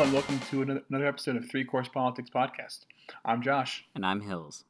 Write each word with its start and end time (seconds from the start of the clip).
Hello, 0.00 0.08
and 0.08 0.14
welcome 0.14 0.40
to 0.50 0.82
another 0.88 1.06
episode 1.06 1.36
of 1.36 1.50
Three 1.50 1.62
Course 1.62 1.86
Politics 1.86 2.30
Podcast. 2.34 2.86
I'm 3.22 3.42
Josh. 3.42 3.84
And 3.94 4.06
I'm 4.06 4.22
Hills. 4.22 4.64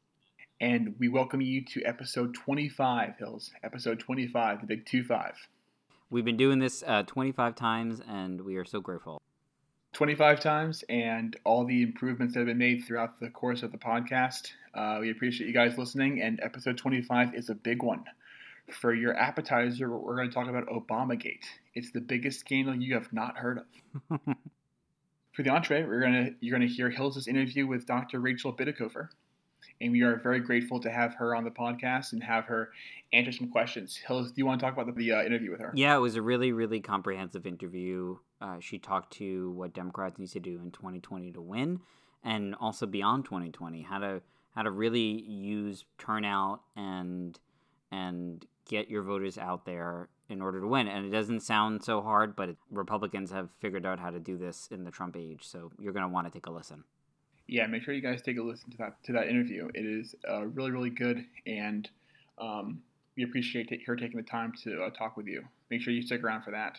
And 0.61 0.97
we 0.99 1.09
welcome 1.09 1.41
you 1.41 1.65
to 1.67 1.85
episode 1.85 2.35
25, 2.35 3.17
Hills. 3.17 3.53
Episode 3.63 4.01
25, 4.01 4.63
the 4.63 4.67
big 4.67 4.87
2 4.87 5.05
5. 5.05 5.49
We've 6.11 6.25
been 6.25 6.37
doing 6.37 6.59
this 6.59 6.83
uh, 6.85 7.05
25 7.05 7.55
times, 7.55 8.03
and 8.09 8.41
we 8.41 8.57
are 8.57 8.65
so 8.65 8.81
grateful. 8.81 9.23
25 9.93 10.41
times, 10.41 10.83
and 10.89 11.37
all 11.45 11.65
the 11.65 11.85
improvements 11.85 12.35
that 12.35 12.41
have 12.41 12.49
been 12.49 12.59
made 12.59 12.83
throughout 12.85 13.21
the 13.21 13.31
course 13.31 13.63
of 13.63 13.71
the 13.71 13.79
podcast. 13.79 14.51
Uh, 14.75 14.99
we 15.01 15.13
appreciate 15.13 15.47
you 15.47 15.55
guys 15.55 15.79
listening, 15.79 16.21
and 16.21 16.41
episode 16.43 16.77
25 16.77 17.37
is 17.37 17.49
a 17.51 17.55
big 17.55 17.85
one. 17.85 18.03
For 18.81 18.93
your 18.93 19.17
appetizer, 19.17 19.97
we're 19.97 20.17
going 20.17 20.29
to 20.29 20.35
talk 20.35 20.49
about 20.49 20.67
Obamagate. 20.67 21.45
It's 21.77 21.93
the 21.93 22.01
biggest 22.01 22.41
scandal 22.41 22.75
you 22.75 22.95
have 22.95 23.13
not 23.13 23.37
heard 23.37 23.61
of. 24.11 24.19
For 25.41 25.45
the 25.45 25.51
entree, 25.53 25.85
we're 25.85 26.03
gonna 26.03 26.33
you're 26.41 26.53
gonna 26.53 26.71
hear 26.71 26.91
Hills' 26.91 27.27
interview 27.27 27.67
with 27.67 27.87
Dr. 27.87 28.21
Rachel 28.21 28.53
Bitecofer, 28.53 29.09
and 29.81 29.91
we 29.91 30.03
are 30.03 30.17
very 30.17 30.39
grateful 30.39 30.79
to 30.81 30.91
have 30.91 31.15
her 31.15 31.35
on 31.35 31.45
the 31.45 31.51
podcast 31.51 32.13
and 32.13 32.23
have 32.23 32.45
her 32.45 32.73
answer 33.15 33.33
some 33.33 33.49
questions. 33.49 33.97
Hills, 33.97 34.33
do 34.33 34.35
you 34.37 34.45
want 34.45 34.61
to 34.61 34.67
talk 34.67 34.75
about 34.75 34.85
the, 34.85 34.93
the 34.93 35.13
uh, 35.13 35.25
interview 35.25 35.51
with 35.51 35.61
her? 35.61 35.73
Yeah, 35.75 35.97
it 35.97 36.01
was 36.01 36.17
a 36.17 36.21
really 36.21 36.53
really 36.53 36.81
comprehensive 36.81 37.47
interview. 37.47 38.19
Uh, 38.43 38.61
she 38.61 38.79
talked 38.79 39.15
to 39.15 39.53
what 39.53 39.73
Democrats 39.73 40.19
need 40.19 40.29
to 40.29 40.41
do 40.41 40.61
in 40.63 40.73
2020 40.73 41.33
to 41.33 41.41
win, 41.41 41.81
and 42.23 42.55
also 42.61 42.85
beyond 42.85 43.25
2020, 43.25 43.81
how 43.81 43.99
to 43.99 44.21
how 44.55 44.61
to 44.61 44.71
really 44.71 45.23
use 45.23 45.87
turnout 45.97 46.61
and 46.77 47.41
and 47.91 48.45
get 48.67 48.91
your 48.91 49.03
voters 49.03 49.39
out 49.39 49.65
there 49.65 50.11
in 50.31 50.41
order 50.41 50.61
to 50.61 50.67
win. 50.67 50.89
And 50.89 51.05
it 51.05 51.11
doesn't 51.11 51.41
sound 51.41 51.83
so 51.85 52.01
hard, 52.01 52.37
but 52.37 52.57
Republicans 52.71 53.31
have 53.31 53.49
figured 53.61 53.85
out 53.85 53.99
how 53.99 54.11
to 54.11 54.21
do 54.21 54.39
this 54.39 54.69
in 54.71 54.85
the 54.85 54.91
Trump 54.91 55.17
age. 55.17 55.41
So 55.43 55.73
you're 55.79 55.93
going 55.93 56.05
to 56.05 56.09
want 56.09 56.27
to 56.27 56.33
take 56.33 56.47
a 56.47 56.51
listen. 56.51 56.85
Yeah, 57.47 57.67
make 57.67 57.83
sure 57.83 57.93
you 57.93 58.01
guys 58.01 58.23
take 58.23 58.39
a 58.39 58.43
listen 58.43 58.71
to 58.71 58.77
that 58.79 59.03
to 59.05 59.13
that 59.13 59.29
interview. 59.29 59.69
It 59.75 59.85
is 59.85 60.15
uh, 60.29 60.45
really 60.45 60.71
really 60.71 60.91
good, 60.91 61.27
and 61.49 61.89
um, 62.39 62.81
we 63.17 63.25
appreciate 63.25 63.69
her 63.87 63.97
taking 63.97 64.19
the 64.19 64.23
time 64.23 64.53
to 64.63 64.85
uh, 64.85 64.91
talk 64.91 65.17
with 65.17 65.27
you. 65.27 65.43
Make 65.69 65.83
sure 65.83 65.93
you 65.93 66.03
stick 66.03 66.23
around 66.23 66.43
for 66.43 66.53
that. 66.53 66.79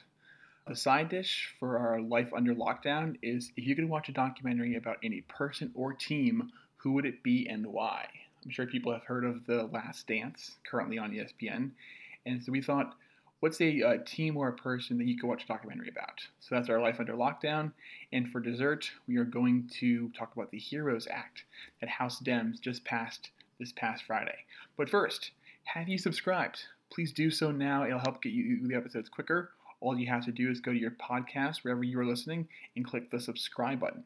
The 0.67 0.75
side 0.75 1.09
dish 1.09 1.53
for 1.59 1.77
our 1.77 1.99
life 1.99 2.31
under 2.33 2.55
lockdown 2.55 3.17
is 3.21 3.51
if 3.57 3.65
you 3.65 3.75
could 3.75 3.89
watch 3.89 4.07
a 4.07 4.13
documentary 4.13 4.75
about 4.75 4.97
any 5.03 5.21
person 5.21 5.71
or 5.75 5.91
team, 5.91 6.51
who 6.77 6.93
would 6.93 7.05
it 7.05 7.21
be 7.21 7.47
and 7.49 7.67
why? 7.67 8.07
I'm 8.45 8.51
sure 8.51 8.65
people 8.65 8.93
have 8.93 9.03
heard 9.03 9.25
of 9.25 9.45
The 9.45 9.63
Last 9.63 10.07
Dance, 10.07 10.57
currently 10.63 10.97
on 10.97 11.11
ESPN. 11.11 11.71
And 12.25 12.43
so 12.43 12.51
we 12.51 12.61
thought, 12.61 12.95
what's 13.41 13.59
a 13.59 13.83
uh, 13.83 13.97
team 14.05 14.37
or 14.37 14.47
a 14.47 14.53
person 14.53 14.97
that 14.97 15.07
you 15.07 15.17
could 15.19 15.27
watch 15.27 15.43
a 15.43 15.47
documentary 15.47 15.89
about? 15.89 16.21
So 16.39 16.55
that's 16.55 16.69
our 16.69 16.79
life 16.79 16.99
under 16.99 17.13
lockdown. 17.13 17.73
And 18.13 18.31
for 18.31 18.39
dessert, 18.39 18.89
we 19.07 19.17
are 19.17 19.25
going 19.25 19.69
to 19.79 20.09
talk 20.17 20.33
about 20.33 20.51
the 20.51 20.59
Heroes 20.59 21.07
Act 21.11 21.43
that 21.81 21.89
House 21.89 22.21
Dems 22.21 22.61
just 22.61 22.85
passed 22.85 23.31
this 23.59 23.73
past 23.73 24.03
Friday. 24.03 24.45
But 24.77 24.89
first, 24.89 25.31
have 25.65 25.89
you 25.89 25.97
subscribed? 25.97 26.59
Please 26.91 27.11
do 27.11 27.29
so 27.29 27.51
now. 27.51 27.83
It'll 27.83 27.99
help 27.99 28.21
get 28.21 28.31
you 28.31 28.65
the 28.65 28.75
episodes 28.75 29.09
quicker. 29.09 29.51
All 29.79 29.97
you 29.97 30.07
have 30.07 30.25
to 30.25 30.31
do 30.31 30.49
is 30.49 30.61
go 30.61 30.71
to 30.71 30.79
your 30.79 30.91
podcast, 30.91 31.63
wherever 31.63 31.83
you 31.83 31.99
are 31.99 32.05
listening, 32.05 32.47
and 32.75 32.85
click 32.85 33.09
the 33.09 33.19
subscribe 33.19 33.79
button. 33.79 34.03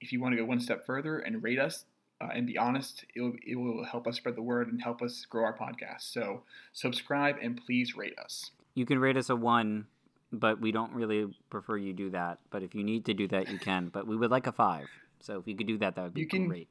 If 0.00 0.12
you 0.12 0.20
want 0.20 0.32
to 0.32 0.38
go 0.38 0.46
one 0.46 0.60
step 0.60 0.86
further 0.86 1.18
and 1.18 1.42
rate 1.42 1.58
us, 1.58 1.84
uh, 2.22 2.28
and 2.34 2.46
be 2.46 2.58
honest. 2.58 3.04
It 3.14 3.20
will, 3.20 3.32
it 3.46 3.54
will 3.56 3.84
help 3.84 4.06
us 4.06 4.16
spread 4.16 4.36
the 4.36 4.42
word 4.42 4.70
and 4.70 4.82
help 4.82 5.00
us 5.00 5.24
grow 5.28 5.44
our 5.44 5.56
podcast. 5.56 6.12
So 6.12 6.42
subscribe 6.72 7.36
and 7.40 7.60
please 7.64 7.96
rate 7.96 8.18
us. 8.18 8.50
You 8.80 8.86
can 8.86 8.98
rate 8.98 9.18
us 9.18 9.28
a 9.28 9.36
one, 9.36 9.88
but 10.32 10.58
we 10.58 10.72
don't 10.72 10.94
really 10.94 11.26
prefer 11.50 11.76
you 11.76 11.92
do 11.92 12.08
that. 12.12 12.38
But 12.48 12.62
if 12.62 12.74
you 12.74 12.82
need 12.82 13.04
to 13.04 13.12
do 13.12 13.28
that, 13.28 13.50
you 13.50 13.58
can. 13.58 13.88
But 13.88 14.06
we 14.06 14.16
would 14.16 14.30
like 14.30 14.46
a 14.46 14.52
five. 14.52 14.86
So 15.20 15.38
if 15.38 15.46
you 15.46 15.54
could 15.54 15.66
do 15.66 15.76
that, 15.76 15.96
that 15.96 16.02
would 16.02 16.14
be 16.14 16.22
you 16.22 16.26
can, 16.26 16.48
great. 16.48 16.66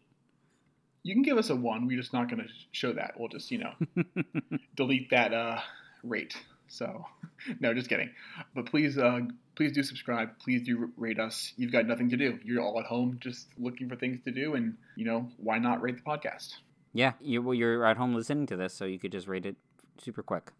You 1.03 1.13
can 1.13 1.21
give 1.21 1.37
us 1.37 1.51
a 1.51 1.55
one. 1.55 1.85
We're 1.85 1.99
just 1.99 2.11
not 2.11 2.27
going 2.27 2.41
to 2.41 2.49
show 2.71 2.93
that. 2.93 3.13
We'll 3.15 3.27
just, 3.27 3.51
you 3.51 3.59
know, 3.59 3.73
delete 4.75 5.11
that 5.11 5.35
uh, 5.35 5.59
rate. 6.01 6.35
So, 6.67 7.05
no, 7.59 7.75
just 7.75 7.89
kidding. 7.89 8.09
But 8.55 8.65
please, 8.65 8.97
uh, 8.97 9.19
please 9.53 9.71
do 9.71 9.83
subscribe. 9.83 10.31
Please 10.39 10.63
do 10.63 10.91
rate 10.97 11.19
us. 11.19 11.53
You've 11.57 11.71
got 11.71 11.85
nothing 11.85 12.09
to 12.09 12.17
do. 12.17 12.39
You're 12.43 12.63
all 12.63 12.79
at 12.79 12.87
home 12.87 13.19
just 13.21 13.49
looking 13.59 13.87
for 13.87 13.95
things 13.95 14.17
to 14.25 14.31
do, 14.31 14.55
and 14.55 14.75
you 14.95 15.05
know 15.05 15.29
why 15.37 15.59
not 15.59 15.83
rate 15.83 15.97
the 15.97 16.01
podcast? 16.01 16.55
Yeah, 16.91 17.13
you 17.21 17.43
well, 17.43 17.53
you're 17.53 17.85
at 17.85 17.97
home 17.97 18.15
listening 18.15 18.47
to 18.47 18.57
this, 18.57 18.73
so 18.73 18.85
you 18.85 18.97
could 18.97 19.11
just 19.11 19.27
rate 19.27 19.45
it 19.45 19.57
super 19.99 20.23
quick. 20.23 20.51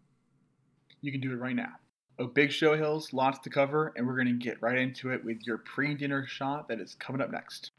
You 1.02 1.12
can 1.12 1.20
do 1.20 1.32
it 1.32 1.36
right 1.36 1.56
now. 1.56 1.72
A 2.18 2.24
big 2.24 2.52
show, 2.52 2.76
Hills, 2.76 3.14
lots 3.14 3.38
to 3.40 3.50
cover, 3.50 3.94
and 3.96 4.06
we're 4.06 4.16
going 4.16 4.26
to 4.26 4.44
get 4.44 4.60
right 4.60 4.76
into 4.76 5.10
it 5.10 5.24
with 5.24 5.38
your 5.46 5.56
pre-dinner 5.58 6.26
shot 6.26 6.68
that 6.68 6.78
is 6.78 6.94
coming 6.96 7.22
up 7.22 7.30
next. 7.30 7.70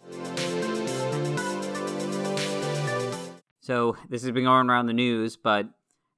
So 3.60 3.96
this 4.10 4.24
has 4.24 4.32
been 4.32 4.46
going 4.46 4.70
around 4.70 4.88
the 4.88 4.94
news, 4.94 5.38
but 5.38 5.68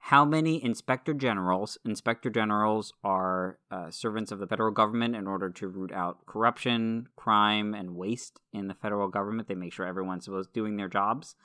how 0.08 0.26
many 0.26 0.64
inspector 0.64 1.14
generals 1.14 1.78
inspector 1.86 2.30
generals 2.30 2.94
are 3.06 3.58
uh, 3.72 3.90
servants 3.90 4.34
of 4.34 4.40
the 4.40 4.48
federal 4.48 4.72
government 4.72 5.16
in 5.16 5.28
order 5.28 5.50
to 5.50 5.68
root 5.68 5.94
out 5.94 6.26
corruption 6.26 7.08
crime 7.16 7.74
and 7.74 7.96
waste 7.96 8.42
in 8.52 8.68
the 8.68 8.74
federal 8.74 9.08
government 9.08 9.48
they 9.48 9.56
make 9.56 9.72
sure 9.72 9.86
everyone's 9.86 10.26
supposed 10.26 10.52
doing 10.52 10.76
their 10.76 10.90
jobs 10.90 11.36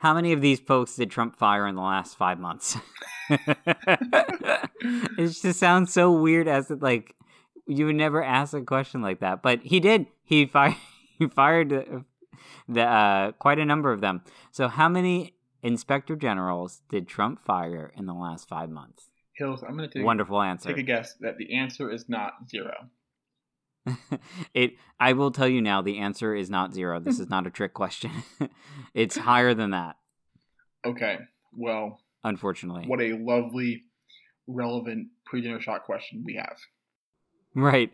how 0.00 0.12
many 0.14 0.32
of 0.32 0.40
these 0.40 0.60
folks 0.60 0.96
did 0.96 1.10
trump 1.10 1.36
fire 1.36 1.66
in 1.66 1.74
the 1.74 1.80
last 1.80 2.16
five 2.16 2.38
months 2.38 2.76
it 3.30 5.28
just 5.28 5.58
sounds 5.58 5.92
so 5.92 6.12
weird 6.12 6.48
as 6.48 6.70
it 6.70 6.82
like 6.82 7.14
you 7.66 7.86
would 7.86 7.96
never 7.96 8.22
ask 8.22 8.52
a 8.52 8.62
question 8.62 9.00
like 9.00 9.20
that 9.20 9.42
but 9.42 9.60
he 9.62 9.80
did 9.80 10.06
he 10.24 10.44
fired 10.46 10.76
he 11.18 11.26
fired 11.26 12.04
the, 12.68 12.82
uh, 12.82 13.32
quite 13.32 13.58
a 13.58 13.64
number 13.64 13.92
of 13.92 14.00
them 14.00 14.22
so 14.50 14.68
how 14.68 14.88
many 14.88 15.34
inspector 15.62 16.16
generals 16.16 16.82
did 16.88 17.08
Trump 17.08 17.40
fire 17.40 17.92
in 17.96 18.06
the 18.06 18.14
last 18.14 18.48
five 18.48 18.70
months? 18.70 19.10
Hills, 19.32 19.62
I'm 19.62 19.76
going 19.76 19.88
to 19.88 19.98
take 19.98 20.04
wonderful 20.04 20.40
answer. 20.40 20.68
Take 20.68 20.78
a 20.78 20.82
guess 20.82 21.14
that 21.20 21.38
the 21.38 21.56
answer 21.56 21.90
is 21.90 22.08
not 22.08 22.32
zero. 22.48 22.74
it. 24.54 24.72
I 24.98 25.12
will 25.12 25.30
tell 25.30 25.48
you 25.48 25.60
now. 25.60 25.82
The 25.82 25.98
answer 25.98 26.34
is 26.34 26.50
not 26.50 26.74
zero. 26.74 27.00
This 27.00 27.18
is 27.18 27.28
not 27.30 27.46
a 27.46 27.50
trick 27.50 27.74
question. 27.74 28.10
it's 28.94 29.16
higher 29.16 29.54
than 29.54 29.70
that. 29.70 29.96
Okay. 30.84 31.18
Well, 31.56 32.00
unfortunately, 32.24 32.84
what 32.86 33.00
a 33.00 33.14
lovely, 33.14 33.84
relevant 34.46 35.08
pre-dinner 35.26 35.60
shot 35.60 35.82
question 35.84 36.22
we 36.24 36.34
have. 36.34 36.58
Right. 37.54 37.90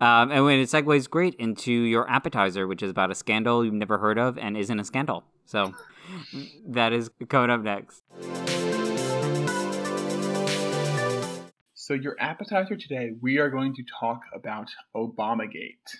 Um, 0.00 0.30
and 0.30 0.44
when 0.44 0.60
it 0.60 0.68
segues 0.68 1.10
great 1.10 1.34
into 1.34 1.72
your 1.72 2.08
appetizer, 2.08 2.66
which 2.66 2.82
is 2.82 2.90
about 2.90 3.10
a 3.10 3.14
scandal 3.14 3.64
you've 3.64 3.74
never 3.74 3.98
heard 3.98 4.18
of 4.18 4.38
and 4.38 4.56
isn't 4.56 4.78
a 4.78 4.84
scandal. 4.84 5.24
So 5.46 5.74
that 6.68 6.92
is 6.92 7.10
coming 7.28 7.50
up 7.50 7.62
next. 7.62 8.02
So, 11.90 11.94
your 11.94 12.14
appetizer 12.20 12.76
today, 12.76 13.10
we 13.20 13.38
are 13.38 13.50
going 13.50 13.74
to 13.74 13.82
talk 13.98 14.20
about 14.32 14.68
Obamagate. 14.94 15.98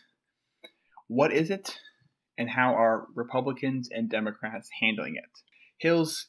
What 1.09 1.33
is 1.33 1.51
it, 1.51 1.81
and 2.39 2.49
how 2.49 2.77
are 2.77 3.09
Republicans 3.17 3.89
and 3.91 4.09
Democrats 4.09 4.69
handling 4.81 5.17
it? 5.17 5.41
Hills, 5.79 6.29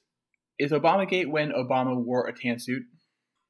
is 0.58 0.72
Obamagate 0.72 1.30
when 1.30 1.52
Obama 1.52 1.96
wore 1.96 2.26
a 2.26 2.34
tan 2.34 2.58
suit? 2.58 2.82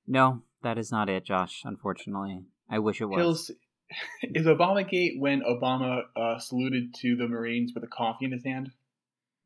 No, 0.05 0.41
that 0.63 0.77
is 0.77 0.91
not 0.91 1.07
it, 1.07 1.23
Josh, 1.23 1.61
unfortunately. 1.63 2.43
I 2.69 2.79
wish 2.79 2.99
it 2.99 3.05
was. 3.05 3.17
Hills, 3.17 3.51
is 4.23 4.47
Obamagate 4.47 5.17
when 5.17 5.43
Obama 5.43 6.01
uh, 6.17 6.39
saluted 6.39 6.93
to 6.95 7.15
the 7.15 7.29
Marines 7.29 7.71
with 7.73 7.85
a 7.85 7.87
coffee 7.87 8.25
in 8.25 8.33
his 8.33 8.43
hand? 8.43 8.69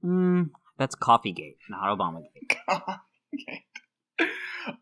Mm, 0.03 0.49
that's 0.79 0.95
Coffeegate, 0.95 1.59
not 1.69 1.95
Obamagate. 1.95 2.57
Coffeegate. 2.67 3.65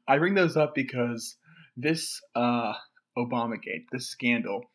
I 0.08 0.18
bring 0.18 0.36
those 0.36 0.56
up 0.56 0.76
because 0.76 1.36
this 1.76 2.22
uh, 2.36 2.74
Obamagate, 3.18 3.86
this 3.92 4.10
scandal, 4.10 4.66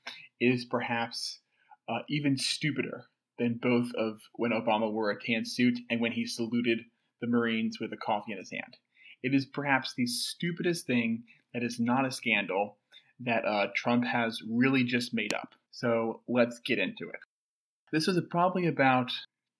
is 0.40 0.64
perhaps 0.64 1.40
uh, 1.88 2.00
even 2.08 2.36
stupider 2.36 3.04
than 3.38 3.58
both 3.60 3.90
of 3.96 4.20
when 4.34 4.50
Obama 4.50 4.92
wore 4.92 5.10
a 5.10 5.20
tan 5.20 5.44
suit 5.44 5.78
and 5.90 6.00
when 6.00 6.12
he 6.12 6.26
saluted 6.26 6.80
the 7.20 7.26
Marines 7.26 7.78
with 7.80 7.92
a 7.92 7.96
coffee 7.96 8.32
in 8.32 8.38
his 8.38 8.50
hand. 8.50 8.76
It 9.22 9.34
is 9.34 9.46
perhaps 9.46 9.94
the 9.96 10.06
stupidest 10.06 10.86
thing 10.86 11.24
that 11.54 11.62
is 11.62 11.80
not 11.80 12.06
a 12.06 12.10
scandal 12.10 12.76
that 13.20 13.44
uh, 13.44 13.68
Trump 13.74 14.04
has 14.04 14.40
really 14.48 14.84
just 14.84 15.12
made 15.12 15.34
up. 15.34 15.54
So 15.70 16.20
let's 16.28 16.60
get 16.60 16.78
into 16.78 17.08
it. 17.08 17.20
This 17.92 18.06
was 18.06 18.20
probably 18.30 18.66
about 18.66 19.10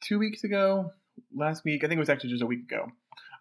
two 0.03 0.19
weeks 0.19 0.45
ago, 0.45 0.93
last 1.35 1.65
week, 1.65 1.83
I 1.83 1.89
think 1.89 1.99
it 1.99 2.01
was 2.01 2.09
actually 2.09 2.31
just 2.31 2.43
a 2.43 2.47
week 2.47 2.71
ago, 2.71 2.93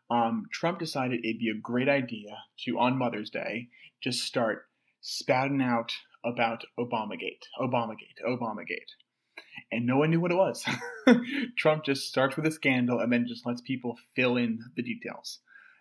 um, 0.09 0.45
Trump 0.51 0.79
decided 0.79 1.23
it'd 1.23 1.39
be 1.39 1.49
a 1.49 1.61
great 1.61 1.89
idea 1.89 2.37
to, 2.65 2.79
on 2.79 2.97
Mother's 2.97 3.29
Day, 3.29 3.67
just 4.01 4.23
start 4.23 4.65
spouting 5.01 5.61
out 5.61 5.91
about 6.25 6.63
Obamagate, 6.79 7.43
Obamagate, 7.59 8.21
Obamagate. 8.25 8.91
And 9.71 9.85
no 9.85 9.97
one 9.97 10.09
knew 10.09 10.21
what 10.21 10.31
it 10.31 10.37
was. 10.37 10.65
Trump 11.57 11.83
just 11.83 12.07
starts 12.07 12.35
with 12.35 12.45
a 12.45 12.51
scandal 12.51 12.99
and 12.99 13.11
then 13.11 13.25
just 13.27 13.45
lets 13.45 13.61
people 13.61 13.97
fill 14.15 14.37
in 14.37 14.59
the 14.75 14.83
details. 14.83 15.39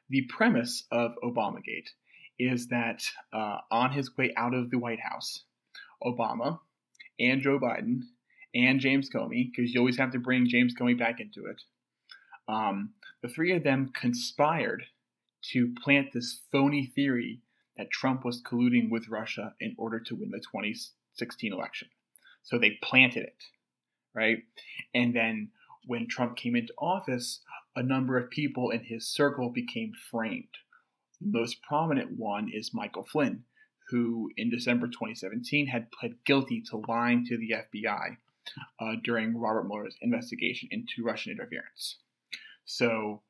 The 0.08 0.22
premise 0.28 0.84
of 0.90 1.12
Obamagate 1.22 1.88
is 2.38 2.68
that 2.68 3.02
uh, 3.32 3.58
on 3.70 3.92
his 3.92 4.16
way 4.16 4.32
out 4.36 4.54
of 4.54 4.70
the 4.70 4.78
White 4.78 5.00
House, 5.00 5.44
Obama 6.02 6.58
and 7.18 7.40
Joe 7.40 7.58
Biden 7.58 8.00
and 8.54 8.80
James 8.80 9.08
Comey, 9.08 9.50
because 9.50 9.72
you 9.72 9.80
always 9.80 9.98
have 9.98 10.12
to 10.12 10.18
bring 10.18 10.48
James 10.48 10.74
Comey 10.78 10.98
back 10.98 11.20
into 11.20 11.46
it. 11.46 11.62
Um, 12.48 12.90
the 13.22 13.28
three 13.28 13.52
of 13.52 13.62
them 13.62 13.90
conspired 13.94 14.84
to 15.52 15.74
plant 15.82 16.12
this 16.12 16.40
phony 16.50 16.86
theory 16.86 17.40
that 17.76 17.90
Trump 17.90 18.24
was 18.24 18.42
colluding 18.42 18.90
with 18.90 19.08
Russia 19.08 19.54
in 19.60 19.74
order 19.78 20.00
to 20.00 20.14
win 20.14 20.30
the 20.30 20.38
2016 20.38 21.52
election. 21.52 21.88
So 22.42 22.58
they 22.58 22.78
planted 22.82 23.24
it, 23.24 23.44
right? 24.14 24.38
And 24.94 25.14
then 25.14 25.50
when 25.86 26.08
Trump 26.08 26.36
came 26.36 26.56
into 26.56 26.72
office, 26.78 27.40
a 27.74 27.82
number 27.82 28.16
of 28.16 28.30
people 28.30 28.70
in 28.70 28.84
his 28.84 29.06
circle 29.06 29.50
became 29.50 29.92
framed. 30.10 30.56
The 31.20 31.38
most 31.38 31.62
prominent 31.62 32.18
one 32.18 32.50
is 32.52 32.74
Michael 32.74 33.04
Flynn, 33.04 33.44
who 33.90 34.30
in 34.36 34.50
December 34.50 34.86
2017 34.86 35.66
had 35.66 35.90
pled 35.92 36.24
guilty 36.24 36.62
to 36.70 36.82
lying 36.88 37.24
to 37.26 37.36
the 37.36 37.50
FBI 37.50 38.16
uh, 38.80 38.96
during 39.02 39.38
Robert 39.38 39.66
Mueller's 39.66 39.96
investigation 40.02 40.68
into 40.70 41.04
Russian 41.04 41.32
interference. 41.32 41.98
So, 42.66 43.22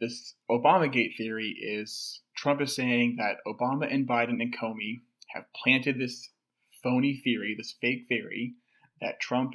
this 0.00 0.34
Obamagate 0.50 1.16
theory 1.16 1.50
is 1.50 2.22
Trump 2.36 2.60
is 2.60 2.74
saying 2.74 3.16
that 3.18 3.38
Obama 3.46 3.92
and 3.92 4.08
Biden 4.08 4.40
and 4.40 4.56
Comey 4.56 5.02
have 5.34 5.44
planted 5.62 5.98
this 5.98 6.30
phony 6.82 7.20
theory, 7.22 7.54
this 7.56 7.74
fake 7.80 8.06
theory, 8.08 8.54
that 9.00 9.20
Trump 9.20 9.54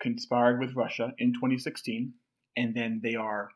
conspired 0.00 0.60
with 0.60 0.76
Russia 0.76 1.12
in 1.18 1.32
2016, 1.32 2.14
and 2.56 2.74
then 2.74 3.00
they 3.02 3.14
are 3.14 3.50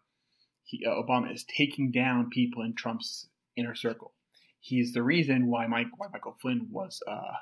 he, 0.65 0.85
uh, 0.85 0.91
Obama 0.91 1.33
is 1.33 1.45
taking 1.45 1.93
down 1.93 2.31
people 2.31 2.63
in 2.63 2.75
Trump's 2.75 3.29
inner 3.57 3.75
circle. 3.75 4.13
He's 4.61 4.93
the 4.93 5.03
reason 5.03 5.47
why, 5.47 5.67
Mike, 5.69 5.87
why 5.97 6.09
Michael 6.13 6.37
Flynn 6.43 6.67
was 6.71 7.01
uh, 7.07 7.35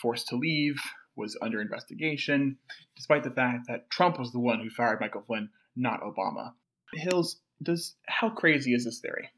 forced 0.00 0.26
to 0.28 0.36
leave, 0.36 0.80
was 1.14 1.38
under 1.40 1.60
investigation, 1.60 2.58
despite 2.96 3.22
the 3.22 3.30
fact 3.30 3.68
that 3.68 3.88
Trump 3.90 4.18
was 4.18 4.32
the 4.32 4.40
one 4.40 4.58
who 4.60 4.70
fired 4.70 5.00
Michael 5.00 5.22
Flynn, 5.22 5.50
not 5.76 6.00
Obama. 6.00 6.54
Hills, 6.92 7.40
does 7.62 7.94
how 8.06 8.30
crazy 8.30 8.74
is 8.74 8.84
this 8.84 9.00
theory? 9.00 9.30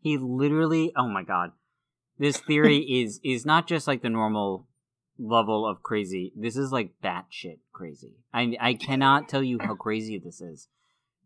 He 0.00 0.18
literally, 0.18 0.92
oh 0.96 1.08
my 1.08 1.22
god, 1.22 1.52
this 2.18 2.38
theory 2.38 2.78
is 3.02 3.20
is 3.24 3.44
not 3.44 3.66
just 3.66 3.86
like 3.86 4.02
the 4.02 4.10
normal 4.10 4.66
level 5.18 5.66
of 5.66 5.82
crazy. 5.82 6.32
This 6.36 6.56
is 6.56 6.72
like 6.72 7.00
batshit 7.02 7.58
crazy. 7.72 8.14
I 8.32 8.56
I 8.60 8.74
cannot 8.74 9.28
tell 9.28 9.42
you 9.42 9.58
how 9.60 9.74
crazy 9.74 10.18
this 10.18 10.40
is. 10.40 10.68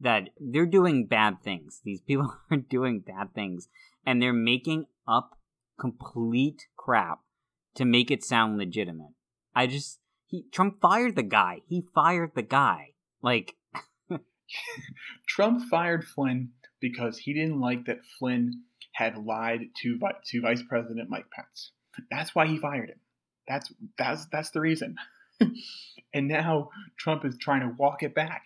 That 0.00 0.30
they're 0.40 0.64
doing 0.64 1.06
bad 1.06 1.42
things. 1.42 1.80
These 1.84 2.00
people 2.00 2.34
are 2.50 2.56
doing 2.56 3.00
bad 3.00 3.34
things, 3.34 3.68
and 4.06 4.20
they're 4.20 4.32
making 4.32 4.86
up 5.06 5.36
complete 5.78 6.66
crap 6.76 7.20
to 7.74 7.84
make 7.84 8.10
it 8.10 8.24
sound 8.24 8.56
legitimate. 8.56 9.14
I 9.54 9.66
just 9.66 10.00
he 10.26 10.46
Trump 10.52 10.80
fired 10.80 11.16
the 11.16 11.22
guy. 11.22 11.58
He 11.68 11.84
fired 11.94 12.32
the 12.34 12.42
guy. 12.42 12.94
Like 13.22 13.56
Trump 15.26 15.62
fired 15.70 16.04
Flynn 16.04 16.50
because 16.80 17.18
he 17.18 17.34
didn't 17.34 17.60
like 17.60 17.86
that 17.86 18.04
Flynn 18.18 18.62
had 18.92 19.16
lied 19.16 19.68
to 19.82 19.98
to 20.26 20.40
Vice 20.40 20.62
President 20.62 21.08
Mike 21.10 21.30
Pence. 21.30 21.72
That's 22.10 22.34
why 22.34 22.46
he 22.46 22.58
fired 22.58 22.90
him. 22.90 23.00
That's 23.48 23.72
that's 23.98 24.26
that's 24.26 24.50
the 24.50 24.60
reason. 24.60 24.96
and 26.14 26.28
now 26.28 26.70
Trump 26.98 27.24
is 27.24 27.36
trying 27.38 27.60
to 27.60 27.74
walk 27.78 28.02
it 28.02 28.14
back 28.14 28.44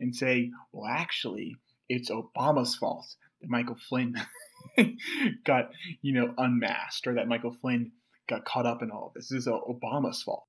and 0.00 0.14
say, 0.14 0.50
well, 0.72 0.90
actually, 0.90 1.56
it's 1.88 2.10
Obama's 2.10 2.76
fault 2.76 3.06
that 3.40 3.50
Michael 3.50 3.76
Flynn 3.88 4.14
got, 5.44 5.70
you 6.02 6.12
know, 6.14 6.34
unmasked 6.38 7.06
or 7.06 7.14
that 7.14 7.28
Michael 7.28 7.56
Flynn 7.60 7.92
got 8.28 8.44
caught 8.44 8.66
up 8.66 8.82
in 8.82 8.90
all 8.90 9.08
of 9.08 9.14
this. 9.14 9.28
This 9.28 9.46
is 9.46 9.48
Obama's 9.48 10.22
fault. 10.22 10.44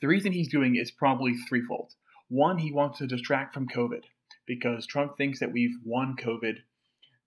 The 0.00 0.08
reason 0.08 0.32
he's 0.32 0.50
doing 0.50 0.76
it 0.76 0.80
is 0.80 0.90
probably 0.90 1.34
threefold. 1.48 1.92
One, 2.28 2.58
he 2.58 2.72
wants 2.72 2.98
to 2.98 3.06
distract 3.06 3.54
from 3.54 3.68
COVID 3.68 4.02
because 4.46 4.86
Trump 4.86 5.16
thinks 5.16 5.40
that 5.40 5.52
we've 5.52 5.76
won 5.84 6.16
COVID, 6.16 6.58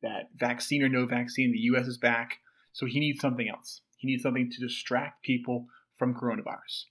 that 0.02 0.30
vaccine 0.36 0.84
or 0.84 0.90
no 0.90 1.06
vaccine, 1.06 1.52
the 1.52 1.60
U.S. 1.60 1.88
is 1.88 1.98
back. 1.98 2.38
So 2.74 2.86
he 2.86 3.00
needs 3.00 3.20
something 3.20 3.50
else. 3.50 3.82
He 3.98 4.08
needs 4.08 4.24
something 4.24 4.50
to 4.52 4.60
distract 4.60 5.24
people 5.24 5.68
from 5.98 6.16
coronavirus. 6.16 6.86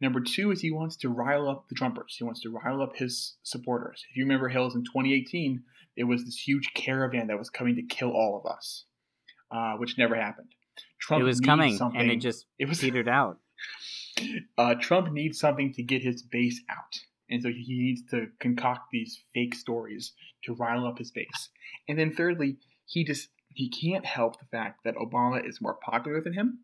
Number 0.00 0.20
two 0.20 0.50
is 0.50 0.60
he 0.60 0.70
wants 0.70 0.96
to 0.96 1.10
rile 1.10 1.48
up 1.48 1.68
the 1.68 1.74
Trumpers. 1.74 2.16
He 2.16 2.24
wants 2.24 2.40
to 2.40 2.50
rile 2.50 2.82
up 2.82 2.96
his 2.96 3.36
supporters. 3.42 4.04
If 4.10 4.16
you 4.16 4.24
remember 4.24 4.48
Hills 4.48 4.74
in 4.74 4.82
2018, 4.82 5.62
it 5.96 6.04
was 6.04 6.24
this 6.24 6.36
huge 6.36 6.72
caravan 6.74 7.26
that 7.26 7.38
was 7.38 7.50
coming 7.50 7.76
to 7.76 7.82
kill 7.82 8.10
all 8.10 8.40
of 8.42 8.50
us, 8.50 8.84
uh, 9.50 9.74
which 9.74 9.98
never 9.98 10.14
happened. 10.14 10.48
Trump 10.98 11.22
it 11.22 11.24
was 11.24 11.40
coming, 11.40 11.78
and 11.80 12.10
it 12.10 12.16
just 12.16 12.46
it 12.58 12.68
was 12.68 12.80
petered 12.80 13.08
out. 13.08 13.38
Uh, 14.58 14.74
Trump 14.74 15.10
needs 15.12 15.38
something 15.38 15.72
to 15.72 15.82
get 15.82 16.02
his 16.02 16.22
base 16.22 16.60
out, 16.68 17.00
and 17.30 17.42
so 17.42 17.48
he 17.48 17.64
needs 17.68 18.02
to 18.10 18.26
concoct 18.40 18.90
these 18.90 19.22
fake 19.32 19.54
stories 19.54 20.12
to 20.44 20.54
rile 20.54 20.86
up 20.86 20.98
his 20.98 21.10
base. 21.10 21.48
And 21.88 21.98
then 21.98 22.12
thirdly, 22.12 22.56
he 22.86 23.04
just 23.04 23.28
he 23.54 23.68
can't 23.68 24.06
help 24.06 24.38
the 24.38 24.46
fact 24.46 24.80
that 24.84 24.94
Obama 24.96 25.46
is 25.46 25.60
more 25.60 25.78
popular 25.84 26.20
than 26.20 26.32
him, 26.32 26.60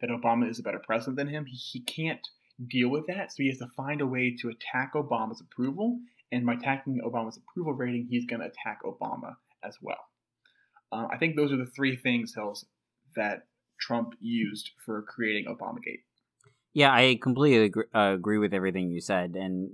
that 0.00 0.10
Obama 0.10 0.48
is 0.50 0.58
a 0.58 0.62
better 0.62 0.80
president 0.84 1.16
than 1.16 1.28
him. 1.28 1.46
He, 1.46 1.56
he 1.56 1.80
can't 1.80 2.26
deal 2.68 2.88
with 2.88 3.06
that, 3.06 3.30
so 3.30 3.36
he 3.38 3.48
has 3.48 3.58
to 3.58 3.66
find 3.68 4.00
a 4.00 4.06
way 4.06 4.36
to 4.40 4.48
attack 4.48 4.92
Obama's 4.94 5.40
approval. 5.40 5.98
And 6.32 6.46
by 6.46 6.54
attacking 6.54 7.00
Obama's 7.04 7.38
approval 7.38 7.72
rating, 7.72 8.06
he's 8.08 8.26
going 8.26 8.40
to 8.40 8.46
attack 8.46 8.80
Obama 8.84 9.34
as 9.64 9.76
well. 9.82 9.98
Uh, 10.92 11.06
I 11.10 11.18
think 11.18 11.36
those 11.36 11.52
are 11.52 11.56
the 11.56 11.66
three 11.66 11.96
things, 11.96 12.34
Hills, 12.34 12.64
that 13.16 13.46
Trump 13.80 14.14
used 14.20 14.70
for 14.84 15.02
creating 15.02 15.46
Obamagate. 15.46 16.02
Yeah, 16.72 16.92
I 16.92 17.18
completely 17.20 17.64
agree, 17.64 17.84
uh, 17.94 18.12
agree 18.14 18.38
with 18.38 18.54
everything 18.54 18.90
you 18.90 19.00
said. 19.00 19.34
And 19.34 19.70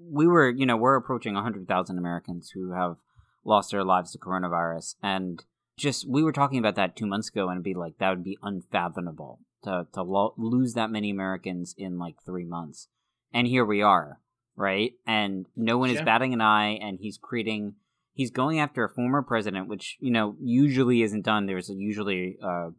we 0.00 0.26
were, 0.26 0.50
you 0.50 0.66
know, 0.66 0.76
we're 0.76 0.96
approaching 0.96 1.34
100,000 1.34 1.98
Americans 1.98 2.50
who 2.50 2.72
have 2.72 2.96
lost 3.44 3.70
their 3.70 3.84
lives 3.84 4.12
to 4.12 4.18
coronavirus. 4.18 4.96
And 5.02 5.44
just, 5.78 6.08
we 6.08 6.22
were 6.22 6.32
talking 6.32 6.58
about 6.58 6.74
that 6.76 6.96
two 6.96 7.06
months 7.06 7.28
ago 7.28 7.48
and 7.48 7.58
it'd 7.58 7.64
be 7.64 7.74
like, 7.74 7.98
that 7.98 8.10
would 8.10 8.24
be 8.24 8.38
unfathomable 8.42 9.40
to, 9.64 9.86
to 9.92 10.02
lo- 10.02 10.34
lose 10.36 10.74
that 10.74 10.90
many 10.90 11.10
Americans 11.10 11.74
in 11.78 11.98
like 11.98 12.16
three 12.24 12.44
months. 12.44 12.88
And 13.32 13.46
here 13.46 13.64
we 13.64 13.82
are, 13.82 14.20
right? 14.56 14.92
And 15.06 15.46
no 15.54 15.78
one 15.78 15.90
is 15.90 16.02
batting 16.02 16.32
an 16.32 16.40
eye 16.40 16.78
and 16.80 16.98
he's 17.00 17.18
creating, 17.18 17.74
he's 18.14 18.30
going 18.30 18.58
after 18.58 18.84
a 18.84 18.88
former 18.90 19.22
president, 19.22 19.68
which, 19.68 19.96
you 20.00 20.10
know, 20.10 20.36
usually 20.40 21.02
isn't 21.02 21.24
done. 21.24 21.46
There's 21.46 21.68
usually, 21.68 22.38
uh, 22.42 22.70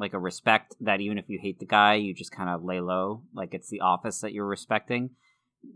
like 0.00 0.14
a 0.14 0.18
respect 0.18 0.74
that 0.80 1.00
even 1.00 1.18
if 1.18 1.28
you 1.28 1.38
hate 1.40 1.60
the 1.60 1.66
guy, 1.66 1.94
you 1.94 2.14
just 2.14 2.32
kind 2.32 2.48
of 2.48 2.64
lay 2.64 2.80
low, 2.80 3.22
like 3.34 3.54
it's 3.54 3.68
the 3.68 3.80
office 3.80 4.20
that 4.20 4.32
you're 4.32 4.46
respecting. 4.46 5.10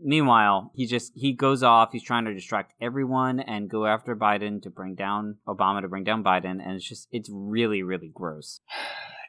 Meanwhile, 0.01 0.71
he 0.73 0.87
just 0.87 1.13
he 1.15 1.31
goes 1.31 1.61
off. 1.61 1.91
He's 1.91 2.03
trying 2.03 2.25
to 2.25 2.33
distract 2.33 2.73
everyone 2.81 3.39
and 3.39 3.69
go 3.69 3.85
after 3.85 4.15
Biden 4.15 4.61
to 4.63 4.69
bring 4.71 4.95
down 4.95 5.37
Obama 5.47 5.81
to 5.81 5.87
bring 5.87 6.03
down 6.03 6.23
Biden, 6.23 6.59
and 6.59 6.75
it's 6.75 6.89
just 6.89 7.07
it's 7.11 7.29
really 7.31 7.83
really 7.83 8.11
gross. 8.13 8.59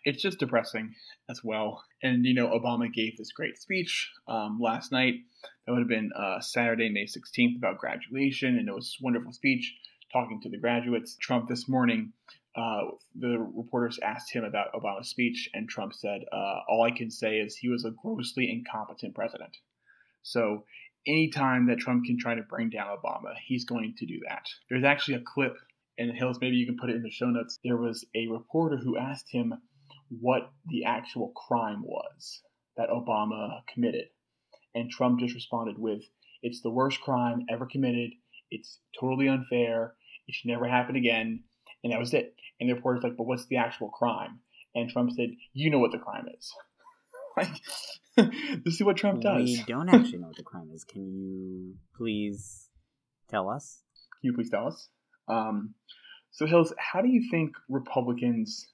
It's 0.08 0.22
just 0.22 0.38
depressing 0.38 0.94
as 1.28 1.40
well. 1.42 1.82
And 2.00 2.24
you 2.24 2.32
know, 2.32 2.46
Obama 2.46 2.86
gave 2.92 3.16
this 3.18 3.32
great 3.32 3.58
speech 3.58 4.08
um, 4.28 4.60
last 4.62 4.92
night. 4.92 5.14
That 5.66 5.72
would 5.72 5.80
have 5.80 5.88
been 5.88 6.12
uh, 6.16 6.38
Saturday, 6.38 6.88
May 6.90 7.06
16th, 7.06 7.56
about 7.56 7.78
graduation, 7.78 8.56
and 8.56 8.68
it 8.68 8.72
was 8.72 8.96
a 9.00 9.02
wonderful 9.02 9.32
speech 9.32 9.74
talking 10.12 10.40
to 10.42 10.48
the 10.48 10.58
graduates. 10.58 11.16
Trump 11.20 11.48
this 11.48 11.68
morning 11.68 12.12
uh, 12.56 12.84
the 13.14 13.38
reporters 13.38 13.98
asked 14.02 14.32
him 14.32 14.42
about 14.42 14.72
Obama's 14.72 15.10
speech, 15.10 15.50
and 15.52 15.68
Trump 15.68 15.92
said, 15.92 16.22
uh, 16.32 16.60
All 16.68 16.82
I 16.82 16.90
can 16.90 17.10
say 17.10 17.36
is 17.38 17.54
he 17.54 17.68
was 17.68 17.84
a 17.84 17.90
grossly 17.90 18.50
incompetent 18.50 19.14
president. 19.14 19.54
So, 20.22 20.64
anytime 21.06 21.66
that 21.66 21.78
Trump 21.78 22.06
can 22.06 22.18
try 22.18 22.34
to 22.34 22.42
bring 22.42 22.70
down 22.70 22.96
Obama, 22.96 23.34
he's 23.44 23.66
going 23.66 23.94
to 23.98 24.06
do 24.06 24.20
that. 24.26 24.46
There's 24.70 24.84
actually 24.84 25.14
a 25.14 25.20
clip, 25.20 25.56
and 25.98 26.10
Hills, 26.12 26.38
maybe 26.40 26.56
you 26.56 26.64
can 26.64 26.78
put 26.78 26.88
it 26.88 26.96
in 26.96 27.02
the 27.02 27.10
show 27.10 27.26
notes. 27.26 27.58
There 27.62 27.76
was 27.76 28.06
a 28.14 28.26
reporter 28.28 28.78
who 28.78 28.96
asked 28.96 29.30
him 29.30 29.52
what 30.08 30.50
the 30.66 30.84
actual 30.84 31.32
crime 31.36 31.82
was 31.84 32.40
that 32.78 32.88
Obama 32.88 33.60
committed. 33.72 34.06
And 34.74 34.90
Trump 34.90 35.20
just 35.20 35.34
responded 35.34 35.78
with, 35.78 36.02
It's 36.42 36.62
the 36.62 36.70
worst 36.70 37.02
crime 37.02 37.44
ever 37.50 37.66
committed. 37.66 38.12
It's 38.50 38.80
totally 38.98 39.28
unfair. 39.28 39.94
It 40.26 40.34
should 40.34 40.48
never 40.48 40.66
happen 40.66 40.96
again 40.96 41.44
and 41.86 41.92
that 41.92 42.00
was 42.00 42.12
it. 42.14 42.34
And 42.58 42.68
the 42.68 42.74
reporter's 42.74 43.04
like, 43.04 43.16
but 43.16 43.28
what's 43.28 43.46
the 43.46 43.58
actual 43.58 43.90
crime? 43.90 44.40
And 44.74 44.90
Trump 44.90 45.12
said, 45.12 45.28
you 45.52 45.70
know 45.70 45.78
what 45.78 45.92
the 45.92 45.98
crime 45.98 46.26
is. 46.36 46.52
like, 48.16 48.32
this 48.64 48.74
is 48.74 48.82
what 48.82 48.96
Trump 48.96 49.22
does. 49.22 49.44
We 49.44 49.62
don't 49.68 49.88
actually 49.88 50.18
know 50.18 50.26
what 50.26 50.36
the 50.36 50.42
crime 50.42 50.68
is. 50.74 50.82
Can 50.82 51.06
you 51.06 51.76
please 51.96 52.66
tell 53.30 53.48
us? 53.48 53.82
Can 54.20 54.30
you 54.30 54.34
please 54.34 54.50
tell 54.50 54.66
us? 54.66 54.88
Um, 55.28 55.74
so, 56.32 56.44
Hills, 56.44 56.74
how 56.76 57.02
do 57.02 57.08
you 57.08 57.28
think 57.30 57.52
Republicans 57.68 58.66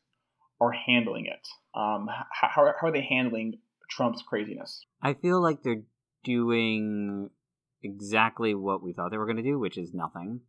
are 0.59 0.73
handling 0.73 1.26
it? 1.26 1.47
Um, 1.78 2.09
how, 2.31 2.49
how 2.49 2.87
are 2.87 2.92
they 2.92 3.07
handling 3.07 3.59
Trump's 3.90 4.23
craziness? 4.23 4.87
I 5.02 5.12
feel 5.12 5.42
like 5.42 5.62
they're 5.62 5.83
doing 6.25 7.28
exactly 7.83 8.54
what 8.54 8.83
we 8.83 8.95
thought 8.95 9.11
they 9.11 9.19
were 9.19 9.26
going 9.26 9.37
to 9.37 9.42
do, 9.42 9.59
which 9.59 9.76
is 9.76 9.92
nothing 9.92 10.40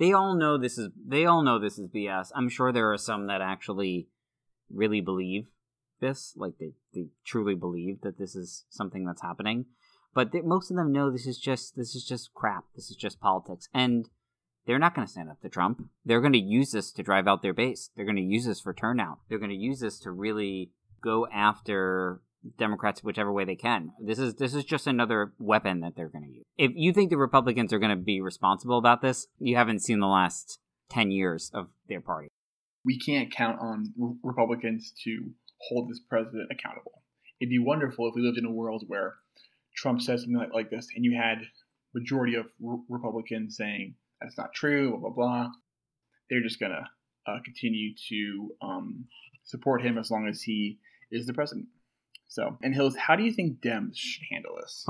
they 0.00 0.12
all 0.12 0.34
know 0.34 0.58
this 0.58 0.78
is 0.78 0.88
they 1.06 1.26
all 1.26 1.42
know 1.42 1.60
this 1.60 1.78
is 1.78 1.86
BS. 1.86 2.32
I'm 2.34 2.48
sure 2.48 2.72
there 2.72 2.92
are 2.92 2.98
some 2.98 3.26
that 3.28 3.42
actually 3.42 4.08
really 4.68 5.00
believe 5.00 5.50
this, 6.00 6.32
like 6.36 6.54
they, 6.58 6.72
they 6.94 7.08
truly 7.24 7.54
believe 7.54 8.00
that 8.00 8.18
this 8.18 8.34
is 8.34 8.64
something 8.70 9.04
that's 9.04 9.22
happening. 9.22 9.66
but 10.14 10.32
they, 10.32 10.40
most 10.40 10.70
of 10.70 10.76
them 10.76 10.90
know 10.90 11.10
this 11.10 11.26
is 11.26 11.38
just 11.38 11.76
this 11.76 11.94
is 11.94 12.04
just 12.04 12.32
crap. 12.34 12.64
This 12.74 12.90
is 12.90 12.96
just 12.96 13.20
politics, 13.20 13.68
and 13.74 14.08
they're 14.66 14.78
not 14.78 14.94
going 14.94 15.06
to 15.06 15.12
stand 15.12 15.30
up 15.30 15.40
to 15.42 15.48
Trump. 15.50 15.84
They're 16.04 16.20
going 16.22 16.32
to 16.32 16.38
use 16.38 16.72
this 16.72 16.90
to 16.92 17.02
drive 17.02 17.28
out 17.28 17.42
their 17.42 17.52
base. 17.52 17.90
They're 17.94 18.06
going 18.06 18.16
to 18.16 18.22
use 18.22 18.46
this 18.46 18.60
for 18.60 18.72
turnout. 18.72 19.18
They're 19.28 19.38
going 19.38 19.50
to 19.50 19.56
use 19.56 19.80
this 19.80 19.98
to 20.00 20.10
really 20.10 20.70
go 21.02 21.26
after 21.32 22.22
Democrats 22.58 23.04
whichever 23.04 23.32
way 23.32 23.44
they 23.44 23.56
can. 23.56 23.92
This 24.00 24.18
is 24.18 24.34
this 24.36 24.54
is 24.54 24.64
just 24.64 24.86
another 24.86 25.32
weapon 25.38 25.80
that 25.80 25.94
they're 25.96 26.08
going 26.08 26.24
to 26.24 26.30
use. 26.30 26.44
If 26.56 26.72
you 26.74 26.92
think 26.92 27.10
the 27.10 27.18
Republicans 27.18 27.72
are 27.72 27.78
going 27.78 27.96
to 27.96 28.02
be 28.02 28.20
responsible 28.20 28.78
about 28.78 29.02
this, 29.02 29.26
you 29.38 29.56
haven't 29.56 29.80
seen 29.80 30.00
the 30.00 30.06
last 30.06 30.58
10 30.90 31.10
years 31.10 31.50
of 31.54 31.68
their 31.88 32.00
party. 32.00 32.28
We 32.84 32.98
can't 32.98 33.30
count 33.30 33.58
on 33.60 33.92
Republicans 34.22 34.92
to 35.04 35.30
hold 35.68 35.90
this 35.90 36.00
president 36.00 36.48
accountable. 36.50 37.02
It'd 37.40 37.50
be 37.50 37.58
wonderful 37.58 38.08
if 38.08 38.14
we 38.14 38.22
lived 38.22 38.38
in 38.38 38.46
a 38.46 38.52
world 38.52 38.84
where 38.86 39.16
Trump 39.76 40.00
says 40.00 40.22
something 40.22 40.38
like, 40.38 40.52
like 40.52 40.70
this 40.70 40.88
and 40.94 41.04
you 41.04 41.16
had 41.20 41.38
majority 41.94 42.36
of 42.36 42.46
Republicans 42.88 43.56
saying 43.56 43.94
that's 44.20 44.38
not 44.38 44.52
true, 44.54 44.90
blah 44.90 44.98
blah 44.98 45.10
blah. 45.10 45.50
They're 46.28 46.42
just 46.42 46.60
gonna 46.60 46.88
uh, 47.26 47.38
continue 47.44 47.94
to 48.08 48.50
um, 48.62 49.04
support 49.44 49.82
him 49.82 49.98
as 49.98 50.10
long 50.10 50.26
as 50.28 50.42
he 50.42 50.78
is 51.10 51.26
the 51.26 51.34
president. 51.34 51.66
So, 52.30 52.56
and 52.62 52.74
Hills, 52.74 52.94
how 52.94 53.16
do 53.16 53.24
you 53.24 53.32
think 53.32 53.60
Dems 53.60 53.96
should 53.96 54.22
handle 54.30 54.54
this? 54.60 54.86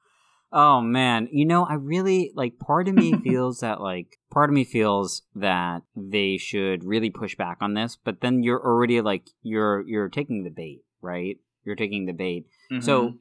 oh 0.52 0.82
man, 0.82 1.26
you 1.32 1.46
know, 1.46 1.64
I 1.64 1.74
really 1.74 2.32
like. 2.36 2.58
Part 2.58 2.86
of 2.86 2.94
me 2.94 3.14
feels 3.24 3.60
that 3.60 3.80
like 3.80 4.18
part 4.30 4.50
of 4.50 4.54
me 4.54 4.64
feels 4.64 5.22
that 5.34 5.82
they 5.96 6.36
should 6.36 6.84
really 6.84 7.08
push 7.08 7.34
back 7.34 7.56
on 7.62 7.72
this, 7.72 7.96
but 7.96 8.20
then 8.20 8.42
you're 8.42 8.62
already 8.62 9.00
like 9.00 9.30
you're 9.42 9.80
you're 9.88 10.10
taking 10.10 10.44
the 10.44 10.50
bait, 10.50 10.82
right? 11.00 11.38
You're 11.64 11.76
taking 11.76 12.04
the 12.04 12.12
bait. 12.12 12.44
Mm-hmm. 12.70 12.82
So 12.82 13.14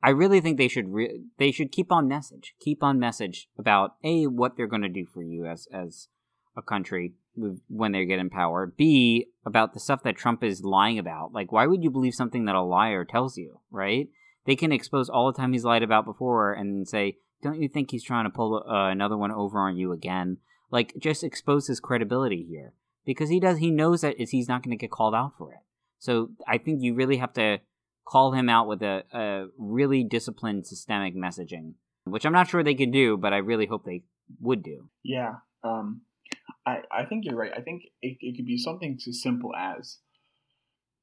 I 0.00 0.10
really 0.10 0.40
think 0.40 0.56
they 0.56 0.68
should 0.68 0.92
re- 0.92 1.24
they 1.38 1.50
should 1.50 1.72
keep 1.72 1.90
on 1.90 2.06
message, 2.06 2.54
keep 2.60 2.84
on 2.84 3.00
message 3.00 3.48
about 3.58 3.96
a 4.04 4.28
what 4.28 4.56
they're 4.56 4.68
going 4.68 4.82
to 4.82 4.88
do 4.88 5.06
for 5.06 5.24
you 5.24 5.44
as 5.46 5.66
as 5.72 6.06
a 6.56 6.62
country, 6.62 7.14
when 7.68 7.92
they 7.92 8.04
get 8.04 8.18
in 8.18 8.30
power. 8.30 8.66
B, 8.66 9.28
about 9.46 9.74
the 9.74 9.80
stuff 9.80 10.02
that 10.02 10.16
Trump 10.16 10.44
is 10.44 10.62
lying 10.62 10.98
about. 10.98 11.32
Like, 11.32 11.50
why 11.50 11.66
would 11.66 11.82
you 11.82 11.90
believe 11.90 12.14
something 12.14 12.44
that 12.44 12.54
a 12.54 12.62
liar 12.62 13.04
tells 13.04 13.36
you, 13.36 13.60
right? 13.70 14.08
They 14.44 14.56
can 14.56 14.72
expose 14.72 15.08
all 15.08 15.30
the 15.30 15.36
time 15.36 15.52
he's 15.52 15.64
lied 15.64 15.82
about 15.82 16.04
before 16.04 16.52
and 16.52 16.86
say, 16.86 17.16
don't 17.42 17.60
you 17.60 17.68
think 17.68 17.90
he's 17.90 18.04
trying 18.04 18.24
to 18.24 18.30
pull 18.30 18.62
uh, 18.68 18.90
another 18.90 19.16
one 19.16 19.32
over 19.32 19.58
on 19.60 19.76
you 19.76 19.92
again? 19.92 20.38
Like, 20.70 20.94
just 20.98 21.24
expose 21.24 21.66
his 21.66 21.80
credibility 21.80 22.44
here. 22.48 22.74
Because 23.04 23.30
he 23.30 23.40
does, 23.40 23.58
he 23.58 23.70
knows 23.70 24.02
that 24.02 24.16
he's 24.18 24.48
not 24.48 24.62
going 24.62 24.76
to 24.76 24.80
get 24.80 24.90
called 24.90 25.14
out 25.14 25.32
for 25.36 25.52
it. 25.52 25.60
So 25.98 26.30
I 26.46 26.58
think 26.58 26.82
you 26.82 26.94
really 26.94 27.16
have 27.16 27.32
to 27.34 27.58
call 28.06 28.32
him 28.32 28.48
out 28.48 28.66
with 28.68 28.82
a, 28.82 29.04
a 29.12 29.46
really 29.56 30.04
disciplined, 30.04 30.66
systemic 30.66 31.16
messaging, 31.16 31.74
which 32.04 32.24
I'm 32.24 32.32
not 32.32 32.48
sure 32.48 32.62
they 32.62 32.74
can 32.74 32.90
do, 32.90 33.16
but 33.16 33.32
I 33.32 33.38
really 33.38 33.66
hope 33.66 33.84
they 33.84 34.04
would 34.40 34.62
do. 34.62 34.88
Yeah. 35.02 35.34
Um, 35.64 36.02
I, 36.66 36.78
I 36.90 37.04
think 37.04 37.24
you're 37.24 37.36
right. 37.36 37.52
I 37.56 37.60
think 37.60 37.84
it, 38.00 38.18
it 38.20 38.36
could 38.36 38.46
be 38.46 38.58
something 38.58 38.98
as 39.06 39.22
simple 39.22 39.54
as, 39.54 39.98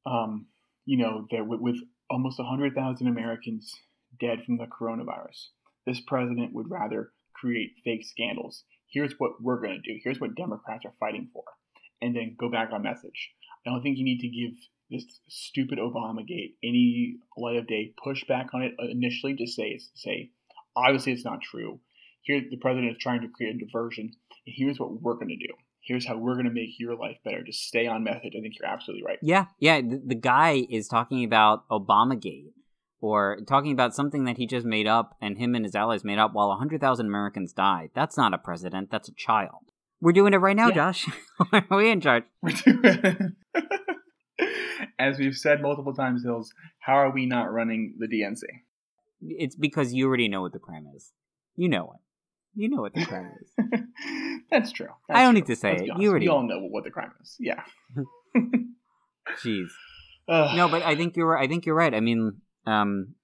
um, 0.06 0.48
you 0.86 0.98
know, 0.98 1.28
that 1.32 1.46
with, 1.46 1.60
with 1.60 1.78
almost 2.10 2.40
100,000 2.40 3.08
Americans 3.08 3.74
dead 4.20 4.44
from 4.44 4.58
the 4.58 4.66
coronavirus, 4.66 5.48
this 5.86 6.00
president 6.00 6.54
would 6.54 6.70
rather 6.70 7.12
create 7.34 7.76
fake 7.84 8.06
scandals. 8.06 8.64
Here's 8.92 9.14
what 9.18 9.42
we're 9.42 9.62
going 9.62 9.82
to 9.82 9.94
do. 9.94 10.00
Here's 10.04 10.20
what 10.20 10.36
Democrats 10.36 10.86
are 10.86 10.94
fighting 11.00 11.30
for. 11.34 11.44
And 12.02 12.16
then 12.16 12.36
go 12.40 12.50
back 12.50 12.70
on 12.72 12.82
message. 12.82 13.32
I 13.66 13.70
don't 13.70 13.84
think 13.84 13.98
you 13.98 14.06
need 14.06 14.22
to 14.22 14.30
give 14.30 14.54
this 14.90 15.06
stupid 15.28 15.78
Obamagate 15.78 16.54
any 16.64 17.18
light 17.38 17.58
of 17.58 17.68
day. 17.68 17.94
Push 18.02 18.24
back 18.28 18.48
on 18.54 18.62
it 18.62 18.74
initially. 18.80 19.34
Just 19.34 19.56
say, 19.56 19.80
say, 19.96 20.32
obviously 20.76 21.12
it's 21.12 21.26
not 21.26 21.42
true. 21.42 21.80
Here, 22.30 22.44
the 22.48 22.58
president 22.58 22.92
is 22.92 22.98
trying 23.00 23.22
to 23.22 23.28
create 23.28 23.56
a 23.56 23.58
diversion 23.58 24.12
And 24.46 24.56
here's 24.56 24.80
what 24.80 25.02
we're 25.02 25.16
going 25.16 25.30
to 25.30 25.36
do. 25.36 25.52
Here's 25.82 26.06
how 26.06 26.16
we're 26.16 26.36
going 26.36 26.46
to 26.46 26.52
make 26.52 26.78
your 26.78 26.96
life 26.96 27.18
better. 27.26 27.42
Just 27.44 27.66
stay 27.66 27.88
on 27.88 28.04
message. 28.04 28.34
I 28.38 28.42
think 28.42 28.54
you're 28.60 28.70
absolutely 28.70 29.04
right. 29.04 29.18
Yeah, 29.24 29.46
yeah. 29.58 29.82
The, 29.82 30.00
the 30.06 30.16
guy 30.16 30.68
is 30.70 30.88
talking 30.88 31.24
about 31.24 31.68
Obamagate 31.70 32.52
or 33.02 33.40
talking 33.48 33.72
about 33.72 33.96
something 33.96 34.26
that 34.26 34.38
he 34.38 34.46
just 34.46 34.64
made 34.64 34.86
up 34.86 35.18
and 35.20 35.40
him 35.40 35.56
and 35.56 35.66
his 35.66 35.74
allies 35.74 36.04
made 36.04 36.20
up 36.20 36.34
while 36.34 36.50
100,000 36.50 37.04
Americans 37.04 37.52
died. 37.52 37.90
That's 37.96 38.16
not 38.16 38.36
a 38.36 38.38
president, 38.38 38.92
that's 38.92 39.10
a 39.10 39.14
child. 39.14 39.72
We're 40.00 40.12
doing 40.12 40.36
it 40.36 40.38
right 40.38 40.56
now, 40.56 40.68
yeah. 40.68 40.76
Josh. 40.76 41.08
are 41.52 41.78
we 41.78 41.90
in 41.90 42.00
charge? 42.00 42.26
We're 42.44 42.52
doing 42.52 43.36
As 45.00 45.18
we've 45.18 45.36
said 45.36 45.64
multiple 45.64 45.96
times, 45.96 46.24
Hills, 46.24 46.54
how 46.78 46.94
are 46.94 47.12
we 47.12 47.26
not 47.26 47.52
running 47.52 47.96
the 47.98 48.06
DNC? 48.06 48.44
It's 49.22 49.56
because 49.56 49.94
you 49.94 50.06
already 50.08 50.28
know 50.28 50.42
what 50.42 50.54
the 50.54 50.60
crime 50.60 50.86
is. 50.96 51.12
You 51.56 51.70
know 51.70 51.94
it. 51.96 52.02
You 52.60 52.68
know 52.68 52.82
what 52.82 52.94
the 52.94 53.06
crime 53.06 53.32
is. 53.42 53.50
That's 54.52 54.74
true. 54.74 54.90
That's 55.08 55.18
I 55.18 55.24
don't 55.24 55.32
true. 55.32 55.40
need 55.40 55.46
to 55.48 55.56
say 55.56 55.72
Let's 55.72 55.82
it. 55.84 56.02
You 56.02 56.10
already 56.10 56.26
we 56.26 56.30
all 56.30 56.44
know 56.44 56.60
what 56.60 56.84
the 56.84 56.92
crime 56.92 57.14
is. 57.22 57.38
Yeah. 57.40 57.64
Jeez. 59.42 59.70
no, 60.28 60.68
but 60.68 60.84
I 60.84 60.98
think 60.98 61.16
you're. 61.16 61.38
I 61.38 61.48
think 61.48 61.66
you're 61.66 61.76
right. 61.76 61.94
I 61.96 62.02
mean, 62.02 62.42
um, 62.66 63.16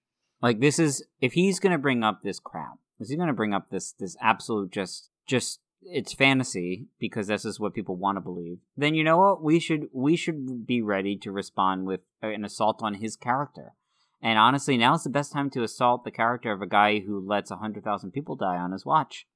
like 0.41 0.61
this 0.61 0.79
is 0.79 1.03
if 1.19 1.33
he's 1.33 1.59
gonna 1.59 1.77
bring 1.77 2.01
up 2.01 2.21
this 2.23 2.39
crap, 2.39 2.77
is 3.01 3.09
he 3.09 3.17
gonna 3.17 3.33
bring 3.33 3.53
up 3.53 3.71
this 3.71 3.91
this 3.91 4.15
absolute 4.21 4.71
just 4.71 5.09
just 5.27 5.59
it's 5.81 6.13
fantasy 6.13 6.87
because 6.97 7.27
this 7.27 7.43
is 7.43 7.59
what 7.59 7.73
people 7.73 7.97
want 7.97 8.15
to 8.15 8.21
believe. 8.21 8.59
Then 8.77 8.95
you 8.95 9.03
know 9.03 9.17
what 9.17 9.43
we 9.43 9.59
should 9.59 9.89
we 9.91 10.15
should 10.15 10.65
be 10.65 10.81
ready 10.81 11.17
to 11.17 11.31
respond 11.31 11.85
with 11.87 12.07
an 12.21 12.45
assault 12.45 12.81
on 12.81 12.95
his 12.95 13.17
character. 13.17 13.73
And 14.21 14.39
honestly, 14.39 14.77
now 14.77 14.95
is 14.95 15.03
the 15.03 15.09
best 15.09 15.31
time 15.31 15.49
to 15.51 15.63
assault 15.63 16.03
the 16.03 16.11
character 16.11 16.51
of 16.51 16.61
a 16.61 16.67
guy 16.67 16.99
who 16.99 17.25
lets 17.25 17.51
100,000 17.51 18.11
people 18.11 18.35
die 18.35 18.57
on 18.57 18.71
his 18.71 18.85
watch 18.85 19.27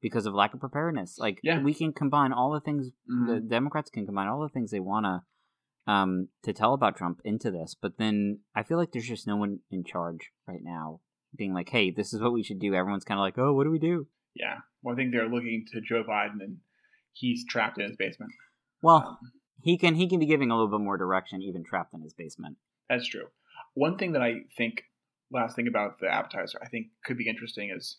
because 0.00 0.26
of 0.26 0.34
lack 0.34 0.54
of 0.54 0.60
preparedness. 0.60 1.18
Like, 1.18 1.38
yeah. 1.42 1.62
we 1.62 1.74
can 1.74 1.92
combine 1.92 2.32
all 2.32 2.52
the 2.52 2.60
things, 2.60 2.88
mm-hmm. 3.10 3.26
the 3.26 3.40
Democrats 3.40 3.90
can 3.90 4.06
combine 4.06 4.28
all 4.28 4.40
the 4.40 4.48
things 4.48 4.70
they 4.70 4.80
want 4.80 5.06
to 5.06 5.92
um, 5.92 6.28
to 6.44 6.52
tell 6.52 6.74
about 6.74 6.96
Trump 6.96 7.20
into 7.24 7.50
this. 7.50 7.76
But 7.80 7.98
then 7.98 8.40
I 8.54 8.62
feel 8.62 8.78
like 8.78 8.92
there's 8.92 9.08
just 9.08 9.26
no 9.26 9.36
one 9.36 9.60
in 9.70 9.84
charge 9.84 10.30
right 10.46 10.62
now 10.62 11.00
being 11.36 11.54
like, 11.54 11.68
hey, 11.68 11.90
this 11.90 12.12
is 12.12 12.20
what 12.20 12.32
we 12.32 12.42
should 12.42 12.60
do. 12.60 12.74
Everyone's 12.74 13.04
kind 13.04 13.18
of 13.18 13.22
like, 13.22 13.38
oh, 13.38 13.52
what 13.52 13.64
do 13.64 13.70
we 13.70 13.78
do? 13.78 14.06
Yeah. 14.34 14.58
Well, 14.82 14.94
I 14.94 14.96
think 14.96 15.12
they're 15.12 15.28
looking 15.28 15.64
to 15.72 15.80
Joe 15.80 16.04
Biden 16.08 16.40
and 16.40 16.58
he's 17.12 17.44
trapped 17.46 17.78
in 17.78 17.88
his 17.88 17.96
basement. 17.96 18.32
Well, 18.82 19.06
um, 19.08 19.18
he 19.62 19.78
can 19.78 19.94
he 19.94 20.08
can 20.08 20.18
be 20.18 20.26
giving 20.26 20.50
a 20.50 20.54
little 20.54 20.70
bit 20.70 20.84
more 20.84 20.96
direction 20.96 21.42
even 21.42 21.64
trapped 21.64 21.94
in 21.94 22.02
his 22.02 22.14
basement. 22.14 22.56
That's 22.88 23.06
true. 23.06 23.26
One 23.74 23.96
thing 23.96 24.12
that 24.12 24.22
I 24.22 24.42
think, 24.56 24.84
last 25.30 25.56
thing 25.56 25.66
about 25.66 25.98
the 25.98 26.08
appetizer, 26.08 26.58
I 26.62 26.68
think 26.68 26.88
could 27.04 27.16
be 27.16 27.28
interesting 27.28 27.70
is 27.70 27.96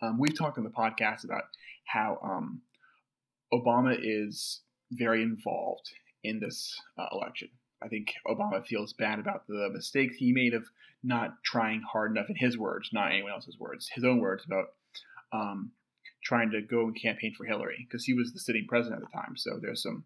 um, 0.00 0.18
we've 0.18 0.36
talked 0.36 0.58
in 0.58 0.64
the 0.64 0.70
podcast 0.70 1.24
about 1.24 1.44
how 1.86 2.18
um, 2.22 2.62
Obama 3.52 3.96
is 4.00 4.60
very 4.90 5.22
involved 5.22 5.90
in 6.22 6.40
this 6.40 6.78
uh, 6.98 7.06
election. 7.12 7.48
I 7.82 7.88
think 7.88 8.12
Obama 8.26 8.64
feels 8.64 8.92
bad 8.92 9.18
about 9.18 9.46
the 9.48 9.68
mistakes 9.72 10.16
he 10.16 10.32
made 10.32 10.54
of 10.54 10.64
not 11.02 11.42
trying 11.44 11.82
hard 11.82 12.12
enough, 12.12 12.30
in 12.30 12.36
his 12.36 12.56
words, 12.56 12.90
not 12.92 13.10
anyone 13.10 13.32
else's 13.32 13.58
words, 13.58 13.90
his 13.92 14.04
own 14.04 14.20
words 14.20 14.44
about 14.44 14.66
um, 15.32 15.72
trying 16.22 16.50
to 16.52 16.62
go 16.62 16.82
and 16.82 17.00
campaign 17.00 17.34
for 17.36 17.44
Hillary 17.44 17.86
because 17.88 18.04
he 18.04 18.14
was 18.14 18.32
the 18.32 18.38
sitting 18.38 18.66
president 18.68 19.02
at 19.02 19.10
the 19.10 19.16
time. 19.18 19.36
So 19.36 19.58
there's 19.60 19.82
some 19.82 20.04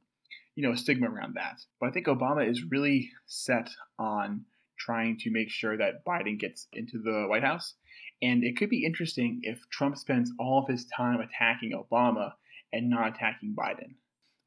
you 0.57 0.67
know, 0.67 0.73
a 0.73 0.77
stigma 0.77 1.09
around 1.09 1.35
that. 1.37 1.61
But 1.79 1.91
I 1.91 1.93
think 1.93 2.07
Obama 2.07 2.49
is 2.49 2.65
really 2.69 3.11
set 3.27 3.71
on 3.99 4.47
trying 4.79 5.19
to 5.19 5.31
make 5.31 5.51
sure 5.51 5.77
that 5.77 6.05
Biden 6.05 6.39
gets 6.39 6.67
into 6.73 6.99
the 6.99 7.27
White 7.29 7.45
House. 7.45 7.75
And 8.23 8.43
it 8.43 8.57
could 8.57 8.71
be 8.71 8.85
interesting 8.85 9.41
if 9.43 9.61
Trump 9.71 9.97
spends 9.97 10.33
all 10.41 10.63
of 10.63 10.69
his 10.69 10.87
time 10.87 11.21
attacking 11.21 11.73
Obama 11.73 12.33
and 12.73 12.91
not 12.91 13.15
attacking 13.15 13.55
Biden, 13.55 13.95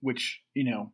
which, 0.01 0.41
you 0.53 0.69
know, 0.69 0.91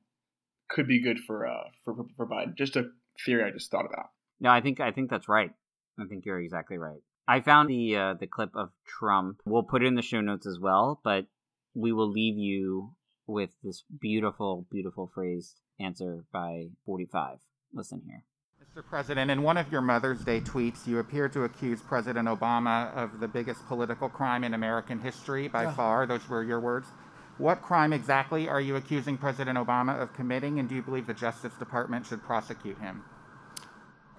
could 0.67 0.87
be 0.87 1.01
good 1.01 1.19
for 1.19 1.47
uh 1.47 1.69
for, 1.83 1.95
for 2.17 2.27
Biden. 2.27 2.55
Just 2.55 2.75
a 2.75 2.89
theory 3.25 3.43
I 3.43 3.51
just 3.51 3.71
thought 3.71 3.85
about. 3.85 4.09
No, 4.39 4.49
I 4.49 4.61
think 4.61 4.79
I 4.79 4.91
think 4.91 5.09
that's 5.09 5.29
right. 5.29 5.51
I 5.97 6.05
think 6.05 6.25
you're 6.25 6.39
exactly 6.39 6.77
right. 6.77 6.99
I 7.27 7.39
found 7.39 7.69
the 7.69 7.95
uh, 7.95 8.13
the 8.15 8.27
clip 8.27 8.55
of 8.55 8.71
Trump. 8.85 9.41
We'll 9.45 9.63
put 9.63 9.83
it 9.83 9.87
in 9.87 9.95
the 9.95 10.01
show 10.01 10.21
notes 10.21 10.45
as 10.45 10.59
well, 10.59 10.99
but 11.03 11.25
we 11.73 11.91
will 11.93 12.09
leave 12.09 12.37
you 12.37 12.95
with 13.27 13.51
this 13.63 13.83
beautiful, 13.99 14.65
beautiful 14.71 15.11
phrased 15.13 15.59
answer 15.79 16.25
by 16.31 16.67
45. 16.85 17.37
Listen 17.73 18.01
here. 18.05 18.23
Mr. 18.63 18.85
President, 18.85 19.31
in 19.31 19.43
one 19.43 19.57
of 19.57 19.71
your 19.71 19.81
Mother's 19.81 20.21
Day 20.21 20.41
tweets, 20.41 20.87
you 20.87 20.99
appear 20.99 21.29
to 21.29 21.43
accuse 21.43 21.81
President 21.81 22.27
Obama 22.27 22.93
of 22.95 23.19
the 23.19 23.27
biggest 23.27 23.65
political 23.67 24.09
crime 24.09 24.43
in 24.43 24.53
American 24.53 24.99
history 24.99 25.47
by 25.47 25.63
yeah. 25.63 25.73
far. 25.73 26.05
Those 26.05 26.27
were 26.27 26.43
your 26.43 26.59
words. 26.59 26.87
What 27.37 27.61
crime 27.61 27.91
exactly 27.91 28.47
are 28.47 28.61
you 28.61 28.77
accusing 28.77 29.17
President 29.17 29.57
Obama 29.57 30.01
of 30.01 30.13
committing, 30.13 30.59
and 30.59 30.69
do 30.69 30.75
you 30.75 30.81
believe 30.81 31.05
the 31.05 31.13
Justice 31.13 31.53
Department 31.59 32.05
should 32.05 32.23
prosecute 32.23 32.79
him? 32.79 33.03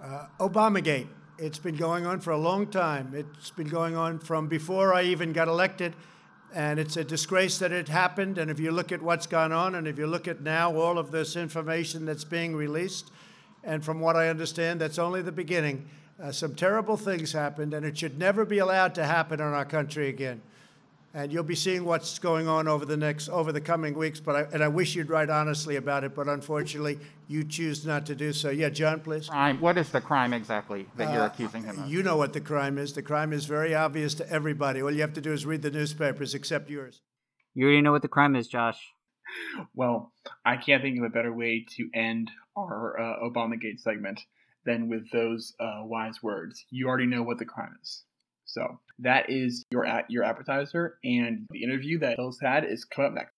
Uh, 0.03 0.27
Obamagate. 0.39 1.09
It's 1.39 1.59
been 1.59 1.77
going 1.77 2.07
on 2.07 2.21
for 2.21 2.31
a 2.31 2.39
long 2.39 2.67
time. 2.67 3.13
It's 3.15 3.51
been 3.51 3.69
going 3.69 3.95
on 3.95 4.19
from 4.19 4.49
before 4.49 4.95
I 4.95 5.03
even 5.03 5.33
got 5.33 5.49
elected. 5.49 5.95
And 6.55 6.79
it's 6.79 6.97
a 6.97 7.05
disgrace 7.05 7.59
that 7.59 7.73
it 7.73 7.89
happened. 7.89 8.39
And 8.39 8.51
if 8.51 8.59
you 8.59 8.71
look 8.71 8.93
at 8.93 9.03
what's 9.03 9.27
gone 9.27 9.53
on, 9.53 9.75
and 9.75 9.87
if 9.87 9.99
you 9.99 10.07
look 10.07 10.27
at 10.27 10.41
now 10.41 10.75
all 10.75 10.99
of 10.99 11.11
this 11.11 11.37
information 11.37 12.05
that's 12.05 12.25
being 12.25 12.57
released, 12.57 13.11
and 13.63 13.85
from 13.85 14.01
what 14.01 14.17
I 14.17 14.29
understand, 14.29 14.81
that's 14.81 14.99
only 14.99 15.23
the 15.23 15.33
beginning. 15.33 15.89
Uh, 16.23 16.33
some 16.33 16.55
terrible 16.55 16.97
things 16.97 17.33
happened, 17.33 17.75
and 17.75 17.85
it 17.85 17.99
should 17.99 18.19
never 18.19 18.45
be 18.45 18.59
allowed 18.59 18.95
to 18.95 19.05
happen 19.05 19.41
in 19.41 19.47
our 19.47 19.65
country 19.65 20.09
again. 20.09 20.41
And 21.17 21.33
you'll 21.33 21.45
be 21.45 21.55
seeing 21.55 21.87
what's 21.87 22.19
going 22.19 22.47
on 22.47 22.69
over 22.69 22.85
the 22.85 22.97
next 22.99 23.31
over 23.31 23.51
the 23.51 23.61
coming 23.61 23.95
weeks. 23.95 24.21
But 24.21 24.37
I, 24.37 24.41
and 24.53 24.63
I 24.63 24.69
wish 24.69 24.95
you'd 24.95 25.09
write 25.09 25.31
honestly 25.31 25.77
about 25.77 26.05
it, 26.05 26.15
but 26.15 26.29
unfortunately, 26.29 26.99
you 27.27 27.43
choose 27.43 27.87
not 27.87 28.05
to 28.07 28.15
do 28.15 28.35
so. 28.35 28.51
Yeah, 28.51 28.69
John, 28.69 29.01
please. 29.01 29.27
Crime. 29.31 29.59
What 29.59 29.79
is 29.79 29.89
the 29.89 30.03
crime 30.03 30.35
exactly 30.35 30.87
that 30.97 31.15
you're 31.15 31.23
Uh, 31.23 31.29
accusing 31.29 31.63
him 31.65 31.79
of? 31.79 31.89
You 31.89 32.03
know 32.03 32.19
what 32.19 32.35
the 32.35 32.43
crime 32.43 32.77
is. 32.77 32.93
The 32.93 33.01
crime 33.01 33.33
is 33.33 33.47
very 33.47 33.75
obvious 33.75 34.13
to 34.17 34.31
everybody. 34.31 34.83
All 34.83 34.91
you 34.91 35.01
have 35.01 35.15
to 35.15 35.23
do 35.23 35.33
is 35.33 35.47
read 35.47 35.63
the 35.63 35.71
newspapers, 35.71 36.35
except 36.35 36.69
yours. 36.69 37.01
You 37.55 37.65
already 37.65 37.81
know 37.81 37.93
what 37.93 38.03
the 38.03 38.09
crime 38.09 38.37
is, 38.37 38.47
Josh. 38.47 38.79
Well, 39.73 40.13
I 40.45 40.59
can't 40.59 40.83
think 40.83 40.99
of 40.99 41.05
a 41.05 41.09
better 41.09 41.33
way 41.33 41.65
to 41.77 41.89
end 41.95 42.31
our 42.59 43.01
uh, 43.01 43.27
Obamagate 43.27 43.81
segment 43.81 44.21
than 44.67 44.91
with 44.91 45.11
those 45.13 45.55
uh, 45.59 45.81
wise 45.83 46.23
words. 46.23 46.63
You 46.69 46.89
already 46.89 47.07
know 47.07 47.23
what 47.23 47.39
the 47.39 47.47
crime 47.47 47.75
is. 47.83 48.05
So 48.47 48.79
that 49.01 49.29
is 49.29 49.65
your 49.71 49.85
at 49.85 50.11
your 50.11 50.25
appetizer, 50.25 50.99
and 51.05 51.47
the 51.51 51.63
interview 51.63 51.99
that 51.99 52.17
Hills 52.17 52.39
had 52.41 52.65
is 52.65 52.85
coming 52.85 53.11
up 53.11 53.15
next. 53.15 53.33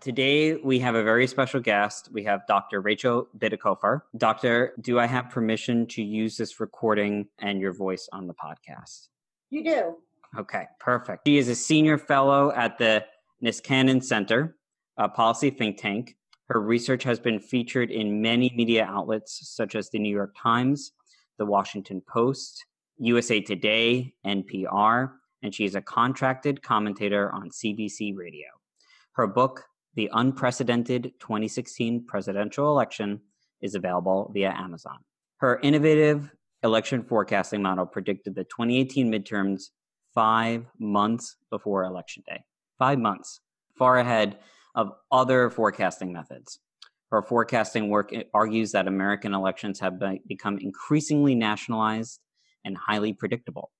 Today 0.00 0.56
we 0.56 0.78
have 0.80 0.94
a 0.94 1.02
very 1.02 1.26
special 1.26 1.60
guest. 1.60 2.10
We 2.12 2.24
have 2.24 2.46
Dr. 2.46 2.82
Rachel 2.82 3.26
Bitecofer. 3.38 4.02
Doctor, 4.18 4.74
do 4.80 4.98
I 4.98 5.06
have 5.06 5.30
permission 5.30 5.86
to 5.88 6.02
use 6.02 6.36
this 6.36 6.60
recording 6.60 7.26
and 7.38 7.58
your 7.58 7.72
voice 7.72 8.06
on 8.12 8.26
the 8.26 8.34
podcast? 8.34 9.08
You 9.48 9.64
do. 9.64 9.96
Okay, 10.38 10.66
perfect. 10.78 11.26
She 11.26 11.38
is 11.38 11.48
a 11.48 11.54
senior 11.54 11.96
fellow 11.96 12.52
at 12.52 12.76
the 12.76 13.04
Niskanen 13.42 14.02
Center, 14.04 14.56
a 14.98 15.08
policy 15.08 15.48
think 15.48 15.78
tank. 15.78 16.16
Her 16.48 16.60
research 16.60 17.02
has 17.04 17.18
been 17.18 17.40
featured 17.40 17.90
in 17.90 18.20
many 18.20 18.52
media 18.54 18.84
outlets 18.84 19.48
such 19.48 19.74
as 19.74 19.88
the 19.88 19.98
New 19.98 20.14
York 20.14 20.34
Times, 20.38 20.92
the 21.38 21.46
Washington 21.46 22.02
Post, 22.06 22.64
USA 22.98 23.40
Today, 23.40 24.14
NPR, 24.26 25.12
and 25.42 25.54
she 25.54 25.64
is 25.64 25.74
a 25.74 25.82
contracted 25.82 26.62
commentator 26.62 27.32
on 27.32 27.50
CBC 27.50 28.16
Radio. 28.16 28.46
Her 29.12 29.26
book, 29.26 29.64
The 29.94 30.10
Unprecedented 30.12 31.12
2016 31.20 32.06
Presidential 32.06 32.70
Election, 32.70 33.20
is 33.60 33.74
available 33.74 34.30
via 34.32 34.54
Amazon. 34.56 34.98
Her 35.38 35.60
innovative 35.62 36.30
election 36.62 37.02
forecasting 37.02 37.62
model 37.62 37.86
predicted 37.86 38.34
the 38.34 38.44
2018 38.44 39.10
midterms 39.10 39.70
five 40.14 40.64
months 40.78 41.36
before 41.50 41.84
election 41.84 42.22
day. 42.26 42.44
Five 42.78 42.98
months, 42.98 43.40
far 43.76 43.98
ahead 43.98 44.38
of 44.74 44.92
other 45.12 45.50
forecasting 45.50 46.12
methods. 46.12 46.58
Her 47.10 47.22
forecasting 47.22 47.90
work 47.90 48.12
argues 48.32 48.72
that 48.72 48.88
American 48.88 49.34
elections 49.34 49.78
have 49.80 50.02
become 50.26 50.58
increasingly 50.58 51.34
nationalized 51.34 52.20
and 52.64 52.76
highly 52.76 53.12
predictable, 53.12 53.70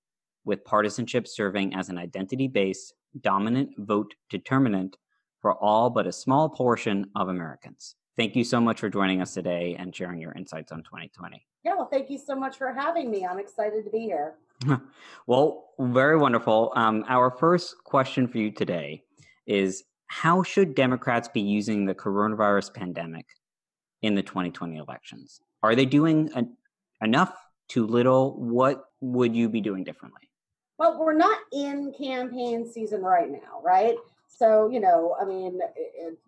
with 0.45 0.63
partisanship 0.63 1.27
serving 1.27 1.73
as 1.75 1.89
an 1.89 1.97
identity 1.97 2.47
based, 2.47 2.93
dominant 3.21 3.71
vote 3.77 4.13
determinant 4.29 4.97
for 5.41 5.55
all 5.55 5.89
but 5.89 6.07
a 6.07 6.11
small 6.11 6.49
portion 6.49 7.05
of 7.15 7.27
Americans. 7.27 7.95
Thank 8.17 8.35
you 8.35 8.43
so 8.43 8.61
much 8.61 8.79
for 8.79 8.89
joining 8.89 9.21
us 9.21 9.33
today 9.33 9.75
and 9.77 9.93
sharing 9.93 10.21
your 10.21 10.31
insights 10.33 10.71
on 10.71 10.83
2020. 10.83 11.45
Yeah, 11.65 11.75
well, 11.75 11.89
thank 11.91 12.09
you 12.09 12.17
so 12.17 12.35
much 12.35 12.57
for 12.57 12.71
having 12.71 13.11
me. 13.11 13.25
I'm 13.25 13.39
excited 13.39 13.83
to 13.83 13.89
be 13.89 13.99
here. 13.99 14.35
well, 15.27 15.71
very 15.79 16.17
wonderful. 16.17 16.71
Um, 16.75 17.03
our 17.09 17.29
first 17.29 17.75
question 17.83 18.27
for 18.27 18.37
you 18.37 18.51
today 18.51 19.03
is 19.45 19.83
How 20.07 20.43
should 20.43 20.75
Democrats 20.75 21.27
be 21.27 21.41
using 21.41 21.85
the 21.85 21.95
coronavirus 21.95 22.73
pandemic 22.73 23.25
in 24.01 24.15
the 24.15 24.23
2020 24.23 24.77
elections? 24.77 25.41
Are 25.63 25.75
they 25.75 25.85
doing 25.85 26.29
en- 26.35 26.55
enough, 27.01 27.35
too 27.67 27.87
little? 27.87 28.35
What 28.39 28.85
would 29.01 29.35
you 29.35 29.49
be 29.49 29.61
doing 29.61 29.83
differently? 29.83 30.29
Well, 30.77 30.99
we're 30.99 31.13
not 31.13 31.37
in 31.53 31.93
campaign 31.97 32.69
season 32.69 33.01
right 33.01 33.31
now, 33.31 33.61
right? 33.63 33.95
So, 34.27 34.69
you 34.69 34.81
know, 34.81 35.15
I 35.19 35.23
mean, 35.23 35.59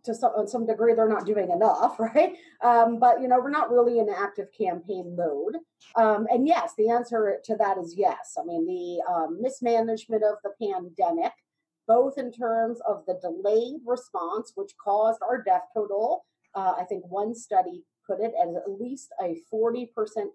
to 0.05 0.15
some, 0.15 0.47
some 0.47 0.65
degree, 0.65 0.93
they're 0.93 1.09
not 1.09 1.25
doing 1.25 1.51
enough, 1.51 1.99
right? 1.99 2.35
Um, 2.63 2.99
but, 2.99 3.21
you 3.21 3.27
know, 3.27 3.39
we're 3.39 3.49
not 3.49 3.69
really 3.69 3.99
in 3.99 4.09
active 4.09 4.47
campaign 4.57 5.15
mode. 5.17 5.57
Um, 5.95 6.25
and 6.31 6.47
yes, 6.47 6.73
the 6.77 6.89
answer 6.89 7.39
to 7.43 7.55
that 7.57 7.77
is 7.77 7.95
yes. 7.97 8.37
I 8.39 8.45
mean, 8.45 8.65
the 8.65 9.11
um, 9.11 9.41
mismanagement 9.41 10.23
of 10.23 10.35
the 10.43 10.51
pandemic, 10.61 11.33
both 11.87 12.17
in 12.17 12.31
terms 12.31 12.79
of 12.87 13.03
the 13.07 13.19
delayed 13.21 13.81
response, 13.85 14.51
which 14.55 14.71
caused 14.83 15.21
our 15.21 15.41
death 15.41 15.63
total. 15.73 16.25
Uh, 16.53 16.73
I 16.77 16.83
think 16.83 17.03
one 17.07 17.33
study 17.33 17.83
put 18.05 18.19
it 18.19 18.33
as 18.41 18.55
at 18.55 18.69
least 18.79 19.09
a 19.21 19.41
40% 19.53 19.87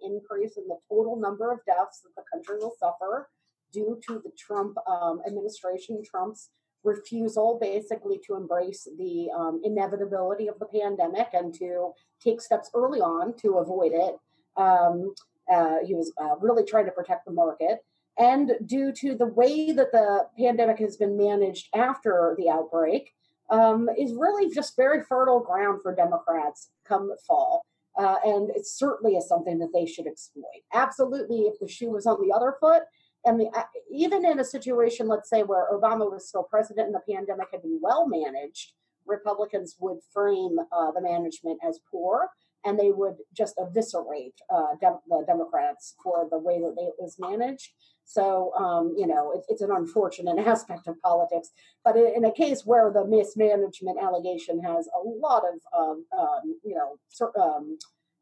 increase 0.02 0.56
in 0.56 0.68
the 0.68 0.78
total 0.88 1.16
number 1.16 1.50
of 1.52 1.60
deaths 1.66 2.02
that 2.02 2.14
the 2.16 2.22
country 2.32 2.56
will 2.58 2.74
suffer 2.78 3.28
due 3.72 3.98
to 4.06 4.20
the 4.22 4.30
Trump 4.38 4.76
um, 4.86 5.22
administration, 5.26 6.02
Trump's 6.04 6.50
refusal 6.84 7.58
basically 7.60 8.20
to 8.26 8.34
embrace 8.34 8.86
the 8.98 9.28
um, 9.36 9.60
inevitability 9.64 10.48
of 10.48 10.58
the 10.58 10.66
pandemic 10.66 11.28
and 11.32 11.54
to 11.54 11.92
take 12.22 12.40
steps 12.40 12.70
early 12.74 13.00
on 13.00 13.34
to 13.38 13.58
avoid 13.58 13.92
it. 13.94 14.16
Um, 14.56 15.14
uh, 15.50 15.76
he 15.84 15.94
was 15.94 16.12
uh, 16.20 16.36
really 16.40 16.64
trying 16.64 16.86
to 16.86 16.92
protect 16.92 17.24
the 17.24 17.32
market. 17.32 17.78
And 18.18 18.52
due 18.66 18.92
to 18.92 19.14
the 19.14 19.26
way 19.26 19.72
that 19.72 19.92
the 19.92 20.26
pandemic 20.38 20.78
has 20.78 20.96
been 20.96 21.16
managed 21.16 21.68
after 21.74 22.36
the 22.38 22.50
outbreak, 22.50 23.12
um, 23.50 23.88
is 23.98 24.14
really 24.14 24.52
just 24.52 24.76
very 24.76 25.02
fertile 25.02 25.40
ground 25.40 25.82
for 25.82 25.94
Democrats 25.94 26.70
come 26.84 27.12
fall. 27.26 27.64
Uh, 27.98 28.16
and 28.24 28.50
it 28.50 28.66
certainly 28.66 29.16
is 29.16 29.28
something 29.28 29.58
that 29.58 29.72
they 29.74 29.84
should 29.84 30.06
exploit. 30.06 30.62
Absolutely, 30.72 31.40
if 31.40 31.58
the 31.60 31.68
shoe 31.68 31.90
was 31.90 32.06
on 32.06 32.16
the 32.26 32.34
other 32.34 32.54
foot, 32.58 32.82
and 33.24 33.38
the, 33.38 33.50
even 33.90 34.24
in 34.24 34.40
a 34.40 34.44
situation, 34.44 35.06
let's 35.06 35.28
say, 35.28 35.42
where 35.42 35.68
Obama 35.70 36.10
was 36.10 36.26
still 36.26 36.42
president 36.42 36.86
and 36.86 36.94
the 36.94 37.14
pandemic 37.14 37.48
had 37.52 37.62
been 37.62 37.78
well 37.82 38.08
managed, 38.08 38.72
Republicans 39.06 39.76
would 39.78 39.98
frame 40.12 40.56
uh, 40.72 40.90
the 40.92 41.00
management 41.00 41.58
as 41.66 41.80
poor 41.90 42.30
and 42.64 42.78
they 42.78 42.90
would 42.90 43.16
just 43.36 43.54
eviscerate 43.58 44.34
uh, 44.50 44.74
dem- 44.80 45.00
the 45.08 45.24
Democrats 45.26 45.94
for 46.02 46.28
the 46.30 46.38
way 46.38 46.60
that 46.60 46.74
they, 46.76 46.84
it 46.84 46.94
was 46.98 47.16
managed. 47.18 47.70
So, 48.04 48.52
um, 48.54 48.94
you 48.96 49.06
know, 49.06 49.32
it, 49.32 49.42
it's 49.48 49.62
an 49.62 49.70
unfortunate 49.70 50.38
aspect 50.46 50.86
of 50.86 51.00
politics. 51.02 51.50
But 51.84 51.96
in, 51.96 52.12
in, 52.16 52.24
a 52.24 52.32
case 52.32 52.62
where 52.64 52.90
the 52.92 53.04
mismanagement 53.04 53.98
allegation 54.00 54.62
has 54.62 54.88
a 54.88 54.98
lot 55.06 55.44
of, 55.44 55.60
um, 55.78 56.04
um, 56.18 56.58
you 56.64 56.74
know, 56.74 56.98
um, 57.40 57.78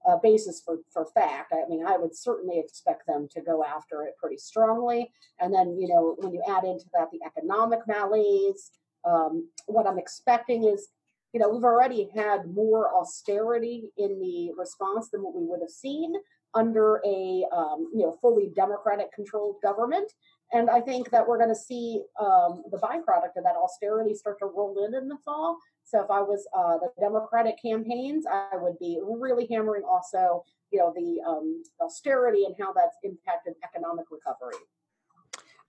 uh, 0.09 0.17
basis 0.17 0.63
for, 0.65 0.79
for 0.91 1.07
fact. 1.07 1.53
I 1.53 1.69
mean, 1.69 1.85
I 1.87 1.97
would 1.97 2.17
certainly 2.17 2.59
expect 2.59 3.07
them 3.07 3.29
to 3.33 3.41
go 3.43 3.65
after 3.65 4.03
it 4.03 4.15
pretty 4.19 4.39
strongly. 4.39 5.11
And 5.41 5.53
then, 5.53 5.77
you 5.79 5.89
know, 5.89 6.15
when 6.19 6.33
you 6.33 6.43
add 6.49 6.65
into 6.65 6.87
that 6.95 7.09
the 7.11 7.21
economic 7.25 7.81
malaise, 7.87 8.71
um, 9.05 9.49
what 9.67 9.87
I'm 9.87 9.99
expecting 9.99 10.65
is, 10.65 10.89
you 11.33 11.41
know, 11.41 11.49
we've 11.49 11.65
already 11.65 12.09
had 12.15 12.53
more 12.53 12.95
austerity 12.95 13.91
in 13.97 14.19
the 14.21 14.51
response 14.57 15.11
than 15.11 15.23
what 15.23 15.35
we 15.35 15.45
would 15.45 15.61
have 15.61 15.71
seen 15.71 16.15
under 16.55 17.01
a, 17.07 17.45
um, 17.53 17.89
you 17.95 18.03
know, 18.03 18.17
fully 18.21 18.51
Democratic 18.57 19.13
controlled 19.13 19.57
government. 19.63 20.13
And 20.53 20.69
I 20.69 20.81
think 20.81 21.11
that 21.11 21.27
we're 21.27 21.39
going 21.39 21.51
to 21.51 21.55
see 21.55 22.03
um, 22.19 22.65
the 22.73 22.79
byproduct 22.79 23.37
of 23.37 23.45
that 23.45 23.55
austerity 23.57 24.15
start 24.15 24.41
to 24.41 24.47
roll 24.47 24.85
in 24.85 24.95
in 24.95 25.07
the 25.09 25.19
fall. 25.25 25.59
So 25.85 26.03
if 26.03 26.11
I 26.11 26.21
was 26.21 26.47
uh, 26.57 26.79
the 26.79 26.91
Democratic 27.01 27.55
campaigns, 27.63 28.25
I 28.27 28.57
would 28.57 28.79
be 28.81 29.01
really 29.01 29.47
hammering 29.49 29.85
also, 29.89 30.45
you 30.73 30.81
know, 30.81 30.93
the 30.95 31.21
um, 31.29 31.63
austerity 31.81 32.47
and 32.47 32.55
how 32.59 32.73
that's 32.73 32.97
impacted 33.05 33.55
economic 33.63 34.07
recovery. 34.11 34.59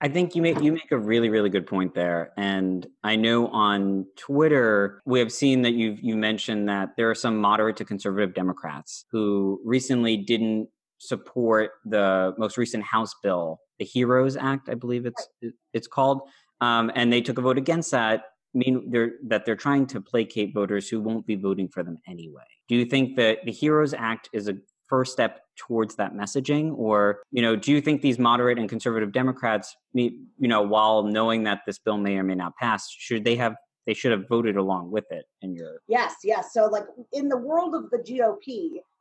I 0.02 0.08
think 0.08 0.34
you 0.34 0.42
make 0.42 0.60
you 0.60 0.72
make 0.72 0.90
a 0.90 0.98
really 0.98 1.30
really 1.30 1.48
good 1.48 1.66
point 1.66 1.94
there, 1.94 2.32
and 2.36 2.84
I 3.04 3.14
know 3.14 3.46
on 3.48 4.06
Twitter 4.16 5.00
we 5.06 5.20
have 5.20 5.32
seen 5.32 5.62
that 5.62 5.74
you've 5.74 6.00
you 6.02 6.16
mentioned 6.16 6.68
that 6.68 6.90
there 6.96 7.08
are 7.08 7.14
some 7.14 7.38
moderate 7.38 7.76
to 7.76 7.84
conservative 7.84 8.34
Democrats 8.34 9.04
who 9.12 9.60
recently 9.64 10.16
didn't 10.16 10.68
support 10.98 11.70
the 11.84 12.34
most 12.36 12.58
recent 12.58 12.82
House 12.82 13.14
bill, 13.22 13.60
the 13.78 13.84
Heroes 13.84 14.36
Act, 14.36 14.68
I 14.68 14.74
believe 14.74 15.06
it's 15.06 15.28
it's 15.72 15.86
called, 15.86 16.22
um, 16.60 16.90
and 16.96 17.12
they 17.12 17.20
took 17.20 17.38
a 17.38 17.42
vote 17.42 17.56
against 17.56 17.92
that 17.92 18.24
mean 18.54 18.90
they're, 18.90 19.12
that 19.26 19.46
they're 19.46 19.56
trying 19.56 19.86
to 19.86 20.00
placate 20.00 20.54
voters 20.54 20.88
who 20.88 21.00
won't 21.00 21.26
be 21.26 21.36
voting 21.36 21.68
for 21.68 21.82
them 21.82 21.98
anyway. 22.06 22.42
Do 22.68 22.74
you 22.76 22.84
think 22.84 23.16
that 23.16 23.38
the 23.44 23.52
Heroes 23.52 23.94
Act 23.94 24.28
is 24.32 24.48
a 24.48 24.54
first 24.92 25.10
step 25.10 25.40
towards 25.56 25.94
that 25.94 26.12
messaging 26.12 26.76
or 26.76 27.22
you 27.30 27.40
know 27.40 27.56
do 27.56 27.72
you 27.72 27.80
think 27.80 28.02
these 28.02 28.18
moderate 28.18 28.58
and 28.58 28.68
conservative 28.68 29.10
democrats 29.10 29.74
you 29.94 30.12
know 30.38 30.60
while 30.60 31.02
knowing 31.02 31.44
that 31.44 31.60
this 31.66 31.78
bill 31.78 31.96
may 31.96 32.18
or 32.18 32.22
may 32.22 32.34
not 32.34 32.54
pass 32.58 32.90
should 32.90 33.24
they 33.24 33.34
have 33.34 33.54
they 33.86 33.94
should 33.94 34.12
have 34.12 34.28
voted 34.28 34.54
along 34.58 34.90
with 34.90 35.06
it 35.08 35.24
in 35.40 35.54
your 35.54 35.80
yes 35.88 36.16
yes 36.24 36.52
so 36.52 36.66
like 36.66 36.84
in 37.14 37.26
the 37.30 37.38
world 37.38 37.74
of 37.74 37.88
the 37.88 37.96
gop 37.96 38.44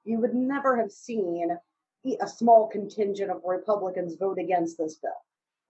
you 0.06 0.18
would 0.18 0.34
never 0.34 0.78
have 0.78 0.92
seen 0.92 1.50
a 2.22 2.28
small 2.28 2.70
contingent 2.70 3.30
of 3.30 3.42
republicans 3.44 4.16
vote 4.16 4.40
against 4.40 4.78
this 4.78 4.96
bill 4.96 5.12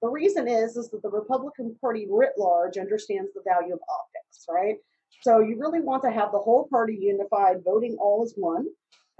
the 0.03 0.09
reason 0.09 0.47
is 0.47 0.77
is 0.77 0.89
that 0.91 1.03
the 1.03 1.09
Republican 1.11 1.75
Party 1.79 2.07
writ 2.09 2.31
large 2.35 2.77
understands 2.79 3.29
the 3.35 3.43
value 3.47 3.75
of 3.75 3.79
optics, 3.87 4.47
right? 4.49 4.77
So 5.21 5.41
you 5.41 5.59
really 5.59 5.81
want 5.81 6.01
to 6.03 6.09
have 6.09 6.31
the 6.31 6.39
whole 6.39 6.67
party 6.71 6.97
unified, 6.99 7.63
voting 7.63 7.97
all 7.99 8.23
as 8.23 8.33
one. 8.35 8.65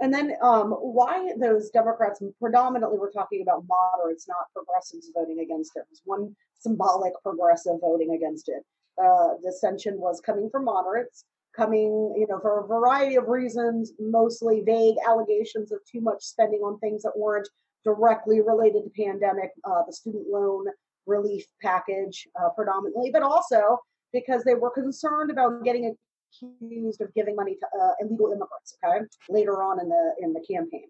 And 0.00 0.12
then 0.12 0.32
um, 0.42 0.72
why 0.72 1.32
those 1.38 1.70
Democrats 1.70 2.20
predominantly 2.40 2.98
were 2.98 3.12
talking 3.14 3.42
about 3.42 3.64
moderates, 3.68 4.26
not 4.26 4.52
progressives 4.54 5.10
voting 5.14 5.40
against 5.40 5.72
it. 5.76 5.84
was 5.90 6.02
one 6.04 6.34
symbolic 6.58 7.12
progressive 7.22 7.80
voting 7.80 8.14
against 8.14 8.48
it. 8.48 8.64
Uh, 9.02 9.34
dissension 9.42 9.98
was 10.00 10.20
coming 10.20 10.50
from 10.50 10.64
moderates, 10.64 11.24
coming, 11.56 12.14
you 12.16 12.26
know, 12.28 12.38
for 12.40 12.60
a 12.60 12.66
variety 12.66 13.16
of 13.16 13.28
reasons, 13.28 13.92
mostly 14.00 14.62
vague 14.62 14.96
allegations 15.08 15.72
of 15.72 15.78
too 15.90 16.00
much 16.00 16.22
spending 16.22 16.60
on 16.60 16.78
things 16.78 17.02
that 17.02 17.16
weren't 17.16 17.48
directly 17.84 18.40
related 18.40 18.82
to 18.84 18.90
pandemic, 19.04 19.50
uh, 19.64 19.82
the 19.86 19.92
student 19.92 20.26
loan 20.28 20.66
relief 21.06 21.44
package 21.60 22.28
uh, 22.40 22.48
predominantly, 22.50 23.10
but 23.10 23.22
also 23.22 23.78
because 24.12 24.44
they 24.44 24.54
were 24.54 24.70
concerned 24.70 25.30
about 25.30 25.64
getting 25.64 25.96
accused 26.32 27.00
of 27.00 27.12
giving 27.14 27.36
money 27.36 27.56
to 27.56 27.66
uh, 27.80 27.92
illegal 28.00 28.28
immigrants. 28.28 28.76
Okay, 28.84 29.04
later 29.28 29.62
on 29.62 29.80
in 29.80 29.88
the 29.88 30.14
in 30.20 30.32
the 30.32 30.40
campaign, 30.40 30.86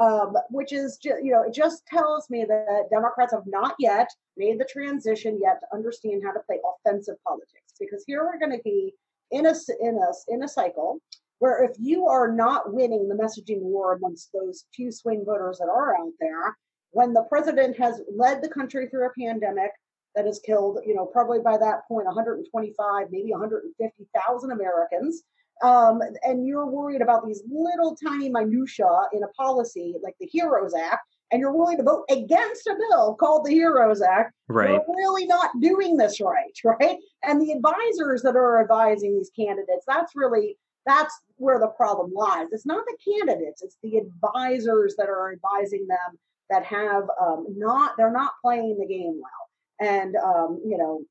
um, 0.00 0.34
which 0.50 0.72
is 0.72 0.98
just 1.02 1.22
you 1.22 1.32
know 1.32 1.42
it 1.42 1.54
just 1.54 1.86
tells 1.86 2.28
me 2.30 2.44
that 2.46 2.88
Democrats 2.90 3.32
have 3.32 3.46
not 3.46 3.74
yet 3.78 4.08
made 4.36 4.58
the 4.58 4.68
transition 4.70 5.38
yet 5.42 5.60
to 5.60 5.76
understand 5.76 6.22
how 6.24 6.32
to 6.32 6.40
play 6.46 6.58
offensive 6.64 7.16
politics. 7.26 7.74
Because 7.78 8.04
here 8.06 8.24
we're 8.24 8.38
going 8.38 8.56
to 8.56 8.62
be 8.62 8.94
in 9.30 9.46
a 9.46 9.54
in 9.80 9.98
a 9.98 10.32
in 10.32 10.42
a 10.42 10.48
cycle 10.48 11.00
where 11.38 11.64
if 11.64 11.72
you 11.78 12.06
are 12.06 12.30
not 12.30 12.72
winning 12.72 13.08
the 13.08 13.16
messaging 13.16 13.60
war 13.60 13.94
amongst 13.94 14.30
those 14.32 14.66
few 14.74 14.92
swing 14.92 15.24
voters 15.26 15.58
that 15.58 15.68
are 15.68 15.96
out 15.96 16.12
there, 16.20 16.56
when 16.92 17.12
the 17.12 17.24
president 17.28 17.76
has 17.76 18.00
led 18.14 18.40
the 18.40 18.48
country 18.48 18.86
through 18.86 19.06
a 19.06 19.12
pandemic 19.18 19.72
that 20.14 20.26
has 20.26 20.40
killed, 20.40 20.78
you 20.86 20.94
know, 20.94 21.06
probably 21.06 21.40
by 21.40 21.56
that 21.56 21.86
point 21.88 22.06
125, 22.06 23.06
maybe 23.10 23.30
150,000 23.30 24.50
Americans, 24.50 25.22
um, 25.62 26.00
and 26.22 26.46
you're 26.46 26.66
worried 26.66 27.02
about 27.02 27.26
these 27.26 27.42
little 27.48 27.96
tiny 27.96 28.28
minutia 28.28 29.02
in 29.12 29.22
a 29.22 29.28
policy 29.28 29.94
like 30.02 30.16
the 30.18 30.26
Heroes 30.26 30.74
Act, 30.74 31.06
and 31.30 31.40
you're 31.40 31.56
willing 31.56 31.78
to 31.78 31.82
vote 31.82 32.04
against 32.10 32.66
a 32.66 32.74
bill 32.90 33.14
called 33.14 33.46
the 33.46 33.52
Heroes 33.52 34.02
Act, 34.02 34.34
right. 34.48 34.70
you're 34.70 34.84
really 34.88 35.24
not 35.26 35.50
doing 35.60 35.96
this 35.96 36.20
right, 36.20 36.58
right? 36.64 36.98
And 37.22 37.40
the 37.40 37.52
advisors 37.52 38.22
that 38.22 38.36
are 38.36 38.60
advising 38.60 39.16
these 39.16 39.30
candidates, 39.34 39.84
that's 39.86 40.12
really 40.14 40.58
that's 40.84 41.16
where 41.36 41.60
the 41.60 41.68
problem 41.68 42.12
lies. 42.12 42.48
It's 42.50 42.66
not 42.66 42.84
the 42.86 42.96
candidates; 43.12 43.62
it's 43.62 43.76
the 43.84 43.98
advisors 43.98 44.96
that 44.96 45.08
are 45.08 45.32
advising 45.32 45.86
them 45.86 46.18
that 46.50 46.64
have 46.64 47.04
um, 47.20 47.46
not 47.56 47.92
they're 47.96 48.10
not 48.10 48.32
playing 48.42 48.78
the 48.78 48.86
game 48.86 49.20
well. 49.22 49.41
And 49.82 50.14
um, 50.16 50.60
you, 50.64 50.78
know, 50.78 51.02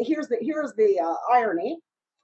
here's 0.00 0.28
the 0.28 0.38
here's 0.40 0.72
the 0.74 0.98
uh, 0.98 1.14
irony: 1.30 1.78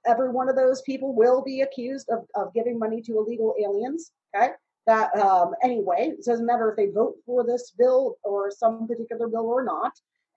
every 0.05 0.31
one 0.31 0.49
of 0.49 0.55
those 0.55 0.81
people 0.81 1.13
will 1.13 1.43
be 1.43 1.61
accused 1.61 2.09
of, 2.09 2.25
of 2.33 2.53
giving 2.55 2.79
money 2.79 3.03
to 3.03 3.19
illegal 3.19 3.53
aliens. 3.61 4.11
Okay, 4.35 4.49
that 4.87 5.15
um, 5.15 5.53
anyway, 5.61 6.13
it 6.17 6.25
doesn't 6.25 6.45
matter 6.45 6.71
if 6.71 6.75
they 6.75 6.91
vote 6.91 7.15
for 7.25 7.45
this 7.45 7.71
bill 7.77 8.17
or 8.23 8.49
some 8.49 8.87
particular 8.87 9.27
bill 9.27 9.45
or 9.45 9.63
not. 9.63 9.91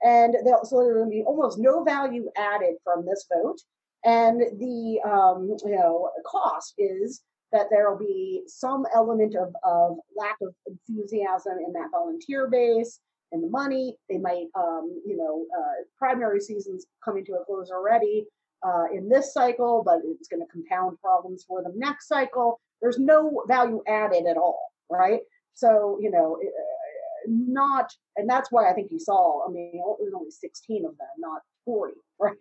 And 0.04 0.36
they'll, 0.44 0.64
so 0.64 0.82
there 0.82 0.94
will 0.94 1.10
be 1.10 1.22
almost 1.22 1.58
no 1.58 1.82
value 1.82 2.30
added 2.36 2.74
from 2.84 3.06
this 3.06 3.26
vote. 3.32 3.58
And 4.04 4.40
the 4.60 5.00
um, 5.08 5.56
you 5.64 5.74
know 5.74 6.10
cost 6.26 6.74
is 6.76 7.22
that 7.52 7.68
there 7.70 7.90
will 7.90 7.98
be 7.98 8.42
some 8.46 8.84
element 8.94 9.34
of, 9.34 9.54
of 9.64 9.96
lack 10.14 10.36
of 10.42 10.54
enthusiasm 10.66 11.56
in 11.66 11.72
that 11.72 11.88
volunteer 11.90 12.50
base 12.50 13.00
and 13.32 13.42
the 13.42 13.48
money. 13.48 13.96
They 14.08 14.18
might, 14.18 14.46
um, 14.54 15.00
you 15.06 15.16
know, 15.16 15.46
uh, 15.58 15.84
primary 15.98 16.40
seasons 16.40 16.86
coming 17.04 17.24
to 17.26 17.32
a 17.32 17.44
close 17.44 17.70
already 17.70 18.26
uh, 18.66 18.84
in 18.92 19.08
this 19.08 19.32
cycle, 19.32 19.82
but 19.84 20.00
it's 20.04 20.28
going 20.28 20.40
to 20.40 20.52
compound 20.52 20.98
problems 21.00 21.44
for 21.46 21.62
them 21.62 21.72
next 21.76 22.08
cycle. 22.08 22.60
There's 22.80 22.98
no 22.98 23.42
value 23.46 23.82
added 23.86 24.26
at 24.26 24.36
all, 24.36 24.72
right? 24.90 25.20
So, 25.54 25.98
you 26.00 26.10
know, 26.10 26.38
uh, 26.42 27.28
not, 27.28 27.92
and 28.16 28.28
that's 28.28 28.50
why 28.50 28.70
I 28.70 28.72
think 28.72 28.90
you 28.90 28.98
saw, 28.98 29.46
I 29.46 29.50
mean, 29.50 29.82
there's 30.00 30.14
only 30.14 30.30
16 30.30 30.84
of 30.84 30.96
them, 30.96 31.08
not 31.18 31.42
40, 31.64 31.94
right? 32.20 32.36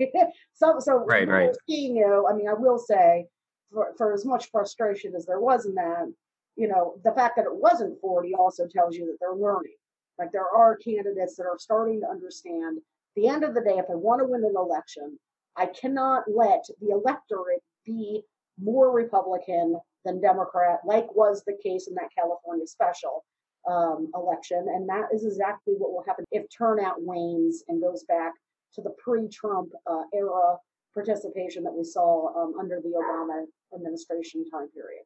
so, 0.54 0.76
so 0.80 1.06
right, 1.06 1.28
right. 1.28 1.50
Seeing, 1.67 1.97
you 1.97 2.08
know, 2.08 2.28
I 2.30 2.34
mean, 2.34 2.47
I 2.47 2.54
will 2.54 2.78
say, 2.78 3.26
for, 3.71 3.93
for 3.97 4.13
as 4.13 4.26
much 4.26 4.50
frustration 4.50 5.13
as 5.15 5.26
there 5.26 5.41
was 5.41 5.65
in 5.65 5.76
that, 5.76 6.12
you 6.56 6.67
know, 6.67 6.95
the 7.04 7.12
fact 7.12 7.36
that 7.36 7.45
it 7.45 7.54
wasn't 7.54 8.00
40 8.02 8.34
also 8.34 8.65
tells 8.67 8.95
you 8.95 9.06
that 9.08 9.17
they're 9.19 9.36
learning. 9.36 9.76
Like 10.19 10.32
there 10.32 10.49
are 10.56 10.77
candidates 10.77 11.36
that 11.36 11.45
are 11.45 11.60
starting 11.60 12.01
to 12.01 12.08
understand 12.08 12.80
the 13.17 13.27
end 13.27 13.43
of 13.43 13.56
the 13.56 13.62
day, 13.62 13.77
if 13.77 13.86
I 13.89 13.95
want 13.95 14.21
to 14.21 14.27
win 14.27 14.45
an 14.45 14.56
election, 14.56 15.17
I 15.58 15.65
cannot 15.65 16.25
let 16.27 16.63
the 16.80 16.91
electorate 16.91 17.63
be 17.84 18.21
more 18.60 18.91
Republican 18.91 19.80
than 20.06 20.21
Democrat, 20.21 20.80
like 20.86 21.13
was 21.15 21.43
the 21.45 21.58
case 21.62 21.88
in 21.88 21.95
that 21.95 22.10
California 22.15 22.67
special 22.67 23.25
um, 23.67 24.12
election. 24.13 24.67
And 24.69 24.88
that 24.88 25.08
is 25.12 25.25
exactly 25.25 25.73
what 25.77 25.91
will 25.91 26.03
happen 26.06 26.25
if 26.32 26.45
turnout 26.56 27.01
wanes 27.01 27.63
and 27.67 27.82
goes 27.82 28.03
back 28.08 28.34
to 28.75 28.82
the 28.82 28.91
pre 28.91 29.27
Trump 29.30 29.69
uh, 29.88 30.03
era 30.13 30.58
participation 30.93 31.63
that 31.63 31.73
we 31.73 31.84
saw 31.84 32.27
um, 32.39 32.53
under 32.60 32.80
the 32.82 32.89
Obama 32.89 33.45
administration 33.73 34.45
time 34.49 34.69
period. 34.69 35.03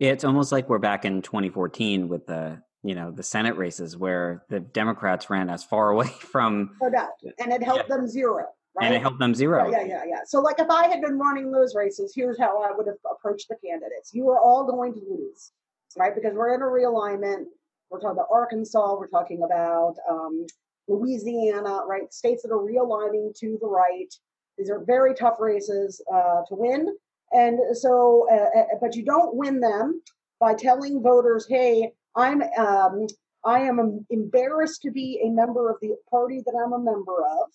It's 0.00 0.24
almost 0.24 0.50
like 0.50 0.68
we're 0.68 0.78
back 0.78 1.04
in 1.04 1.22
2014 1.22 2.08
with 2.08 2.26
the 2.26 2.60
you 2.82 2.94
know 2.94 3.10
the 3.10 3.22
Senate 3.22 3.56
races 3.56 3.96
where 3.96 4.44
the 4.48 4.60
Democrats 4.60 5.30
ran 5.30 5.48
as 5.50 5.64
far 5.64 5.90
away 5.94 6.08
from. 6.08 6.76
No 6.80 6.90
doubt, 6.90 7.10
and 7.38 7.52
it 7.52 7.62
helped 7.62 7.88
yeah. 7.88 7.96
them 7.96 8.08
zero. 8.08 8.46
Right? 8.74 8.86
And 8.86 8.94
it 8.94 9.02
helped 9.02 9.18
them 9.18 9.34
zero. 9.34 9.70
Yeah, 9.70 9.84
yeah, 9.84 10.02
yeah. 10.08 10.20
So, 10.24 10.40
like, 10.40 10.58
if 10.58 10.70
I 10.70 10.88
had 10.88 11.02
been 11.02 11.18
running 11.18 11.52
those 11.52 11.74
races, 11.74 12.14
here's 12.16 12.38
how 12.38 12.62
I 12.62 12.70
would 12.74 12.86
have 12.86 12.96
approached 13.10 13.48
the 13.48 13.56
candidates. 13.62 14.14
You 14.14 14.30
are 14.30 14.40
all 14.40 14.64
going 14.64 14.94
to 14.94 15.00
lose, 15.00 15.52
right? 15.98 16.14
Because 16.14 16.32
we're 16.32 16.54
in 16.54 16.62
a 16.62 16.64
realignment. 16.64 17.44
We're 17.90 18.00
talking 18.00 18.16
about 18.16 18.28
Arkansas. 18.32 18.96
We're 18.98 19.08
talking 19.08 19.42
about 19.42 19.96
um, 20.10 20.46
Louisiana, 20.88 21.80
right? 21.86 22.10
States 22.14 22.42
that 22.42 22.50
are 22.50 22.64
realigning 22.64 23.38
to 23.40 23.58
the 23.60 23.68
right. 23.68 24.08
These 24.56 24.70
are 24.70 24.82
very 24.82 25.14
tough 25.14 25.36
races 25.38 26.02
uh, 26.10 26.40
to 26.48 26.54
win. 26.54 26.96
And 27.32 27.58
so, 27.76 28.26
uh, 28.32 28.58
uh, 28.58 28.64
but 28.80 28.94
you 28.94 29.04
don't 29.04 29.36
win 29.36 29.60
them 29.60 30.02
by 30.40 30.54
telling 30.54 31.02
voters, 31.02 31.46
"Hey, 31.46 31.92
I'm 32.16 32.42
um, 32.58 33.06
I 33.44 33.60
am 33.60 34.06
embarrassed 34.10 34.82
to 34.82 34.90
be 34.90 35.20
a 35.24 35.30
member 35.30 35.70
of 35.70 35.76
the 35.80 35.96
party 36.10 36.42
that 36.44 36.54
I'm 36.54 36.72
a 36.72 36.78
member 36.78 37.24
of." 37.24 37.48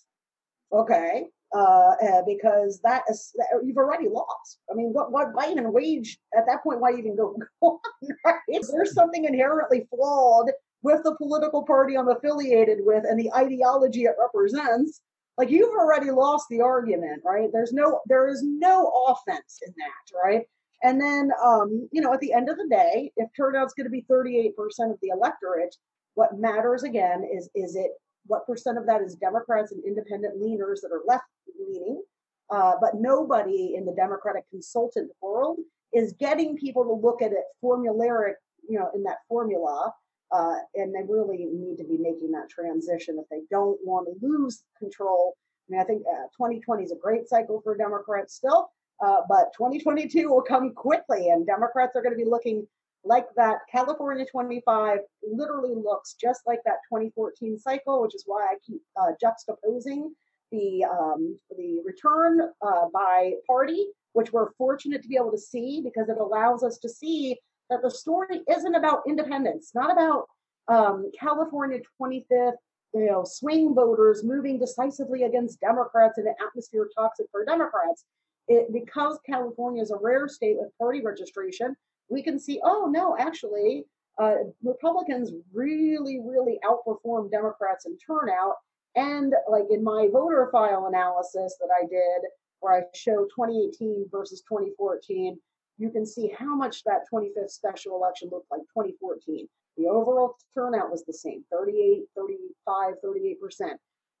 Okay, 0.72 1.26
uh, 1.54 1.94
uh, 2.02 2.22
because 2.26 2.80
that 2.84 3.04
is 3.08 3.34
you've 3.64 3.76
already 3.76 4.08
lost. 4.08 4.58
I 4.70 4.74
mean, 4.74 4.88
what, 4.92 5.12
what 5.12 5.34
why 5.34 5.50
even 5.50 5.72
wage 5.72 6.18
at 6.36 6.46
that 6.46 6.62
point? 6.62 6.80
Why 6.80 6.92
even 6.92 7.16
go, 7.16 7.36
on? 7.60 7.78
Right? 8.24 8.62
There's 8.70 8.94
something 8.94 9.24
inherently 9.24 9.86
flawed 9.90 10.50
with 10.82 11.02
the 11.04 11.14
political 11.16 11.64
party 11.64 11.96
I'm 11.96 12.08
affiliated 12.08 12.78
with 12.82 13.04
and 13.08 13.18
the 13.18 13.32
ideology 13.34 14.04
it 14.04 14.14
represents 14.18 15.00
like 15.36 15.50
you've 15.50 15.70
already 15.70 16.10
lost 16.10 16.46
the 16.50 16.60
argument, 16.60 17.22
right? 17.24 17.48
There's 17.52 17.72
no 17.72 18.00
there 18.06 18.28
is 18.28 18.42
no 18.42 18.92
offense 19.08 19.60
in 19.66 19.72
that, 19.78 20.18
right? 20.24 20.42
And 20.82 21.00
then 21.00 21.30
um, 21.44 21.88
you 21.92 22.00
know, 22.00 22.12
at 22.12 22.20
the 22.20 22.32
end 22.32 22.48
of 22.48 22.56
the 22.56 22.68
day, 22.68 23.12
if 23.16 23.28
turnout's 23.36 23.74
going 23.74 23.86
to 23.86 23.90
be 23.90 24.06
38% 24.10 24.52
of 24.90 24.98
the 25.02 25.08
electorate, 25.08 25.74
what 26.14 26.38
matters 26.38 26.82
again 26.82 27.28
is 27.32 27.48
is 27.54 27.76
it 27.76 27.92
what 28.26 28.46
percent 28.46 28.78
of 28.78 28.86
that 28.86 29.00
is 29.00 29.14
Democrats 29.14 29.72
and 29.72 29.82
independent 29.84 30.40
leaners 30.40 30.80
that 30.82 30.92
are 30.92 31.02
left 31.06 31.24
leaning? 31.58 32.02
Uh, 32.50 32.74
but 32.80 32.94
nobody 32.94 33.74
in 33.76 33.84
the 33.84 33.92
Democratic 33.92 34.48
consultant 34.50 35.10
world 35.20 35.58
is 35.92 36.14
getting 36.18 36.56
people 36.56 36.84
to 36.84 36.92
look 36.92 37.22
at 37.22 37.32
it 37.32 37.44
formulaic, 37.62 38.34
you 38.68 38.78
know, 38.78 38.90
in 38.94 39.02
that 39.02 39.18
formula 39.28 39.92
uh, 40.30 40.56
and 40.74 40.94
they 40.94 41.02
really 41.08 41.46
need 41.46 41.76
to 41.76 41.84
be 41.84 41.96
making 41.98 42.30
that 42.32 42.48
transition 42.50 43.18
if 43.18 43.28
they 43.30 43.42
don't 43.50 43.78
want 43.84 44.06
to 44.06 44.26
lose 44.26 44.62
control. 44.78 45.34
I 45.68 45.72
mean, 45.72 45.80
I 45.80 45.84
think 45.84 46.02
uh, 46.06 46.28
2020 46.36 46.84
is 46.84 46.92
a 46.92 46.96
great 46.96 47.28
cycle 47.28 47.60
for 47.62 47.76
Democrats 47.76 48.34
still, 48.34 48.70
uh, 49.00 49.22
but 49.28 49.52
2022 49.56 50.28
will 50.28 50.42
come 50.42 50.72
quickly, 50.74 51.28
and 51.30 51.46
Democrats 51.46 51.96
are 51.96 52.02
going 52.02 52.16
to 52.16 52.24
be 52.24 52.28
looking 52.28 52.66
like 53.04 53.26
that. 53.36 53.58
California 53.70 54.26
25 54.30 54.98
literally 55.22 55.74
looks 55.74 56.14
just 56.20 56.42
like 56.46 56.60
that 56.64 56.78
2014 56.92 57.58
cycle, 57.58 58.02
which 58.02 58.14
is 58.14 58.24
why 58.26 58.42
I 58.42 58.56
keep 58.66 58.82
uh, 59.00 59.12
juxtaposing 59.22 60.10
the 60.50 60.84
um, 60.84 61.38
the 61.56 61.80
return 61.84 62.40
uh, 62.66 62.86
by 62.92 63.32
party, 63.46 63.86
which 64.12 64.32
we're 64.32 64.52
fortunate 64.52 65.02
to 65.02 65.08
be 65.08 65.16
able 65.16 65.30
to 65.32 65.38
see 65.38 65.80
because 65.82 66.08
it 66.08 66.18
allows 66.18 66.62
us 66.62 66.78
to 66.78 66.88
see 66.88 67.36
that 67.70 67.82
the 67.82 67.90
story 67.90 68.40
isn't 68.50 68.74
about 68.74 69.02
independence, 69.06 69.72
not 69.74 69.92
about 69.92 70.26
um, 70.68 71.10
California 71.18 71.80
25th, 72.00 72.52
you 72.94 73.06
know, 73.06 73.24
swing 73.24 73.74
voters 73.74 74.24
moving 74.24 74.58
decisively 74.58 75.24
against 75.24 75.60
Democrats 75.60 76.18
in 76.18 76.26
an 76.26 76.34
atmosphere 76.46 76.88
toxic 76.96 77.26
for 77.30 77.44
Democrats. 77.44 78.04
It, 78.48 78.72
because 78.72 79.18
California 79.26 79.82
is 79.82 79.90
a 79.90 79.96
rare 79.96 80.26
state 80.28 80.56
with 80.58 80.76
party 80.78 81.02
registration, 81.02 81.76
we 82.08 82.22
can 82.22 82.38
see, 82.38 82.60
oh 82.64 82.88
no, 82.90 83.16
actually, 83.18 83.84
uh, 84.18 84.36
Republicans 84.64 85.32
really, 85.52 86.20
really 86.24 86.58
outperform 86.64 87.30
Democrats 87.30 87.86
in 87.86 87.96
turnout. 87.98 88.54
And 88.96 89.34
like 89.48 89.66
in 89.70 89.84
my 89.84 90.08
voter 90.12 90.48
file 90.50 90.86
analysis 90.86 91.56
that 91.60 91.68
I 91.72 91.86
did, 91.86 92.28
where 92.60 92.74
I 92.74 92.82
show 92.94 93.26
2018 93.36 94.06
versus 94.10 94.42
2014, 94.48 95.38
you 95.78 95.90
can 95.90 96.04
see 96.04 96.32
how 96.36 96.56
much 96.56 96.82
that 96.84 97.04
25th 97.12 97.50
special 97.50 97.94
election 97.96 98.30
looked 98.32 98.50
like 98.50 98.62
2014. 98.62 99.48
The 99.76 99.86
overall 99.86 100.36
turnout 100.54 100.90
was 100.90 101.04
the 101.04 101.12
same 101.12 101.44
38, 101.52 102.02
35, 102.16 102.94
38%. 103.04 103.74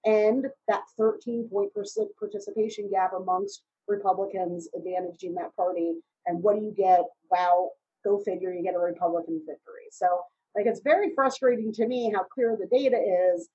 And 0.04 0.46
that 0.68 0.82
13 0.96 1.48
point 1.50 1.72
participation 1.74 2.88
gap 2.88 3.12
amongst 3.14 3.62
Republicans 3.88 4.68
advantaging 4.76 5.34
that 5.36 5.54
party. 5.56 5.94
And 6.26 6.42
what 6.42 6.56
do 6.56 6.62
you 6.62 6.74
get? 6.76 7.00
Wow, 7.30 7.70
go 8.04 8.18
figure, 8.18 8.52
you 8.52 8.62
get 8.62 8.74
a 8.74 8.78
Republican 8.78 9.40
victory. 9.46 9.88
So, 9.90 10.20
like, 10.54 10.66
it's 10.66 10.80
very 10.80 11.12
frustrating 11.14 11.72
to 11.74 11.86
me 11.86 12.12
how 12.14 12.24
clear 12.24 12.56
the 12.56 12.66
data 12.66 12.96
is 12.96 13.48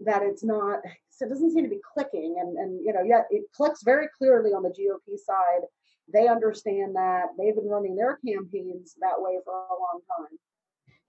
that 0.00 0.22
it's 0.22 0.44
not, 0.44 0.80
so 1.10 1.26
it 1.26 1.28
doesn't 1.28 1.52
seem 1.52 1.64
to 1.64 1.70
be 1.70 1.80
clicking. 1.94 2.36
And, 2.40 2.56
and 2.58 2.84
you 2.84 2.92
know, 2.92 3.02
yet 3.02 3.26
it 3.30 3.44
clicks 3.54 3.82
very 3.82 4.08
clearly 4.18 4.50
on 4.50 4.62
the 4.62 4.70
GOP 4.70 5.18
side. 5.18 5.66
They 6.12 6.26
understand 6.26 6.96
that 6.96 7.26
they've 7.38 7.54
been 7.54 7.68
running 7.68 7.96
their 7.96 8.18
campaigns 8.26 8.96
that 9.00 9.18
way 9.20 9.38
for 9.44 9.52
a 9.54 9.78
long 9.78 10.00
time. 10.18 10.38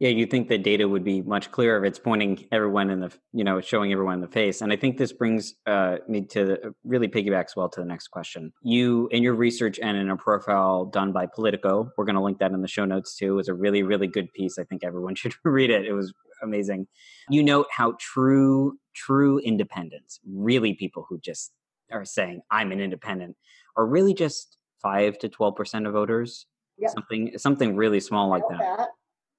Yeah, 0.04 0.10
you 0.10 0.26
think 0.26 0.50
the 0.50 0.58
data 0.58 0.86
would 0.86 1.06
be 1.06 1.22
much 1.22 1.50
clearer 1.50 1.82
if 1.82 1.88
it's 1.88 1.98
pointing 1.98 2.46
everyone 2.52 2.90
in 2.90 3.00
the, 3.00 3.14
you 3.32 3.46
know, 3.46 3.62
showing 3.62 3.94
everyone 3.94 4.16
in 4.16 4.20
the 4.20 4.28
face. 4.28 4.60
And 4.60 4.74
I 4.74 4.76
think 4.76 4.98
this 4.98 5.14
brings 5.14 5.56
uh, 5.66 6.00
me 6.10 6.26
to 6.26 6.44
the, 6.44 6.76
really 6.84 7.08
piggybacks 7.08 7.56
well 7.56 7.70
to 7.70 7.80
the 7.80 7.86
next 7.86 8.10
question. 8.10 8.52
You, 8.62 9.08
in 9.12 9.24
your 9.24 9.34
research 9.34 9.80
and 9.82 9.96
in 9.96 10.10
a 10.10 10.18
profile 10.18 10.84
done 10.84 11.14
by 11.14 11.28
Politico, 11.34 11.90
we're 11.98 12.04
going 12.04 12.18
to 12.18 12.22
link 12.22 12.40
that 12.40 12.52
in 12.52 12.62
the 12.62 12.68
show 12.68 12.84
notes 12.84 13.16
too, 13.16 13.40
is 13.40 13.48
a 13.48 13.54
really, 13.54 13.82
really 13.82 14.08
good 14.08 14.30
piece. 14.34 14.60
I 14.60 14.66
think 14.66 14.84
everyone 14.84 15.16
should 15.16 15.36
read 15.46 15.70
it. 15.70 15.86
It 15.86 15.94
was 15.94 16.14
amazing. 16.42 16.88
You 17.30 17.42
note 17.42 17.68
how 17.72 17.96
true, 17.98 18.74
true 18.94 19.40
independents, 19.40 20.20
really 20.30 20.74
people 20.74 21.06
who 21.08 21.18
just 21.18 21.54
are 21.94 22.04
saying, 22.04 22.42
I'm 22.52 22.74
an 22.74 22.82
independent, 22.82 23.38
are 23.78 23.88
really 23.88 24.14
just 24.14 24.58
five 24.82 25.18
to 25.20 25.30
12% 25.30 25.88
of 25.88 25.94
voters. 25.94 26.46
Yep. 26.78 26.92
Something, 26.92 27.38
something 27.38 27.78
really 27.78 28.02
small 28.02 28.28
like 28.28 28.44
that. 28.50 28.60
that 28.60 28.90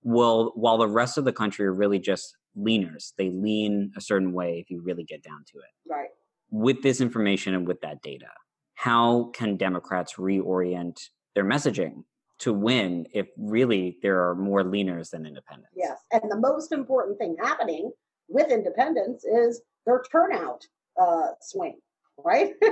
well 0.05 0.53
while 0.55 0.79
the 0.79 0.87
rest 0.87 1.19
of 1.19 1.25
the 1.25 1.33
country 1.33 1.67
are 1.67 1.73
really 1.73 1.99
just 1.99 2.37
leaners 2.57 3.13
they 3.19 3.31
lean 3.31 3.91
a 3.97 4.01
certain 4.01 4.33
way 4.33 4.61
if 4.61 4.71
you 4.71 4.81
really 4.81 5.03
get 5.03 5.23
down 5.23 5.45
to 5.53 5.59
it. 5.59 5.91
Right. 5.91 6.09
With 6.51 6.83
this 6.83 7.01
information 7.01 7.55
and 7.55 7.67
with 7.67 7.81
that 7.81 8.03
data 8.03 8.29
how 8.75 9.31
can 9.35 9.57
democrats 9.57 10.15
reorient 10.15 11.09
their 11.35 11.45
messaging 11.45 12.05
to 12.39 12.53
win 12.53 13.07
if 13.13 13.27
really 13.39 13.99
there 14.03 14.29
are 14.29 14.35
more 14.35 14.63
leaners 14.63 15.11
than 15.11 15.27
independents? 15.27 15.73
Yes 15.75 15.99
and 16.13 16.31
the 16.31 16.39
most 16.39 16.71
important 16.71 17.19
thing 17.19 17.37
happening 17.43 17.91
with 18.29 18.51
independents 18.51 19.25
is 19.25 19.63
their 19.87 20.05
turnout 20.11 20.63
uh, 21.01 21.33
swing 21.41 21.79
right? 22.25 22.53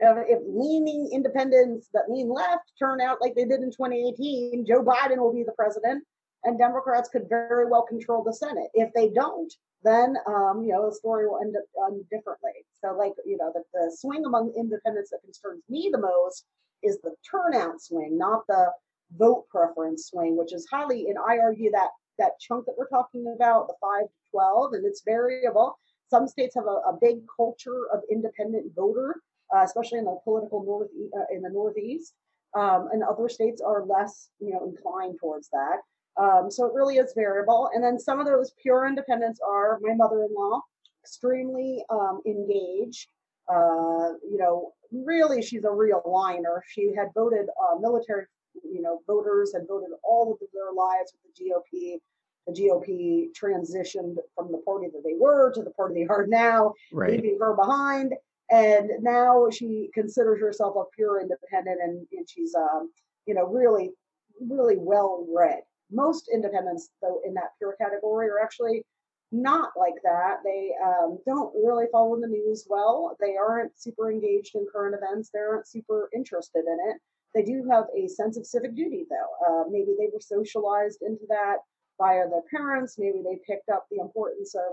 If 0.00 0.40
leaning 0.46 1.10
independents 1.12 1.88
that 1.94 2.10
lean 2.10 2.28
left 2.28 2.72
turn 2.78 3.00
out 3.00 3.18
like 3.20 3.34
they 3.34 3.44
did 3.44 3.60
in 3.60 3.70
2018 3.70 4.66
joe 4.66 4.82
biden 4.82 5.16
will 5.16 5.32
be 5.32 5.44
the 5.44 5.52
president 5.52 6.04
and 6.44 6.58
Democrats 6.58 7.08
could 7.08 7.28
very 7.28 7.66
well 7.66 7.82
control 7.82 8.22
the 8.22 8.32
Senate. 8.32 8.68
If 8.74 8.92
they 8.94 9.08
don't, 9.10 9.52
then 9.82 10.16
um, 10.26 10.62
you 10.64 10.72
know 10.72 10.88
the 10.88 10.94
story 10.94 11.26
will 11.26 11.40
end 11.40 11.54
up 11.56 11.64
differently. 12.10 12.52
So, 12.82 12.96
like 12.96 13.12
you 13.24 13.36
know, 13.36 13.52
the, 13.54 13.62
the 13.72 13.94
swing 13.96 14.24
among 14.24 14.52
independents 14.56 15.10
that 15.10 15.22
concerns 15.22 15.62
me 15.68 15.90
the 15.92 15.98
most 15.98 16.46
is 16.82 16.98
the 17.02 17.14
turnout 17.30 17.80
swing, 17.80 18.16
not 18.18 18.46
the 18.46 18.70
vote 19.16 19.46
preference 19.48 20.06
swing, 20.06 20.36
which 20.36 20.52
is 20.52 20.66
highly. 20.70 21.06
And 21.08 21.16
I 21.18 21.38
argue 21.38 21.70
that 21.72 21.88
that 22.18 22.38
chunk 22.40 22.66
that 22.66 22.74
we're 22.78 22.88
talking 22.88 23.32
about, 23.34 23.68
the 23.68 23.74
five 23.80 24.06
to 24.06 24.30
twelve, 24.30 24.72
and 24.74 24.84
it's 24.84 25.02
variable. 25.04 25.78
Some 26.08 26.28
states 26.28 26.54
have 26.54 26.66
a, 26.66 26.80
a 26.92 26.98
big 27.00 27.18
culture 27.34 27.88
of 27.92 28.00
independent 28.10 28.72
voter, 28.76 29.16
uh, 29.54 29.62
especially 29.62 29.98
in 29.98 30.04
the 30.04 30.18
political 30.24 30.62
north 30.64 30.88
uh, 31.16 31.34
in 31.34 31.42
the 31.42 31.50
Northeast, 31.50 32.14
um, 32.54 32.88
and 32.92 33.02
other 33.02 33.28
states 33.28 33.60
are 33.60 33.84
less, 33.84 34.28
you 34.38 34.52
know, 34.52 34.64
inclined 34.66 35.18
towards 35.18 35.48
that. 35.50 35.78
Um, 36.16 36.50
so 36.50 36.66
it 36.66 36.74
really 36.74 36.96
is 36.96 37.12
variable. 37.14 37.70
And 37.74 37.82
then 37.82 37.98
some 37.98 38.20
of 38.20 38.26
those 38.26 38.52
pure 38.60 38.86
independents 38.86 39.40
are 39.46 39.78
my 39.82 39.94
mother-in-law, 39.94 40.60
extremely 41.02 41.84
um, 41.90 42.20
engaged. 42.26 43.08
Uh, 43.48 44.14
you 44.22 44.38
know, 44.38 44.72
really, 44.92 45.42
she's 45.42 45.64
a 45.64 45.70
real 45.70 46.02
liner. 46.06 46.62
She 46.68 46.92
had 46.96 47.08
voted 47.14 47.46
uh, 47.48 47.78
military, 47.78 48.26
you 48.62 48.80
know, 48.80 49.00
voters 49.06 49.52
had 49.52 49.66
voted 49.68 49.90
all 50.02 50.32
of 50.32 50.38
their 50.52 50.72
lives 50.72 51.12
with 51.12 51.34
the 51.34 51.44
GOP. 51.44 51.98
The 52.46 52.52
GOP 52.52 53.28
transitioned 53.32 54.16
from 54.34 54.52
the 54.52 54.58
party 54.58 54.88
that 54.92 55.02
they 55.04 55.14
were 55.18 55.50
to 55.52 55.62
the 55.62 55.70
party 55.70 55.94
they 55.94 56.06
are 56.06 56.26
now, 56.26 56.74
right. 56.92 57.10
leaving 57.10 57.38
her 57.40 57.54
behind. 57.54 58.14
And 58.50 58.90
now 59.00 59.48
she 59.50 59.90
considers 59.94 60.40
herself 60.40 60.76
a 60.76 60.84
pure 60.94 61.20
independent, 61.20 61.80
and, 61.82 62.06
and 62.12 62.28
she's, 62.28 62.54
um, 62.54 62.90
you 63.26 63.34
know, 63.34 63.46
really, 63.46 63.90
really 64.38 64.76
well 64.76 65.26
read 65.34 65.62
most 65.90 66.28
independents, 66.32 66.90
though, 67.02 67.20
in 67.24 67.34
that 67.34 67.50
pure 67.58 67.76
category 67.80 68.28
are 68.28 68.40
actually 68.40 68.84
not 69.32 69.70
like 69.76 69.94
that. 70.04 70.38
They 70.44 70.72
um, 70.84 71.18
don't 71.26 71.52
really 71.54 71.86
follow 71.90 72.20
the 72.20 72.26
news 72.26 72.66
well. 72.68 73.16
They 73.20 73.36
aren't 73.36 73.78
super 73.78 74.10
engaged 74.10 74.54
in 74.54 74.66
current 74.70 74.94
events. 74.94 75.30
They 75.32 75.40
aren't 75.40 75.66
super 75.66 76.08
interested 76.14 76.64
in 76.66 76.78
it. 76.90 77.00
They 77.34 77.42
do 77.42 77.66
have 77.68 77.86
a 77.96 78.06
sense 78.08 78.36
of 78.36 78.46
civic 78.46 78.76
duty, 78.76 79.06
though. 79.10 79.62
Uh, 79.62 79.64
maybe 79.68 79.92
they 79.98 80.08
were 80.12 80.20
socialized 80.20 81.02
into 81.02 81.24
that 81.28 81.58
via 81.98 82.28
their 82.28 82.42
parents. 82.50 82.96
Maybe 82.96 83.22
they 83.24 83.40
picked 83.46 83.68
up 83.70 83.86
the 83.90 84.00
importance 84.00 84.54
of 84.54 84.72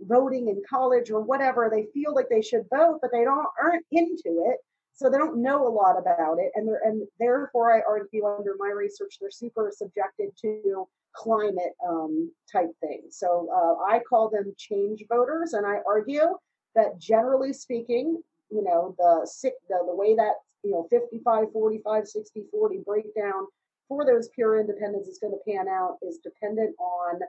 voting 0.00 0.48
in 0.48 0.62
college 0.68 1.10
or 1.10 1.20
whatever. 1.20 1.68
They 1.70 1.88
feel 1.92 2.14
like 2.14 2.28
they 2.30 2.42
should 2.42 2.64
vote, 2.72 3.00
but 3.02 3.10
they 3.12 3.24
don't 3.24 3.46
aren't 3.60 3.84
into 3.90 4.44
it 4.46 4.58
so 4.98 5.08
they 5.08 5.16
don't 5.16 5.40
know 5.40 5.66
a 5.66 5.70
lot 5.70 5.96
about 5.96 6.38
it 6.38 6.50
and 6.56 6.66
they're 6.66 6.80
and 6.84 7.06
therefore 7.18 7.72
i 7.72 7.80
argue 7.88 8.26
under 8.26 8.54
my 8.58 8.68
research 8.68 9.16
they're 9.20 9.30
super 9.30 9.72
subjected 9.74 10.30
to 10.40 10.86
climate 11.14 11.74
um, 11.88 12.30
type 12.52 12.70
things 12.80 13.16
so 13.16 13.48
uh, 13.54 13.90
i 13.90 14.00
call 14.08 14.28
them 14.28 14.52
change 14.58 15.02
voters 15.08 15.54
and 15.54 15.66
i 15.66 15.76
argue 15.86 16.36
that 16.74 16.98
generally 16.98 17.52
speaking 17.52 18.20
you 18.50 18.62
know 18.62 18.94
the 18.98 19.26
sick 19.26 19.54
the, 19.68 19.78
the 19.86 19.94
way 19.94 20.14
that 20.14 20.34
you 20.64 20.72
know 20.72 20.86
55 20.90 21.52
45 21.52 22.06
60 22.06 22.44
40 22.50 22.78
breakdown 22.84 23.46
for 23.88 24.04
those 24.04 24.28
pure 24.34 24.60
independents 24.60 25.08
is 25.08 25.18
going 25.18 25.32
to 25.32 25.50
pan 25.50 25.66
out 25.68 25.96
is 26.02 26.18
dependent 26.18 26.74
on 26.78 27.20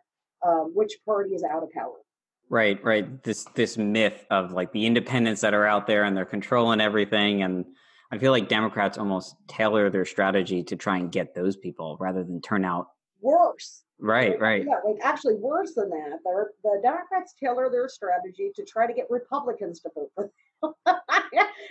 um, 0.45 0.71
which 0.73 0.97
party 1.05 1.31
is 1.31 1.43
out 1.43 1.63
of 1.63 1.71
power 1.71 1.99
Right, 2.49 2.83
right. 2.83 3.23
This 3.23 3.45
this 3.53 3.77
myth 3.77 4.25
of 4.31 4.51
like 4.51 4.71
the 4.71 4.85
independents 4.85 5.41
that 5.41 5.53
are 5.53 5.65
out 5.65 5.85
there 5.85 6.03
and 6.03 6.17
they're 6.17 6.25
controlling 6.25 6.81
everything 6.81 7.43
and 7.43 7.65
I 8.11 8.17
feel 8.17 8.31
like 8.31 8.49
Democrats 8.49 8.97
almost 8.97 9.35
tailor 9.47 9.89
their 9.89 10.05
strategy 10.05 10.63
to 10.63 10.75
try 10.75 10.97
and 10.97 11.11
get 11.11 11.35
those 11.35 11.55
people 11.55 11.95
rather 11.99 12.23
than 12.23 12.41
turn 12.41 12.65
out 12.65 12.87
worse. 13.21 13.83
Right, 13.99 14.39
right. 14.39 14.65
Yeah, 14.65 14.79
like 14.85 14.97
actually 15.03 15.35
worse 15.35 15.73
than 15.75 15.89
that. 15.89 16.19
They're, 16.23 16.51
the 16.63 16.79
Democrats 16.81 17.35
tailor 17.41 17.69
their 17.69 17.89
strategy 17.89 18.51
to 18.55 18.63
try 18.63 18.87
to 18.87 18.93
get 18.93 19.05
Republicans 19.09 19.81
to 19.81 19.91
vote 19.93 20.09
for 20.15 20.31
them. 20.63 20.73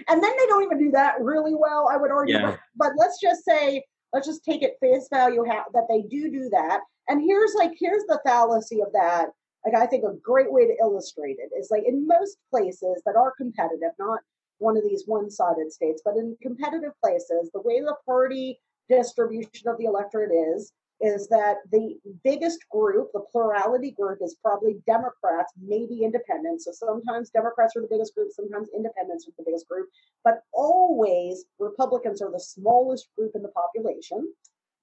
and 0.09 0.23
then 0.23 0.37
they 0.37 0.47
don't 0.47 0.62
even 0.62 0.79
do 0.79 0.91
that 0.93 1.21
really 1.21 1.55
well, 1.55 1.88
I 1.91 1.97
would 1.97 2.11
argue. 2.11 2.37
Yeah. 2.37 2.51
But, 2.51 2.61
but 2.77 2.93
let's 2.99 3.19
just 3.21 3.45
say, 3.45 3.83
let's 4.12 4.27
just 4.27 4.45
take 4.45 4.62
it 4.62 4.77
face 4.81 5.09
value 5.11 5.45
how, 5.49 5.64
that 5.73 5.87
they 5.88 6.03
do 6.03 6.31
do 6.31 6.51
that. 6.51 6.81
And 7.09 7.23
here's 7.23 7.55
like, 7.55 7.73
here's 7.79 8.05
the 8.05 8.21
fallacy 8.25 8.81
of 8.83 8.93
that 8.93 9.29
like 9.64 9.75
I 9.75 9.87
think 9.87 10.05
a 10.05 10.16
great 10.23 10.53
way 10.53 10.66
to 10.66 10.77
illustrate 10.81 11.37
it 11.38 11.51
is 11.59 11.71
like 11.71 11.85
in 11.87 12.07
most 12.07 12.38
places 12.51 13.03
that 13.05 13.16
are 13.16 13.35
competitive, 13.37 13.92
not 13.99 14.21
one 14.59 14.77
of 14.77 14.85
these 14.85 15.05
one-sided 15.07 15.73
states, 15.73 16.03
but 16.05 16.16
in 16.16 16.37
competitive 16.42 16.92
places, 17.03 17.51
the 17.53 17.61
way 17.61 17.81
the 17.81 17.97
party 18.07 18.59
distribution 18.88 19.68
of 19.68 19.79
the 19.79 19.85
electorate 19.85 20.33
is 20.33 20.73
is 21.01 21.29
that 21.29 21.59
the 21.71 21.97
biggest 22.25 22.59
group, 22.73 23.11
the 23.12 23.23
plurality 23.31 23.92
group, 23.92 24.18
is 24.21 24.37
probably 24.42 24.79
Democrats, 24.85 25.53
maybe 25.62 26.03
independents. 26.03 26.64
So 26.64 26.73
sometimes 26.73 27.31
Democrats 27.31 27.77
are 27.77 27.83
the 27.83 27.88
biggest 27.88 28.14
group, 28.16 28.33
sometimes 28.33 28.68
independents 28.75 29.29
are 29.29 29.33
the 29.38 29.44
biggest 29.44 29.68
group, 29.68 29.88
but 30.25 30.42
always 30.53 31.44
Republicans 31.61 32.21
are 32.21 32.33
the 32.33 32.40
smallest 32.40 33.09
group 33.16 33.33
in 33.37 33.42
the 33.42 33.49
population. 33.51 34.33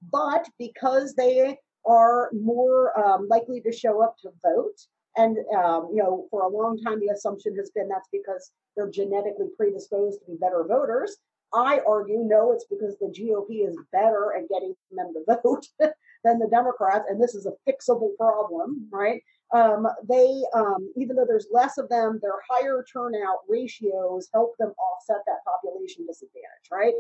But 0.10 0.48
because 0.58 1.16
they 1.16 1.58
are 1.86 2.30
more 2.34 2.98
um, 3.00 3.28
likely 3.30 3.62
to 3.62 3.72
show 3.72 4.04
up 4.04 4.18
to 4.20 4.30
vote. 4.44 4.80
And, 5.18 5.38
um, 5.56 5.90
you 5.94 6.04
know, 6.04 6.28
for 6.30 6.44
a 6.44 6.50
long 6.50 6.78
time, 6.84 7.00
the 7.00 7.14
assumption 7.14 7.56
has 7.56 7.72
been 7.74 7.88
that's 7.88 8.10
because 8.12 8.52
they're 8.76 8.90
genetically 8.90 9.48
predisposed 9.56 10.20
to 10.20 10.26
be 10.26 10.38
better 10.40 10.66
voters. 10.68 11.18
I 11.54 11.80
argue, 11.88 12.24
no, 12.26 12.52
it's 12.52 12.66
because 12.70 12.98
the 13.00 13.08
GOP 13.08 13.68
is 13.68 13.78
better 13.94 14.34
at 14.36 14.50
getting 14.50 14.76
them 14.92 15.14
to 15.14 15.40
vote 15.44 15.68
than 16.24 16.40
the 16.40 16.50
Democrats. 16.50 17.06
And 17.10 17.22
this 17.22 17.34
is 17.34 17.46
a 17.46 17.54
fixable 17.70 18.16
problem, 18.18 18.90
right? 18.92 19.22
Um, 19.54 19.88
they, 20.10 20.44
um, 20.54 20.92
even 20.98 21.16
though 21.16 21.26
there's 21.26 21.48
less 21.52 21.78
of 21.78 21.88
them, 21.88 22.20
their 22.22 22.40
higher 22.50 22.84
turnout 22.92 23.40
ratios 23.48 24.28
help 24.34 24.56
them 24.60 24.74
offset 24.78 25.22
that 25.28 25.46
population 25.46 26.06
disadvantage, 26.06 26.68
right? 26.72 26.94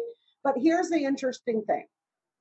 But 0.43 0.55
here's 0.57 0.89
the 0.89 1.03
interesting 1.03 1.63
thing 1.65 1.85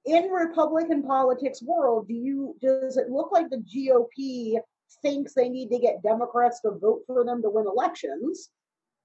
in 0.05 0.25
Republican 0.31 1.03
politics 1.03 1.63
world, 1.63 2.09
do 2.09 2.15
you 2.15 2.57
does 2.61 2.97
it 2.97 3.11
look 3.11 3.33
like 3.33 3.51
the 3.51 3.59
GOP 3.59 4.59
thinks 5.03 5.35
they 5.35 5.49
need 5.49 5.71
to 5.71 5.79
get 5.79 6.03
Democrats 6.03 6.61
to 6.61 6.73
vote 6.73 7.03
for 7.07 7.25
them 7.25 7.43
to 7.43 7.51
win 7.51 7.67
elections? 7.67 8.51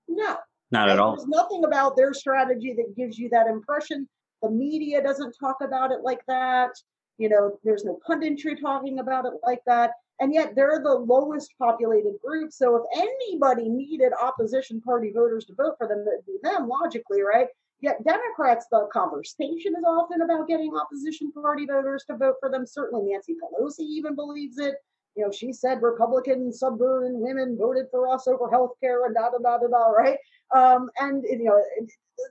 No. 0.08 0.38
Not 0.72 0.90
at 0.90 1.00
all. 1.00 1.16
There's 1.16 1.28
nothing 1.28 1.64
about 1.66 1.96
their 1.96 2.14
strategy 2.14 2.74
that 2.78 2.96
gives 2.96 3.18
you 3.18 3.30
that 3.30 3.48
impression. 3.48 4.08
The 4.42 4.50
media 4.50 5.02
doesn't 5.02 5.36
talk 5.40 5.58
about 5.62 5.92
it 5.92 6.02
like 6.04 6.22
that. 6.28 6.72
You 7.18 7.30
know, 7.30 7.58
there's 7.64 7.84
no 7.84 8.00
punditry 8.08 8.60
talking 8.60 9.00
about 9.00 9.26
it 9.26 9.34
like 9.44 9.62
that. 9.66 9.92
And 10.22 10.34
yet 10.34 10.54
they're 10.56 10.82
the 10.84 10.94
lowest 10.94 11.54
populated 11.58 12.14
group. 12.24 12.52
So 12.52 12.76
if 12.76 13.10
anybody 13.32 13.70
needed 13.70 14.12
opposition 14.22 14.82
party 14.82 15.12
voters 15.14 15.46
to 15.46 15.56
vote 15.56 15.76
for 15.78 15.88
them, 15.88 16.06
it'd 16.08 16.26
be 16.26 16.38
them 16.44 16.68
logically, 16.68 17.22
right? 17.22 17.48
Yet 17.82 18.04
Democrats, 18.04 18.68
the 18.70 18.88
conversation 18.92 19.74
is 19.78 19.84
often 19.88 20.22
about 20.22 20.48
getting 20.48 20.74
opposition 20.76 21.32
party 21.32 21.66
voters 21.66 22.04
to 22.10 22.18
vote 22.18 22.36
for 22.40 22.52
them. 22.52 22.66
Certainly 22.66 23.12
Nancy 23.12 23.36
Pelosi 23.36 23.82
even 23.82 24.16
believes 24.16 24.58
it. 24.58 24.76
You 25.16 25.26
know, 25.26 25.32
she 25.32 25.54
said 25.54 25.82
Republican 25.82 26.52
suburban 26.52 27.20
women 27.20 27.58
voted 27.58 27.86
for 27.90 28.10
us 28.10 28.28
over 28.28 28.50
health 28.50 28.72
care 28.82 29.06
and 29.06 29.16
da 29.16 29.30
da 29.30 29.38
da 29.38 29.58
da 29.58 29.68
da, 29.68 29.88
right? 29.90 30.18
Um, 30.56 30.90
and 31.00 31.24
you 31.24 31.46
know, 31.46 31.62
it, 31.78 31.90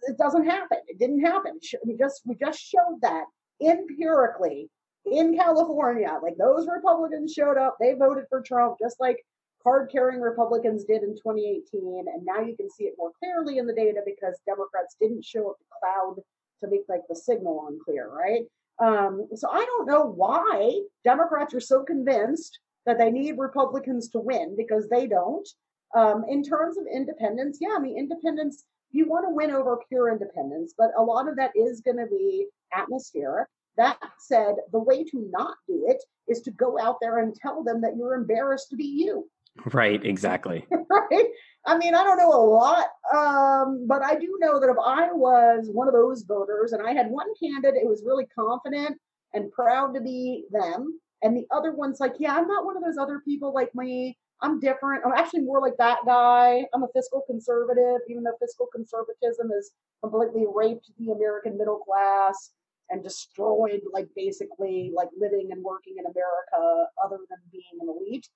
it 0.08 0.18
doesn't 0.18 0.44
happen. 0.44 0.78
It 0.86 0.98
didn't 0.98 1.24
happen. 1.24 1.58
We 1.84 1.96
just 1.96 2.22
we 2.26 2.34
just 2.36 2.60
showed 2.60 2.98
that 3.02 3.24
empirically 3.62 4.70
in 5.06 5.36
California. 5.36 6.18
Like 6.22 6.36
those 6.38 6.68
Republicans 6.68 7.32
showed 7.32 7.56
up, 7.56 7.76
they 7.80 7.94
voted 7.94 8.24
for 8.28 8.42
Trump, 8.42 8.76
just 8.80 9.00
like 9.00 9.24
card 9.62 9.90
carrying 9.90 10.20
Republicans 10.20 10.84
did 10.84 11.02
in 11.02 11.14
2018. 11.16 12.04
And 12.12 12.24
now 12.24 12.40
you 12.40 12.56
can 12.56 12.70
see 12.70 12.84
it 12.84 12.94
more 12.98 13.12
clearly 13.18 13.58
in 13.58 13.66
the 13.66 13.74
data 13.74 14.00
because 14.04 14.38
Democrats 14.46 14.96
didn't 15.00 15.24
show 15.24 15.50
up 15.50 15.56
the 15.58 15.64
cloud 15.80 16.16
to 16.60 16.70
make 16.70 16.84
like 16.88 17.02
the 17.08 17.16
signal 17.16 17.66
unclear, 17.68 18.10
right? 18.10 18.42
Um, 18.80 19.28
so 19.34 19.48
I 19.50 19.64
don't 19.64 19.86
know 19.86 20.04
why 20.04 20.80
Democrats 21.04 21.54
are 21.54 21.60
so 21.60 21.82
convinced 21.82 22.58
that 22.86 22.98
they 22.98 23.10
need 23.10 23.38
Republicans 23.38 24.08
to 24.10 24.18
win 24.18 24.56
because 24.56 24.88
they 24.88 25.06
don't. 25.06 25.48
Um, 25.94 26.24
in 26.28 26.42
terms 26.42 26.78
of 26.78 26.84
independents, 26.92 27.58
yeah, 27.60 27.74
I 27.76 27.80
mean, 27.80 27.98
independents, 27.98 28.64
you 28.90 29.08
want 29.08 29.26
to 29.26 29.34
win 29.34 29.50
over 29.50 29.78
pure 29.88 30.10
independents, 30.10 30.74
but 30.76 30.90
a 30.96 31.02
lot 31.02 31.28
of 31.28 31.36
that 31.36 31.50
is 31.54 31.80
going 31.80 31.96
to 31.96 32.06
be 32.06 32.46
atmospheric. 32.74 33.48
That 33.76 33.98
said, 34.18 34.56
the 34.72 34.78
way 34.78 35.04
to 35.04 35.28
not 35.30 35.54
do 35.66 35.86
it 35.88 36.02
is 36.26 36.42
to 36.42 36.50
go 36.50 36.78
out 36.78 36.96
there 37.00 37.18
and 37.18 37.34
tell 37.34 37.62
them 37.62 37.80
that 37.82 37.96
you're 37.96 38.14
embarrassed 38.14 38.70
to 38.70 38.76
be 38.76 38.84
you. 38.84 39.28
Right, 39.66 40.04
exactly. 40.04 40.66
right? 40.90 41.26
I 41.66 41.76
mean, 41.76 41.94
I 41.94 42.02
don't 42.02 42.18
know 42.18 42.32
a 42.32 42.44
lot, 42.44 42.86
um, 43.14 43.86
but 43.86 44.02
I 44.02 44.14
do 44.14 44.38
know 44.40 44.58
that 44.58 44.70
if 44.70 44.76
I 44.82 45.12
was 45.12 45.68
one 45.70 45.88
of 45.88 45.94
those 45.94 46.22
voters 46.22 46.72
and 46.72 46.86
I 46.86 46.92
had 46.92 47.10
one 47.10 47.26
candidate 47.42 47.82
who 47.82 47.88
was 47.88 48.04
really 48.06 48.26
confident 48.26 48.98
and 49.34 49.52
proud 49.52 49.94
to 49.94 50.00
be 50.00 50.44
them, 50.50 50.98
and 51.22 51.36
the 51.36 51.46
other 51.50 51.72
one's 51.74 52.00
like, 52.00 52.14
yeah, 52.18 52.34
I'm 52.36 52.46
not 52.46 52.64
one 52.64 52.76
of 52.76 52.84
those 52.84 52.96
other 52.96 53.20
people 53.24 53.52
like 53.52 53.74
me. 53.74 54.16
I'm 54.40 54.60
different. 54.60 55.04
I'm 55.04 55.12
actually 55.12 55.40
more 55.40 55.60
like 55.60 55.76
that 55.78 55.98
guy. 56.06 56.64
I'm 56.72 56.84
a 56.84 56.88
fiscal 56.94 57.22
conservative, 57.26 58.00
even 58.08 58.22
though 58.22 58.36
fiscal 58.40 58.68
conservatism 58.72 59.50
has 59.50 59.72
completely 60.00 60.46
raped 60.52 60.90
the 60.98 61.10
American 61.10 61.58
middle 61.58 61.78
class 61.78 62.52
and 62.90 63.02
destroyed, 63.02 63.80
like, 63.92 64.06
basically, 64.14 64.92
like 64.94 65.08
living 65.18 65.48
and 65.50 65.62
working 65.62 65.96
in 65.98 66.06
America 66.06 66.86
other 67.04 67.18
than 67.28 67.38
being 67.50 67.64
an 67.80 67.88
elite. 67.88 68.28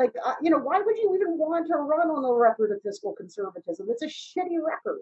Like, 0.00 0.14
uh, 0.24 0.32
you 0.40 0.50
know, 0.50 0.56
why 0.56 0.80
would 0.80 0.96
you 0.96 1.14
even 1.14 1.36
want 1.36 1.66
to 1.66 1.74
run 1.74 2.08
on 2.08 2.22
the 2.22 2.32
record 2.32 2.72
of 2.72 2.80
fiscal 2.80 3.12
conservatism? 3.12 3.86
It's 3.90 4.00
a 4.00 4.06
shitty 4.06 4.56
record. 4.66 5.00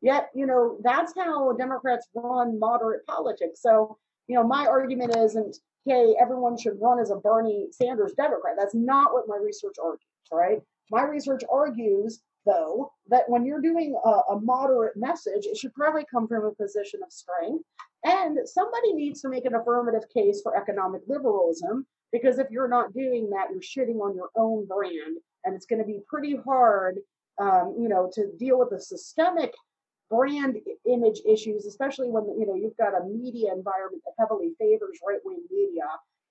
Yet, 0.00 0.30
you 0.34 0.46
know, 0.46 0.78
that's 0.82 1.12
how 1.16 1.52
Democrats 1.52 2.08
run 2.12 2.58
moderate 2.58 3.06
politics. 3.06 3.62
So, 3.62 3.98
you 4.26 4.34
know, 4.34 4.42
my 4.42 4.66
argument 4.66 5.14
isn't, 5.16 5.58
hey, 5.84 6.16
everyone 6.20 6.58
should 6.58 6.80
run 6.80 6.98
as 6.98 7.12
a 7.12 7.16
Bernie 7.16 7.68
Sanders 7.70 8.14
Democrat. 8.16 8.56
That's 8.58 8.74
not 8.74 9.12
what 9.12 9.28
my 9.28 9.36
research 9.36 9.76
argues, 9.80 10.02
right? 10.32 10.60
My 10.90 11.04
research 11.04 11.42
argues, 11.48 12.20
though, 12.44 12.90
that 13.10 13.28
when 13.28 13.46
you're 13.46 13.60
doing 13.60 13.94
a, 14.04 14.34
a 14.34 14.40
moderate 14.40 14.96
message, 14.96 15.46
it 15.46 15.56
should 15.56 15.72
probably 15.74 16.04
come 16.12 16.26
from 16.26 16.46
a 16.46 16.50
position 16.50 16.98
of 17.06 17.12
strength. 17.12 17.64
And 18.04 18.38
somebody 18.48 18.94
needs 18.94 19.20
to 19.22 19.28
make 19.28 19.44
an 19.44 19.54
affirmative 19.54 20.08
case 20.12 20.40
for 20.42 20.56
economic 20.56 21.02
liberalism 21.06 21.86
because 22.12 22.38
if 22.38 22.50
you're 22.50 22.68
not 22.68 22.92
doing 22.92 23.30
that, 23.30 23.48
you're 23.50 23.60
shitting 23.60 24.00
on 24.00 24.14
your 24.14 24.30
own 24.36 24.66
brand, 24.66 25.16
and 25.44 25.54
it's 25.54 25.66
going 25.66 25.80
to 25.80 25.86
be 25.86 26.00
pretty 26.06 26.36
hard, 26.44 26.98
um, 27.40 27.74
you 27.78 27.88
know, 27.88 28.10
to 28.14 28.30
deal 28.38 28.58
with 28.58 28.70
the 28.70 28.80
systemic 28.80 29.54
brand 30.10 30.58
image 30.86 31.22
issues, 31.26 31.64
especially 31.64 32.10
when 32.10 32.24
you 32.38 32.46
know 32.46 32.54
you've 32.54 32.76
got 32.76 32.94
a 32.94 33.04
media 33.04 33.50
environment 33.52 34.02
that 34.04 34.12
heavily 34.18 34.52
favors 34.60 34.98
right-wing 35.08 35.42
media, 35.50 35.84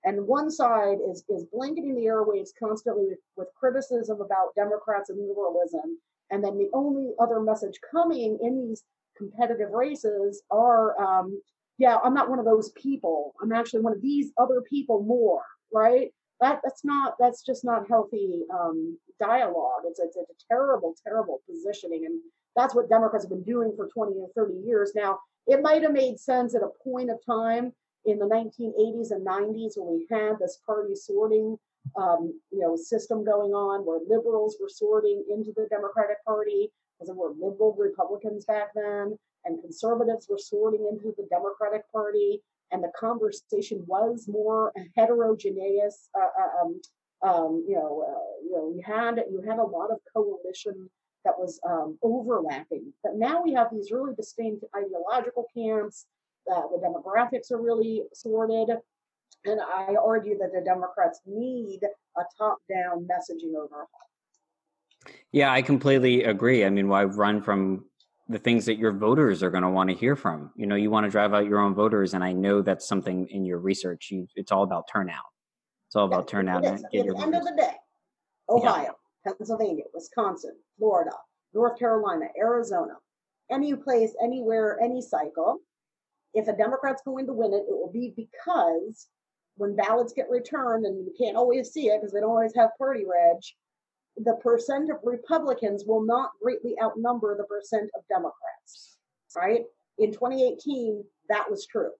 and 0.04 0.24
one 0.26 0.50
side 0.50 0.98
is 1.10 1.24
is 1.28 1.44
blanketing 1.52 1.96
the 1.96 2.04
airwaves 2.04 2.50
constantly 2.58 3.06
with, 3.08 3.18
with 3.36 3.48
criticism 3.58 4.20
about 4.20 4.54
Democrats 4.54 5.10
and 5.10 5.18
liberalism, 5.26 5.98
and 6.30 6.44
then 6.44 6.56
the 6.58 6.70
only 6.72 7.12
other 7.18 7.40
message 7.40 7.78
coming 7.90 8.38
in 8.40 8.68
these 8.68 8.84
competitive 9.16 9.70
races 9.70 10.42
are 10.50 10.98
um, 11.00 11.40
yeah, 11.82 11.96
I'm 12.04 12.14
not 12.14 12.30
one 12.30 12.38
of 12.38 12.44
those 12.44 12.70
people. 12.70 13.34
I'm 13.42 13.52
actually 13.52 13.82
one 13.82 13.92
of 13.92 14.00
these 14.00 14.32
other 14.38 14.60
people 14.62 15.02
more 15.02 15.42
right? 15.72 16.12
That 16.40 16.60
that's 16.62 16.84
not 16.84 17.14
that's 17.18 17.44
just 17.44 17.64
not 17.64 17.88
healthy 17.88 18.42
um, 18.52 18.98
dialogue. 19.20 19.82
It's, 19.86 20.00
it's, 20.00 20.16
a 20.16 20.24
terrible, 20.48 20.94
terrible 21.04 21.40
positioning, 21.48 22.04
and 22.06 22.20
that's 22.56 22.74
what 22.74 22.88
Democrats 22.88 23.24
have 23.24 23.30
been 23.30 23.44
doing 23.44 23.72
for 23.76 23.88
20 23.88 24.12
or 24.16 24.28
30 24.34 24.54
years 24.66 24.92
now. 24.94 25.18
It 25.46 25.62
might 25.62 25.82
have 25.82 25.92
made 25.92 26.18
sense 26.18 26.54
at 26.54 26.62
a 26.62 26.70
point 26.84 27.10
of 27.10 27.24
time 27.24 27.72
in 28.04 28.18
the 28.18 28.26
1980s 28.26 29.12
and 29.12 29.26
90s 29.26 29.74
when 29.76 29.96
we 29.96 30.06
had 30.10 30.38
this 30.40 30.58
party 30.66 30.94
sorting 30.94 31.56
um, 31.96 32.38
you 32.50 32.60
know 32.60 32.76
system 32.76 33.24
going 33.24 33.52
on 33.52 33.84
where 33.86 34.00
liberals 34.08 34.56
were 34.60 34.68
sorting 34.68 35.24
into 35.30 35.52
the 35.56 35.66
Democratic 35.70 36.24
Party 36.24 36.70
because 36.98 37.08
there 37.08 37.16
were 37.16 37.30
liberal 37.30 37.74
Republicans 37.78 38.44
back 38.44 38.68
then 38.74 39.16
and 39.44 39.60
conservatives 39.60 40.26
were 40.28 40.38
sorting 40.38 40.86
into 40.90 41.14
the 41.16 41.26
Democratic 41.30 41.90
Party 41.92 42.42
and 42.72 42.82
the 42.82 42.90
conversation 42.98 43.84
was 43.86 44.26
more 44.26 44.72
heterogeneous. 44.96 46.08
Uh, 46.18 46.42
uh, 46.42 46.62
um, 46.62 46.80
um, 47.22 47.64
you 47.68 47.76
know, 47.76 48.04
uh, 48.08 48.42
you 48.42 48.52
know, 48.52 48.72
you 48.74 48.82
had 48.84 49.22
you 49.30 49.42
had 49.42 49.58
a 49.58 49.62
lot 49.62 49.90
of 49.90 49.98
coalition 50.14 50.90
that 51.24 51.38
was 51.38 51.60
um, 51.68 51.98
overlapping, 52.02 52.92
but 53.04 53.14
now 53.14 53.40
we 53.42 53.52
have 53.52 53.68
these 53.70 53.92
really 53.92 54.14
distinct 54.14 54.64
ideological 54.76 55.46
camps. 55.56 56.06
Uh, 56.52 56.62
the 56.72 56.82
demographics 56.84 57.52
are 57.52 57.62
really 57.62 58.02
sorted, 58.12 58.70
and 59.44 59.60
I 59.60 59.94
argue 59.94 60.36
that 60.38 60.52
the 60.52 60.62
Democrats 60.64 61.20
need 61.24 61.80
a 62.16 62.22
top-down 62.36 63.06
messaging 63.06 63.54
overhaul. 63.54 63.88
Yeah, 65.30 65.52
I 65.52 65.62
completely 65.62 66.24
agree. 66.24 66.64
I 66.64 66.70
mean, 66.70 66.88
why 66.88 67.04
run 67.04 67.40
from 67.40 67.84
the 68.32 68.38
things 68.38 68.64
that 68.66 68.78
your 68.78 68.92
voters 68.92 69.42
are 69.42 69.50
going 69.50 69.62
to 69.62 69.70
want 69.70 69.90
to 69.90 69.96
hear 69.96 70.16
from. 70.16 70.50
You 70.56 70.66
know, 70.66 70.74
you 70.74 70.90
want 70.90 71.04
to 71.04 71.10
drive 71.10 71.34
out 71.34 71.46
your 71.46 71.60
own 71.60 71.74
voters, 71.74 72.14
and 72.14 72.24
I 72.24 72.32
know 72.32 72.62
that's 72.62 72.88
something 72.88 73.28
in 73.28 73.44
your 73.44 73.58
research. 73.58 74.08
You, 74.10 74.26
it's 74.34 74.50
all 74.50 74.62
about 74.62 74.88
turnout. 74.92 75.24
It's 75.88 75.96
all 75.96 76.06
about 76.06 76.28
turnout. 76.28 76.64
At 76.64 76.80
the 76.90 76.98
end 76.98 77.34
of 77.34 77.44
the 77.44 77.54
day, 77.56 77.74
Ohio, 78.48 78.96
yeah. 79.26 79.32
Pennsylvania, 79.38 79.84
Wisconsin, 79.92 80.56
Florida, 80.78 81.12
North 81.52 81.78
Carolina, 81.78 82.26
Arizona, 82.38 82.94
any 83.50 83.74
place, 83.74 84.14
anywhere, 84.22 84.78
any 84.82 85.02
cycle. 85.02 85.58
If 86.34 86.48
a 86.48 86.56
Democrat's 86.56 87.02
going 87.04 87.26
to 87.26 87.34
win 87.34 87.52
it, 87.52 87.66
it 87.68 87.76
will 87.76 87.92
be 87.92 88.14
because 88.16 89.08
when 89.56 89.76
ballots 89.76 90.14
get 90.14 90.30
returned, 90.30 90.86
and 90.86 91.04
you 91.04 91.12
can't 91.20 91.36
always 91.36 91.70
see 91.70 91.88
it 91.88 92.00
because 92.00 92.12
they 92.12 92.20
don't 92.20 92.30
always 92.30 92.56
have 92.56 92.70
party 92.78 93.04
reg, 93.04 93.36
the 94.16 94.34
percent 94.42 94.90
of 94.90 94.98
Republicans 95.04 95.84
will 95.86 96.04
not 96.04 96.30
greatly 96.42 96.74
outnumber 96.82 97.36
the 97.36 97.44
percent 97.44 97.90
of 97.96 98.02
Democrats, 98.08 98.96
right? 99.36 99.64
In 99.98 100.12
2018, 100.12 101.04
that 101.28 101.50
was 101.50 101.66
true, 101.66 101.90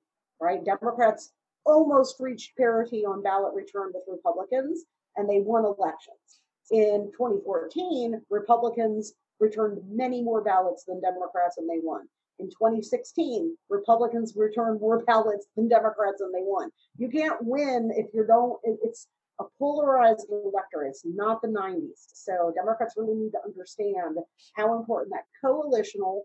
right? 0.41 0.65
Democrats 0.65 1.33
almost 1.65 2.17
reached 2.21 2.57
parity 2.57 3.05
on 3.05 3.23
ballot 3.23 3.55
return 3.55 3.93
with 3.95 4.05
Republicans, 4.09 4.85
and 5.17 5.29
they 5.29 5.41
won 5.41 5.65
elections. 5.65 6.41
In 6.71 7.11
2014, 7.13 8.21
Republicans 8.31 9.15
returned 9.41 9.81
many 9.89 10.23
more 10.23 10.43
ballots 10.43 10.85
than 10.85 11.01
Democrats, 11.01 11.59
and 11.59 11.69
they 11.69 11.81
won. 11.83 12.09
In 12.39 12.49
2016, 12.49 13.57
Republicans 13.69 14.35
returned 14.37 14.81
more 14.81 15.03
ballots 15.07 15.47
than 15.57 15.69
Democrats, 15.69 16.21
and 16.21 16.35
they 16.35 16.43
won. 16.43 16.71
You 16.97 17.09
can't 17.09 17.43
win 17.43 17.93
if 17.95 18.07
you 18.15 18.25
don't. 18.27 18.59
It's 18.65 19.09
a 19.41 19.45
polarized 19.59 20.27
electorate. 20.31 20.91
It's 20.91 21.03
not 21.05 21.43
the 21.43 21.49
90s. 21.49 22.07
So 22.13 22.53
Democrats 22.55 22.95
really 22.97 23.15
need 23.15 23.31
to 23.31 23.45
understand 23.45 24.17
how 24.55 24.79
important 24.79 25.13
that 25.13 25.25
coalitional 25.45 26.23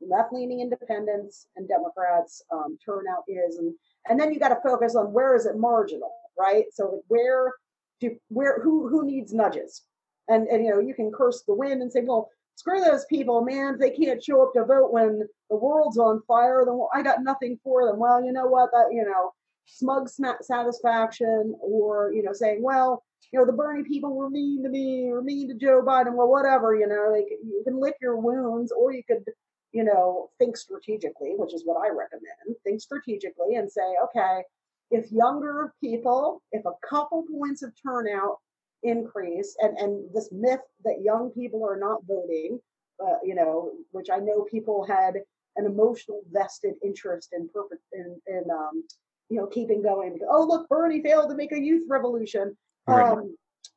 left 0.00 0.32
leaning 0.32 0.60
independents 0.60 1.46
and 1.56 1.68
Democrats 1.68 2.42
um, 2.52 2.78
turnout 2.84 3.24
is. 3.28 3.56
And, 3.56 3.74
and 4.08 4.18
then 4.18 4.32
you 4.32 4.38
got 4.38 4.48
to 4.48 4.60
focus 4.62 4.96
on 4.96 5.12
where 5.12 5.36
is 5.36 5.46
it 5.46 5.56
marginal, 5.56 6.12
right? 6.38 6.64
So 6.72 6.84
like 6.84 7.04
where 7.08 7.52
do 8.00 8.16
where 8.28 8.62
who 8.62 8.88
who 8.88 9.04
needs 9.04 9.32
nudges? 9.32 9.82
And 10.28 10.48
and 10.48 10.64
you 10.64 10.70
know, 10.70 10.80
you 10.80 10.94
can 10.94 11.12
curse 11.12 11.42
the 11.46 11.54
wind 11.54 11.82
and 11.82 11.92
say, 11.92 12.02
well, 12.02 12.30
screw 12.56 12.80
those 12.80 13.04
people, 13.06 13.42
man. 13.42 13.78
They 13.78 13.90
can't 13.90 14.22
show 14.22 14.42
up 14.42 14.52
to 14.54 14.64
vote 14.64 14.92
when 14.92 15.26
the 15.48 15.56
world's 15.56 15.98
on 15.98 16.22
fire, 16.26 16.62
then 16.64 16.80
I 16.94 17.02
got 17.02 17.22
nothing 17.22 17.58
for 17.64 17.86
them. 17.86 17.98
Well, 17.98 18.24
you 18.24 18.32
know 18.32 18.46
what? 18.46 18.70
That 18.72 18.88
you 18.92 19.04
know, 19.04 19.32
smug 19.72 20.08
satisfaction 20.42 21.54
or 21.60 22.12
you 22.12 22.22
know 22.22 22.32
saying 22.32 22.62
well 22.62 23.02
you 23.32 23.38
know 23.38 23.46
the 23.46 23.52
bernie 23.52 23.84
people 23.84 24.14
were 24.14 24.30
mean 24.30 24.62
to 24.62 24.68
me 24.68 25.08
or 25.08 25.22
mean 25.22 25.48
to 25.48 25.54
joe 25.54 25.82
biden 25.86 26.14
well 26.14 26.28
whatever 26.28 26.74
you 26.74 26.86
know 26.86 27.08
like 27.12 27.26
you 27.30 27.62
can 27.64 27.78
lick 27.78 27.94
your 28.00 28.16
wounds 28.16 28.72
or 28.72 28.92
you 28.92 29.02
could 29.06 29.24
you 29.72 29.84
know, 29.84 30.30
think 30.38 30.56
strategically, 30.56 31.34
which 31.36 31.54
is 31.54 31.62
what 31.64 31.76
I 31.84 31.90
recommend. 31.90 32.56
Think 32.64 32.80
strategically 32.80 33.54
and 33.54 33.70
say, 33.70 33.94
okay, 34.04 34.42
if 34.90 35.10
younger 35.12 35.72
people, 35.80 36.42
if 36.52 36.64
a 36.66 36.72
couple 36.88 37.24
points 37.30 37.62
of 37.62 37.72
turnout 37.80 38.38
increase, 38.82 39.56
and 39.60 39.76
and 39.78 40.08
this 40.12 40.30
myth 40.32 40.60
that 40.84 41.02
young 41.02 41.30
people 41.30 41.64
are 41.64 41.78
not 41.78 42.04
voting, 42.06 42.58
uh, 43.00 43.18
you 43.22 43.34
know, 43.34 43.70
which 43.92 44.08
I 44.12 44.18
know 44.18 44.46
people 44.50 44.84
had 44.84 45.14
an 45.56 45.66
emotional 45.66 46.22
vested 46.32 46.74
interest 46.82 47.32
in 47.32 47.48
perfect 47.52 47.82
in, 47.92 48.20
in 48.26 48.44
um, 48.50 48.84
you 49.30 49.36
know 49.36 49.46
keeping 49.46 49.82
going. 49.82 50.18
Oh 50.28 50.44
look, 50.44 50.68
Bernie 50.68 51.02
failed 51.02 51.30
to 51.30 51.36
make 51.36 51.52
a 51.52 51.60
youth 51.60 51.86
revolution. 51.88 52.56
Right. 52.86 53.12
Um, 53.12 53.36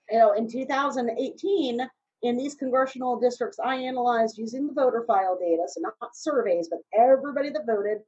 you 0.09 0.19
know, 0.19 0.33
in 0.33 0.49
2018, 0.49 1.79
in 2.23 2.37
these 2.37 2.55
congressional 2.55 3.19
districts, 3.19 3.59
I 3.63 3.75
analyzed 3.75 4.37
using 4.37 4.67
the 4.67 4.73
voter 4.73 5.03
file 5.07 5.37
data, 5.39 5.63
so 5.67 5.81
not, 5.81 5.93
surveys, 6.13 6.69
but 6.69 6.79
everybody 6.97 7.49
that 7.51 7.65
voted 7.65 7.99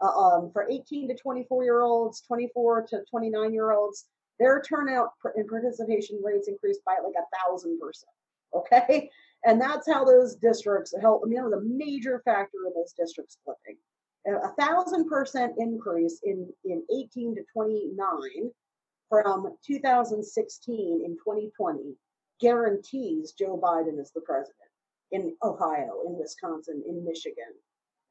uh, 0.00 0.06
um, 0.06 0.50
for 0.52 0.68
18 0.70 1.08
to 1.08 1.14
24 1.14 1.64
year 1.64 1.82
olds, 1.82 2.22
24 2.22 2.86
to 2.88 3.04
29 3.10 3.52
year 3.52 3.72
olds, 3.72 4.06
their 4.40 4.62
turnout 4.62 5.10
and 5.36 5.48
participation 5.48 6.20
rates 6.24 6.48
increased 6.48 6.80
by 6.84 6.94
like 7.04 7.14
a 7.18 7.50
thousand 7.50 7.78
percent. 7.78 8.10
Okay. 8.54 9.10
And 9.46 9.60
that's 9.60 9.86
how 9.86 10.04
those 10.04 10.36
districts 10.36 10.94
help. 11.00 11.22
I 11.24 11.28
mean, 11.28 11.36
that 11.36 11.44
was 11.44 11.52
a 11.52 11.68
major 11.68 12.22
factor 12.24 12.58
in 12.66 12.72
those 12.74 12.94
districts 12.98 13.36
flipping. 13.44 13.76
A 14.26 14.48
thousand 14.58 15.08
percent 15.08 15.54
increase 15.58 16.20
in, 16.24 16.48
in 16.64 16.82
18 16.90 17.34
to 17.34 17.42
29 17.52 18.50
from 19.10 19.54
2016 19.66 21.02
in 21.04 21.12
2020 21.12 21.94
guarantees 22.40 23.32
Joe 23.32 23.60
Biden 23.62 24.00
is 24.00 24.10
the 24.12 24.22
president 24.22 24.56
in 25.12 25.36
Ohio, 25.42 26.02
in 26.06 26.18
Wisconsin, 26.18 26.82
in 26.88 27.04
Michigan. 27.04 27.52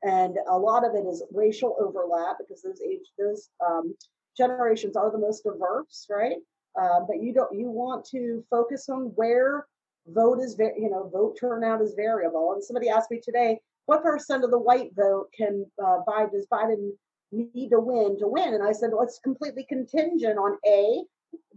And 0.03 0.37
a 0.49 0.57
lot 0.57 0.85
of 0.85 0.95
it 0.95 1.07
is 1.07 1.23
racial 1.31 1.75
overlap 1.79 2.37
because 2.37 2.61
those 2.61 2.81
age 2.81 3.07
those 3.17 3.49
um, 3.65 3.95
generations 4.37 4.95
are 4.95 5.11
the 5.11 5.17
most 5.17 5.43
diverse, 5.43 6.07
right? 6.09 6.37
Uh, 6.79 7.01
but 7.07 7.21
you 7.21 7.33
don't 7.33 7.57
you 7.57 7.69
want 7.69 8.05
to 8.05 8.43
focus 8.49 8.89
on 8.89 9.11
where 9.15 9.65
vote 10.07 10.39
is 10.39 10.57
you 10.59 10.89
know 10.89 11.09
vote 11.11 11.37
turnout 11.39 11.81
is 11.81 11.93
variable. 11.95 12.53
And 12.53 12.63
somebody 12.63 12.89
asked 12.89 13.11
me 13.11 13.21
today, 13.23 13.59
what 13.85 14.03
percent 14.03 14.43
of 14.43 14.51
the 14.51 14.59
white 14.59 14.91
vote 14.95 15.27
can 15.35 15.65
uh, 15.83 15.99
Biden 16.07 16.31
does 16.31 16.47
Biden 16.51 16.91
need 17.31 17.69
to 17.69 17.79
win 17.79 18.17
to 18.19 18.27
win? 18.27 18.53
And 18.53 18.63
I 18.63 18.71
said, 18.71 18.91
well, 18.91 19.03
it's 19.03 19.19
completely 19.19 19.65
contingent 19.67 20.37
on 20.37 20.57
a 20.65 21.03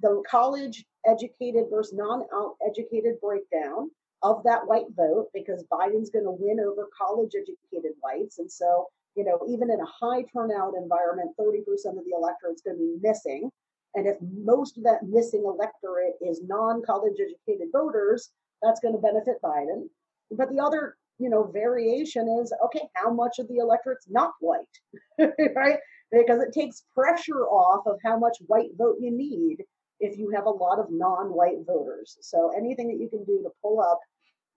the 0.03 0.23
college 0.29 0.85
educated 1.07 1.67
versus 1.71 1.95
non-educated 1.95 3.21
breakdown 3.21 3.91
of 4.23 4.43
that 4.45 4.67
white 4.67 4.87
vote 4.97 5.29
because 5.35 5.65
Biden's 5.71 6.11
going 6.11 6.25
to 6.25 6.37
win 6.39 6.61
over 6.61 6.89
college 6.97 7.33
educated 7.35 7.93
whites. 8.01 8.39
And 8.39 8.51
so, 8.51 8.87
you 9.15 9.25
know, 9.25 9.41
even 9.49 9.71
in 9.71 9.81
a 9.81 9.87
high 9.87 10.25
turnout 10.33 10.75
environment, 10.75 11.33
30% 11.39 11.61
of 11.61 12.05
the 12.05 12.17
electorate 12.17 12.55
is 12.55 12.63
going 12.63 12.77
to 12.77 12.83
be 12.83 12.97
missing. 13.01 13.51
And 13.95 14.07
if 14.07 14.17
most 14.21 14.77
of 14.77 14.85
that 14.85 15.05
missing 15.05 15.45
electorate 15.45 16.15
is 16.21 16.43
non 16.45 16.83
college 16.83 17.17
educated 17.21 17.69
voters, 17.73 18.31
that's 18.63 18.81
going 18.81 18.95
to 18.95 19.01
benefit 19.01 19.41
Biden. 19.43 19.89
But 20.31 20.51
the 20.51 20.61
other, 20.61 20.97
you 21.19 21.31
know, 21.31 21.45
variation 21.45 22.29
is 22.41 22.53
okay, 22.67 22.83
how 22.95 23.13
much 23.13 23.39
of 23.39 23.49
the 23.49 23.57
electorate's 23.57 24.09
not 24.09 24.33
white, 24.41 24.65
right? 25.19 25.79
Because 26.13 26.41
it 26.41 26.53
takes 26.53 26.85
pressure 26.95 27.47
off 27.47 27.87
of 27.87 27.99
how 28.05 28.19
much 28.19 28.37
white 28.47 28.71
vote 28.77 28.97
you 29.01 29.11
need 29.11 29.65
if 29.99 30.19
you 30.19 30.31
have 30.31 30.47
a 30.47 30.51
lot 30.51 30.79
of 30.79 30.87
non-white 30.91 31.65
voters. 31.67 32.19
So 32.21 32.53
anything 32.57 32.89
that 32.89 33.01
you 33.01 33.09
can 33.09 33.25
do 33.25 33.43
to 33.43 33.51
pull 33.63 33.81
up 33.81 33.99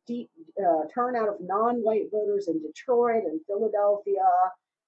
deep 0.06 0.30
uh, 0.60 0.84
turnout 0.94 1.30
of 1.30 1.36
non-white 1.40 2.12
voters 2.12 2.48
in 2.48 2.62
Detroit 2.62 3.24
and 3.24 3.40
Philadelphia, 3.48 4.26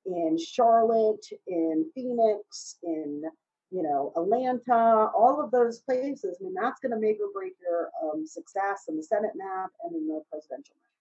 in 0.06 0.38
Charlotte, 0.38 1.26
in 1.48 1.90
Phoenix, 1.96 2.78
in 2.84 3.22
you 3.70 3.84
know 3.84 4.12
Atlanta, 4.18 5.10
all 5.16 5.42
of 5.42 5.52
those 5.52 5.80
places. 5.80 6.38
I 6.40 6.44
mean, 6.44 6.54
that's 6.60 6.80
going 6.82 6.92
to 6.92 7.00
make 7.00 7.18
or 7.22 7.32
break 7.34 7.54
your 7.62 7.90
um, 8.04 8.26
success 8.26 8.86
in 8.90 8.98
the 8.98 9.04
Senate 9.04 9.32
map 9.36 9.70
and 9.84 9.96
in 9.96 10.08
the 10.08 10.22
presidential 10.30 10.76
map. 10.76 11.01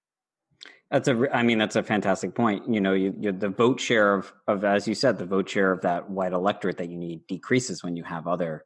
That's 0.90 1.06
a, 1.06 1.28
I 1.32 1.42
mean, 1.44 1.58
that's 1.58 1.76
a 1.76 1.82
fantastic 1.82 2.34
point. 2.34 2.68
You 2.68 2.80
know, 2.80 2.94
you, 2.94 3.32
the 3.32 3.48
vote 3.48 3.78
share 3.80 4.14
of, 4.14 4.32
of, 4.48 4.64
as 4.64 4.88
you 4.88 4.94
said, 4.94 5.18
the 5.18 5.26
vote 5.26 5.48
share 5.48 5.70
of 5.70 5.82
that 5.82 6.10
white 6.10 6.32
electorate 6.32 6.78
that 6.78 6.88
you 6.88 6.96
need 6.96 7.26
decreases 7.28 7.84
when 7.84 7.96
you 7.96 8.02
have 8.02 8.26
other 8.26 8.64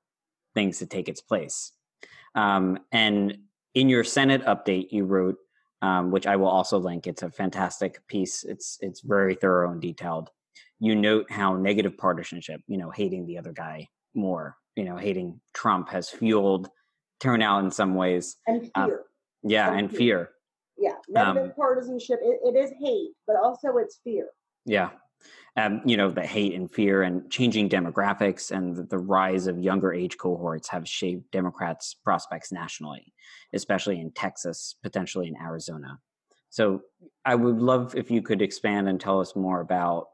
things 0.54 0.78
to 0.78 0.86
take 0.86 1.08
its 1.08 1.20
place. 1.20 1.72
Um, 2.34 2.78
and 2.92 3.38
in 3.74 3.88
your 3.88 4.04
Senate 4.04 4.44
update, 4.46 4.88
you 4.90 5.04
wrote, 5.04 5.36
um, 5.82 6.10
which 6.10 6.26
I 6.26 6.36
will 6.36 6.48
also 6.48 6.78
link. 6.78 7.06
It's 7.06 7.22
a 7.22 7.30
fantastic 7.30 8.06
piece. 8.08 8.42
It's 8.42 8.78
it's 8.80 9.00
very 9.02 9.34
thorough 9.34 9.70
and 9.70 9.82
detailed. 9.82 10.30
You 10.80 10.94
note 10.94 11.30
how 11.30 11.56
negative 11.56 11.98
partisanship, 11.98 12.62
you 12.66 12.78
know, 12.78 12.90
hating 12.90 13.26
the 13.26 13.38
other 13.38 13.52
guy 13.52 13.88
more, 14.14 14.56
you 14.76 14.84
know, 14.84 14.96
hating 14.96 15.40
Trump 15.52 15.90
has 15.90 16.08
fueled 16.08 16.68
turnout 17.20 17.64
in 17.64 17.70
some 17.70 17.94
ways. 17.94 18.36
And 18.46 18.70
um, 18.74 18.88
fear. 18.88 19.02
yeah, 19.42 19.68
and, 19.68 19.80
and 19.80 19.90
fear. 19.90 19.98
fear. 19.98 20.30
Yeah, 20.76 20.94
negative 21.08 21.50
um, 21.50 21.52
partisanship. 21.56 22.20
It, 22.22 22.40
it 22.42 22.58
is 22.58 22.70
hate, 22.80 23.12
but 23.26 23.36
also 23.36 23.76
it's 23.76 24.00
fear. 24.04 24.28
Yeah, 24.66 24.90
um, 25.56 25.82
you 25.84 25.96
know, 25.96 26.10
the 26.10 26.26
hate 26.26 26.54
and 26.54 26.70
fear 26.70 27.02
and 27.02 27.30
changing 27.30 27.68
demographics 27.68 28.50
and 28.50 28.74
the, 28.76 28.82
the, 28.82 28.98
rise 28.98 29.46
of 29.46 29.58
younger 29.58 29.92
age 29.92 30.18
cohorts 30.18 30.68
have 30.68 30.88
shaped 30.88 31.30
Democrats' 31.30 31.94
prospects 31.94 32.50
nationally, 32.50 33.12
especially 33.52 34.00
in 34.00 34.10
Texas, 34.10 34.74
potentially 34.82 35.28
in 35.28 35.36
Arizona. 35.36 35.98
So 36.50 36.82
I 37.24 37.36
would 37.36 37.58
love 37.58 37.94
if 37.94 38.10
you 38.10 38.20
could 38.20 38.42
expand 38.42 38.88
and 38.88 39.00
tell 39.00 39.20
us 39.20 39.36
more 39.36 39.60
about, 39.60 40.06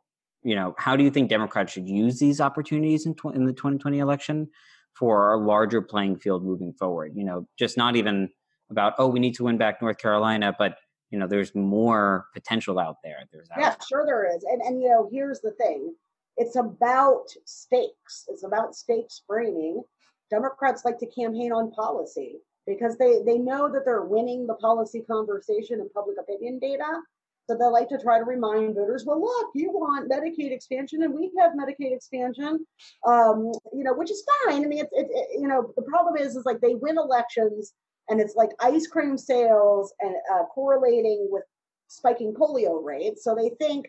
you 0.42 0.54
know, 0.54 0.74
how 0.78 0.94
do 0.94 1.04
you 1.04 1.11
think 1.11 1.30
Democrats 1.30 1.72
should 1.72 1.88
use 1.88 2.18
these 2.18 2.40
opportunities 2.40 3.06
in, 3.06 3.14
tw- 3.14 3.34
in 3.34 3.46
the 3.46 3.52
2020 3.52 3.98
election 3.98 4.48
for 4.94 5.32
a 5.32 5.38
larger 5.38 5.80
playing 5.80 6.18
field 6.18 6.44
moving 6.44 6.74
forward? 6.74 7.12
You 7.14 7.24
know, 7.24 7.46
just 7.58 7.78
not 7.78 7.96
even 7.96 8.28
about, 8.70 8.94
oh, 8.98 9.08
we 9.08 9.20
need 9.20 9.34
to 9.34 9.44
win 9.44 9.58
back 9.58 9.82
North 9.82 9.98
Carolina, 9.98 10.54
but 10.58 10.76
you 11.10 11.18
know 11.18 11.26
there's 11.26 11.54
more 11.54 12.26
potential 12.32 12.78
out 12.78 12.96
there. 13.02 13.18
There's 13.32 13.48
yeah 13.58 13.74
sure 13.86 14.06
there 14.06 14.34
is. 14.34 14.44
And 14.44 14.62
and 14.62 14.80
you 14.80 14.88
know 14.88 15.08
here's 15.12 15.40
the 15.40 15.50
thing. 15.52 15.94
It's 16.36 16.56
about 16.56 17.26
stakes. 17.44 18.26
It's 18.28 18.44
about 18.44 18.74
stakes 18.74 19.22
framing. 19.26 19.82
Democrats 20.30 20.84
like 20.84 20.98
to 20.98 21.06
campaign 21.06 21.52
on 21.52 21.72
policy 21.72 22.36
because 22.66 22.96
they 22.96 23.22
they 23.26 23.38
know 23.38 23.70
that 23.72 23.84
they're 23.84 24.02
winning 24.02 24.46
the 24.46 24.54
policy 24.54 25.00
conversation 25.00 25.80
and 25.80 25.92
public 25.92 26.16
opinion 26.20 26.58
data. 26.60 27.00
So 27.48 27.56
they 27.56 27.64
like 27.64 27.88
to 27.88 27.98
try 27.98 28.18
to 28.20 28.24
remind 28.24 28.76
voters 28.76 29.04
well 29.04 29.20
look 29.20 29.50
you 29.56 29.72
want 29.72 30.08
medicaid 30.08 30.52
expansion 30.52 31.02
and 31.02 31.12
we 31.12 31.32
have 31.36 31.50
medicaid 31.52 31.92
expansion 31.92 32.64
um, 33.04 33.50
you 33.72 33.82
know 33.82 33.92
which 33.92 34.12
is 34.12 34.24
fine. 34.46 34.64
I 34.64 34.68
mean 34.68 34.78
it's, 34.78 34.92
it's 34.92 35.10
it, 35.12 35.40
you 35.40 35.48
know 35.48 35.72
the 35.74 35.82
problem 35.82 36.16
is 36.16 36.36
is 36.36 36.44
like 36.44 36.60
they 36.60 36.76
win 36.76 36.96
elections 36.96 37.74
and 38.11 38.20
it's 38.20 38.34
like 38.34 38.50
ice 38.61 38.86
cream 38.86 39.16
sales 39.16 39.94
and 40.00 40.14
uh, 40.32 40.44
correlating 40.52 41.28
with 41.30 41.44
spiking 41.86 42.34
polio 42.34 42.84
rates. 42.84 43.24
So 43.24 43.34
they 43.34 43.50
think 43.61 43.86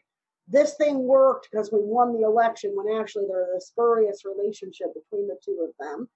this 0.47 0.75
thing 0.75 0.99
worked 0.99 1.47
because 1.51 1.71
we 1.71 1.79
won 1.81 2.13
the 2.13 2.25
election 2.25 2.73
when 2.75 2.99
actually 2.99 3.25
there's 3.27 3.49
a 3.57 3.65
spurious 3.65 4.23
relationship 4.23 4.87
between 4.93 5.27
the 5.27 5.37
two 5.43 5.67
of 5.67 5.73
them. 5.79 6.07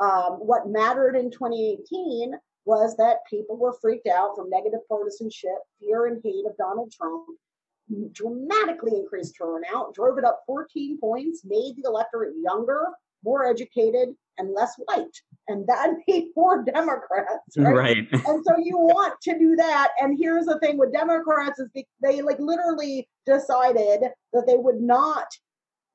Um, 0.00 0.38
what 0.38 0.68
mattered 0.68 1.16
in 1.16 1.30
2018 1.30 2.32
was 2.64 2.96
that 2.96 3.18
people 3.28 3.56
were 3.56 3.76
freaked 3.80 4.06
out 4.06 4.36
from 4.36 4.50
negative 4.50 4.80
partisanship, 4.88 5.58
fear 5.80 6.06
and 6.06 6.20
hate 6.24 6.46
of 6.46 6.56
Donald 6.56 6.92
Trump, 6.92 7.26
dramatically 8.12 8.92
increased 8.96 9.36
turnout, 9.36 9.94
drove 9.94 10.18
it 10.18 10.24
up 10.24 10.42
14 10.46 10.98
points, 10.98 11.42
made 11.44 11.74
the 11.76 11.84
electorate 11.86 12.34
younger, 12.42 12.86
more 13.24 13.46
educated, 13.46 14.10
and 14.38 14.54
less 14.54 14.74
white. 14.86 15.16
And 15.48 15.66
that 15.66 15.94
made 16.08 16.28
more 16.36 16.64
Democrats, 16.64 17.56
right? 17.56 17.74
right. 17.74 18.08
and 18.12 18.44
so 18.44 18.54
you 18.58 18.78
want 18.78 19.14
to 19.22 19.38
do 19.38 19.56
that. 19.56 19.90
And 20.00 20.16
here's 20.18 20.46
the 20.46 20.58
thing 20.60 20.78
with 20.78 20.92
Democrats 20.92 21.58
is 21.58 21.68
they, 21.74 21.86
they 22.02 22.22
like 22.22 22.38
literally 22.38 23.08
decided 23.26 24.02
that 24.32 24.46
they 24.46 24.56
would 24.56 24.80
not, 24.80 25.26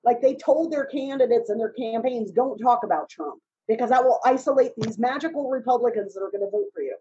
like 0.03 0.21
they 0.21 0.35
told 0.35 0.71
their 0.71 0.85
candidates 0.85 1.49
and 1.49 1.59
their 1.59 1.73
campaigns, 1.73 2.31
don't 2.31 2.57
talk 2.57 2.83
about 2.83 3.09
Trump 3.09 3.41
because 3.67 3.89
that 3.89 4.03
will 4.03 4.19
isolate 4.23 4.71
these 4.77 4.97
magical 4.97 5.49
Republicans 5.49 6.13
that 6.13 6.21
are 6.21 6.31
going 6.31 6.45
to 6.45 6.51
vote 6.51 6.67
for 6.73 6.81
you. 6.81 6.95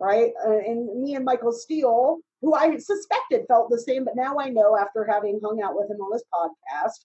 Right. 0.00 0.32
Uh, 0.44 0.58
and 0.58 1.00
me 1.00 1.14
and 1.14 1.24
Michael 1.24 1.52
Steele, 1.52 2.18
who 2.40 2.54
I 2.54 2.78
suspected 2.78 3.44
felt 3.48 3.70
the 3.70 3.78
same, 3.78 4.04
but 4.04 4.16
now 4.16 4.38
I 4.38 4.48
know 4.48 4.76
after 4.76 5.04
having 5.04 5.38
hung 5.44 5.60
out 5.62 5.76
with 5.76 5.90
him 5.90 6.00
on 6.00 6.10
this 6.10 6.24
podcast 6.32 7.04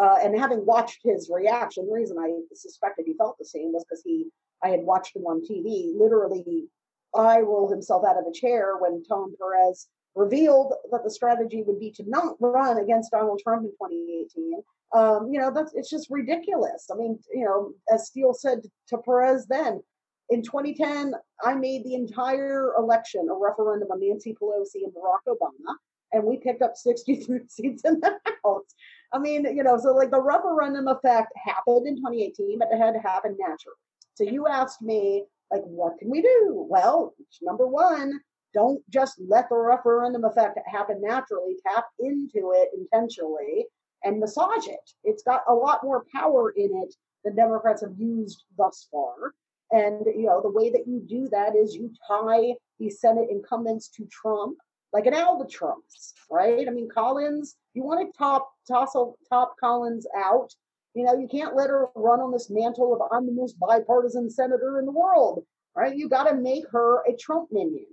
uh, 0.00 0.16
and 0.22 0.38
having 0.38 0.64
watched 0.66 1.00
his 1.02 1.30
reaction, 1.32 1.86
the 1.86 1.94
reason 1.94 2.18
I 2.18 2.30
suspected 2.54 3.06
he 3.06 3.14
felt 3.14 3.38
the 3.38 3.44
same 3.44 3.72
was 3.72 3.84
because 3.84 4.02
he, 4.04 4.26
I 4.62 4.68
had 4.68 4.80
watched 4.80 5.16
him 5.16 5.24
on 5.24 5.42
TV, 5.42 5.92
literally 5.98 6.68
eye 7.14 7.40
roll 7.40 7.68
himself 7.70 8.04
out 8.06 8.18
of 8.18 8.26
a 8.26 8.32
chair 8.32 8.76
when 8.78 9.02
Tom 9.04 9.34
Perez 9.40 9.88
revealed 10.14 10.74
that 10.90 11.04
the 11.04 11.10
strategy 11.10 11.62
would 11.62 11.78
be 11.78 11.90
to 11.92 12.04
not 12.08 12.36
run 12.40 12.78
against 12.78 13.10
Donald 13.10 13.40
Trump 13.42 13.64
in 13.64 13.70
2018. 13.70 14.62
Um, 14.94 15.32
you 15.32 15.40
know, 15.40 15.52
that's 15.52 15.72
it's 15.74 15.90
just 15.90 16.08
ridiculous. 16.10 16.88
I 16.92 16.96
mean, 16.96 17.18
you 17.32 17.44
know, 17.44 17.72
as 17.92 18.06
Steele 18.06 18.32
said 18.32 18.60
to 18.88 18.98
Perez 18.98 19.46
then, 19.46 19.82
in 20.30 20.42
2010, 20.42 21.14
I 21.44 21.54
made 21.54 21.84
the 21.84 21.94
entire 21.94 22.72
election 22.78 23.28
a 23.30 23.34
referendum 23.34 23.88
on 23.90 24.00
Nancy 24.00 24.34
Pelosi 24.40 24.84
and 24.84 24.92
Barack 24.92 25.28
Obama. 25.28 25.74
and 26.12 26.24
we 26.24 26.38
picked 26.38 26.62
up 26.62 26.76
63 26.76 27.40
seats 27.48 27.84
in 27.84 28.00
the 28.00 28.18
House. 28.44 28.74
I 29.12 29.18
mean, 29.18 29.44
you 29.44 29.62
know, 29.62 29.78
so 29.78 29.94
like 29.94 30.10
the 30.10 30.20
referendum 30.20 30.88
effect 30.88 31.32
happened 31.42 31.86
in 31.86 31.96
2018, 31.96 32.58
but 32.58 32.68
it 32.72 32.78
had 32.78 32.92
to 32.92 33.00
happen 33.00 33.36
naturally. 33.38 33.76
So 34.14 34.24
you 34.24 34.46
asked 34.46 34.82
me, 34.82 35.24
like, 35.50 35.62
what 35.62 35.98
can 35.98 36.10
we 36.10 36.22
do? 36.22 36.66
Well, 36.68 37.14
number 37.42 37.66
one, 37.66 38.20
don't 38.54 38.82
just 38.90 39.20
let 39.20 39.48
the 39.48 39.56
referendum 39.56 40.24
effect 40.24 40.58
happen 40.66 41.00
naturally. 41.00 41.56
Tap 41.66 41.86
into 42.00 42.52
it 42.54 42.70
intentionally 42.74 43.66
and 44.02 44.18
massage 44.18 44.66
it. 44.66 44.90
It's 45.04 45.22
got 45.22 45.42
a 45.48 45.54
lot 45.54 45.84
more 45.84 46.04
power 46.14 46.50
in 46.50 46.82
it 46.82 46.94
than 47.24 47.36
Democrats 47.36 47.82
have 47.82 47.98
used 47.98 48.44
thus 48.56 48.88
far. 48.90 49.34
And 49.72 50.06
you 50.06 50.26
know, 50.26 50.40
the 50.40 50.50
way 50.50 50.70
that 50.70 50.86
you 50.86 51.00
do 51.06 51.28
that 51.30 51.54
is 51.54 51.74
you 51.74 51.92
tie 52.08 52.54
the 52.78 52.90
Senate 52.90 53.28
incumbents 53.30 53.88
to 53.90 54.06
Trump 54.06 54.56
like 54.96 55.04
an 55.04 55.12
albatross, 55.12 56.14
right? 56.30 56.66
I 56.66 56.70
mean, 56.70 56.88
Collins, 56.88 57.56
you 57.74 57.82
want 57.82 58.00
to 58.00 58.16
top 58.16 58.50
toss 58.66 58.96
top 59.28 59.54
Collins 59.60 60.06
out. 60.16 60.48
You 60.94 61.04
know, 61.04 61.14
you 61.18 61.28
can't 61.28 61.54
let 61.54 61.68
her 61.68 61.88
run 61.94 62.20
on 62.20 62.32
this 62.32 62.48
mantle 62.48 62.94
of 62.94 63.02
I'm 63.12 63.26
the 63.26 63.32
most 63.32 63.60
bipartisan 63.60 64.30
senator 64.30 64.78
in 64.78 64.86
the 64.86 64.92
world, 64.92 65.44
right? 65.76 65.94
You 65.94 66.08
got 66.08 66.30
to 66.30 66.34
make 66.34 66.64
her 66.70 67.06
a 67.06 67.14
Trump 67.14 67.50
minion. 67.52 67.84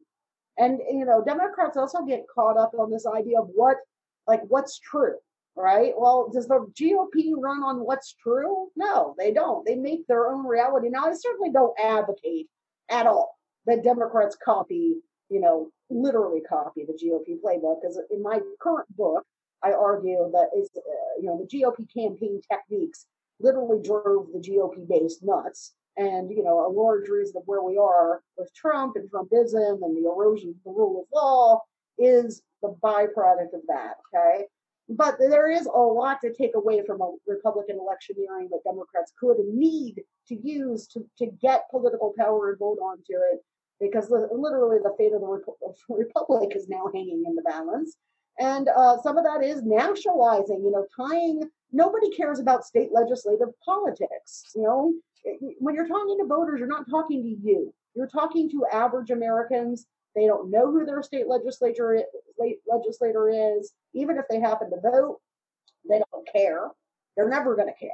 And 0.57 0.79
you 0.89 1.03
know, 1.03 1.21
Democrats 1.21 1.75
also 1.75 2.05
get 2.05 2.23
caught 2.33 2.55
up 2.55 2.71
on 2.79 2.89
this 2.89 3.05
idea 3.05 3.41
of 3.41 3.49
what, 3.53 3.75
like, 4.25 4.43
what's 4.47 4.79
true, 4.79 5.17
right? 5.57 5.91
Well, 5.97 6.29
does 6.33 6.47
the 6.47 6.65
GOP 6.79 7.33
run 7.35 7.63
on 7.63 7.85
what's 7.85 8.13
true? 8.13 8.69
No, 8.77 9.13
they 9.17 9.33
don't. 9.33 9.65
They 9.65 9.75
make 9.75 10.07
their 10.07 10.29
own 10.29 10.47
reality. 10.47 10.87
Now, 10.87 11.07
I 11.09 11.13
certainly 11.15 11.51
don't 11.51 11.77
advocate 11.77 12.47
at 12.89 13.07
all 13.07 13.37
that 13.65 13.83
Democrats 13.83 14.37
copy, 14.41 14.95
you 15.27 15.41
know, 15.41 15.69
literally 15.93 16.41
copy 16.41 16.85
the 16.85 16.93
GOP 16.93 17.37
playbook. 17.43 17.81
Because 17.81 17.99
in 18.11 18.21
my 18.21 18.39
current 18.59 18.93
book, 18.95 19.23
I 19.63 19.71
argue 19.71 20.29
that 20.33 20.49
it's, 20.53 20.69
uh, 20.75 21.21
you 21.21 21.27
know, 21.27 21.37
the 21.37 21.57
GOP 21.57 21.87
campaign 21.93 22.41
techniques 22.51 23.05
literally 23.39 23.81
drove 23.81 24.27
the 24.33 24.39
GOP 24.39 24.87
base 24.87 25.19
nuts. 25.21 25.73
And, 25.95 26.31
you 26.31 26.43
know, 26.43 26.65
a 26.65 26.71
large 26.71 27.07
reason 27.07 27.37
of 27.37 27.43
where 27.45 27.61
we 27.61 27.77
are 27.77 28.21
with 28.37 28.53
Trump 28.55 28.95
and 28.95 29.09
Trumpism 29.09 29.83
and 29.83 29.95
the 29.95 30.09
erosion 30.09 30.49
of 30.49 30.55
the 30.65 30.71
rule 30.71 31.01
of 31.01 31.07
law 31.13 31.61
is 31.99 32.41
the 32.63 32.75
byproduct 32.83 33.53
of 33.53 33.61
that. 33.67 33.97
Okay. 34.13 34.45
But 34.89 35.17
there 35.17 35.49
is 35.49 35.65
a 35.65 35.79
lot 35.79 36.19
to 36.21 36.33
take 36.33 36.55
away 36.55 36.83
from 36.85 37.01
a 37.01 37.13
Republican 37.25 37.77
electioneering 37.77 38.49
that 38.49 38.63
Democrats 38.65 39.13
could 39.17 39.37
and 39.37 39.55
need 39.57 40.01
to 40.27 40.35
use 40.35 40.87
to, 40.87 41.05
to 41.19 41.27
get 41.27 41.69
political 41.71 42.13
power 42.17 42.49
and 42.49 42.59
vote 42.59 42.79
onto 42.81 43.13
it, 43.31 43.43
because 43.83 44.09
literally 44.09 44.77
the 44.81 44.93
fate 44.97 45.13
of 45.13 45.21
the 45.21 45.41
Republic 45.89 46.55
is 46.55 46.69
now 46.69 46.89
hanging 46.93 47.23
in 47.25 47.35
the 47.35 47.41
balance. 47.41 47.97
And 48.39 48.69
uh, 48.75 48.97
some 49.01 49.17
of 49.17 49.23
that 49.25 49.43
is 49.43 49.61
nationalizing, 49.63 50.63
you 50.63 50.71
know, 50.71 50.87
tying, 50.95 51.43
nobody 51.71 52.09
cares 52.09 52.39
about 52.39 52.65
state 52.65 52.89
legislative 52.91 53.49
politics. 53.63 54.43
You 54.55 54.63
know, 54.63 54.93
when 55.59 55.75
you're 55.75 55.87
talking 55.87 56.17
to 56.17 56.25
voters, 56.25 56.59
you're 56.59 56.67
not 56.67 56.89
talking 56.89 57.21
to 57.21 57.47
you, 57.47 57.73
you're 57.95 58.07
talking 58.07 58.49
to 58.49 58.65
average 58.71 59.11
Americans 59.11 59.85
they 60.15 60.27
don't 60.27 60.51
know 60.51 60.71
who 60.71 60.85
their 60.85 61.01
state 61.01 61.27
legislature 61.27 62.03
legislator 62.67 63.29
is. 63.29 63.73
Even 63.93 64.17
if 64.17 64.25
they 64.29 64.39
happen 64.39 64.69
to 64.69 64.79
vote, 64.79 65.19
they 65.87 66.01
don't 66.11 66.27
care. 66.31 66.69
They're 67.15 67.29
never 67.29 67.55
going 67.55 67.67
to 67.67 67.79
care. 67.79 67.91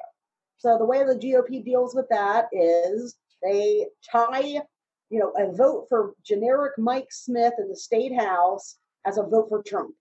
So 0.57 0.77
the 0.77 0.85
way 0.85 1.03
the 1.03 1.15
GOP 1.15 1.63
deals 1.63 1.95
with 1.95 2.07
that 2.09 2.47
is 2.51 3.15
they 3.41 3.87
tie, 4.11 4.61
you 5.09 5.19
know, 5.19 5.31
a 5.37 5.51
vote 5.51 5.85
for 5.89 6.13
generic 6.23 6.73
Mike 6.77 7.07
Smith 7.11 7.53
in 7.57 7.69
the 7.69 7.75
state 7.75 8.15
house 8.15 8.77
as 9.05 9.17
a 9.17 9.23
vote 9.23 9.49
for 9.49 9.63
Trump. 9.63 9.95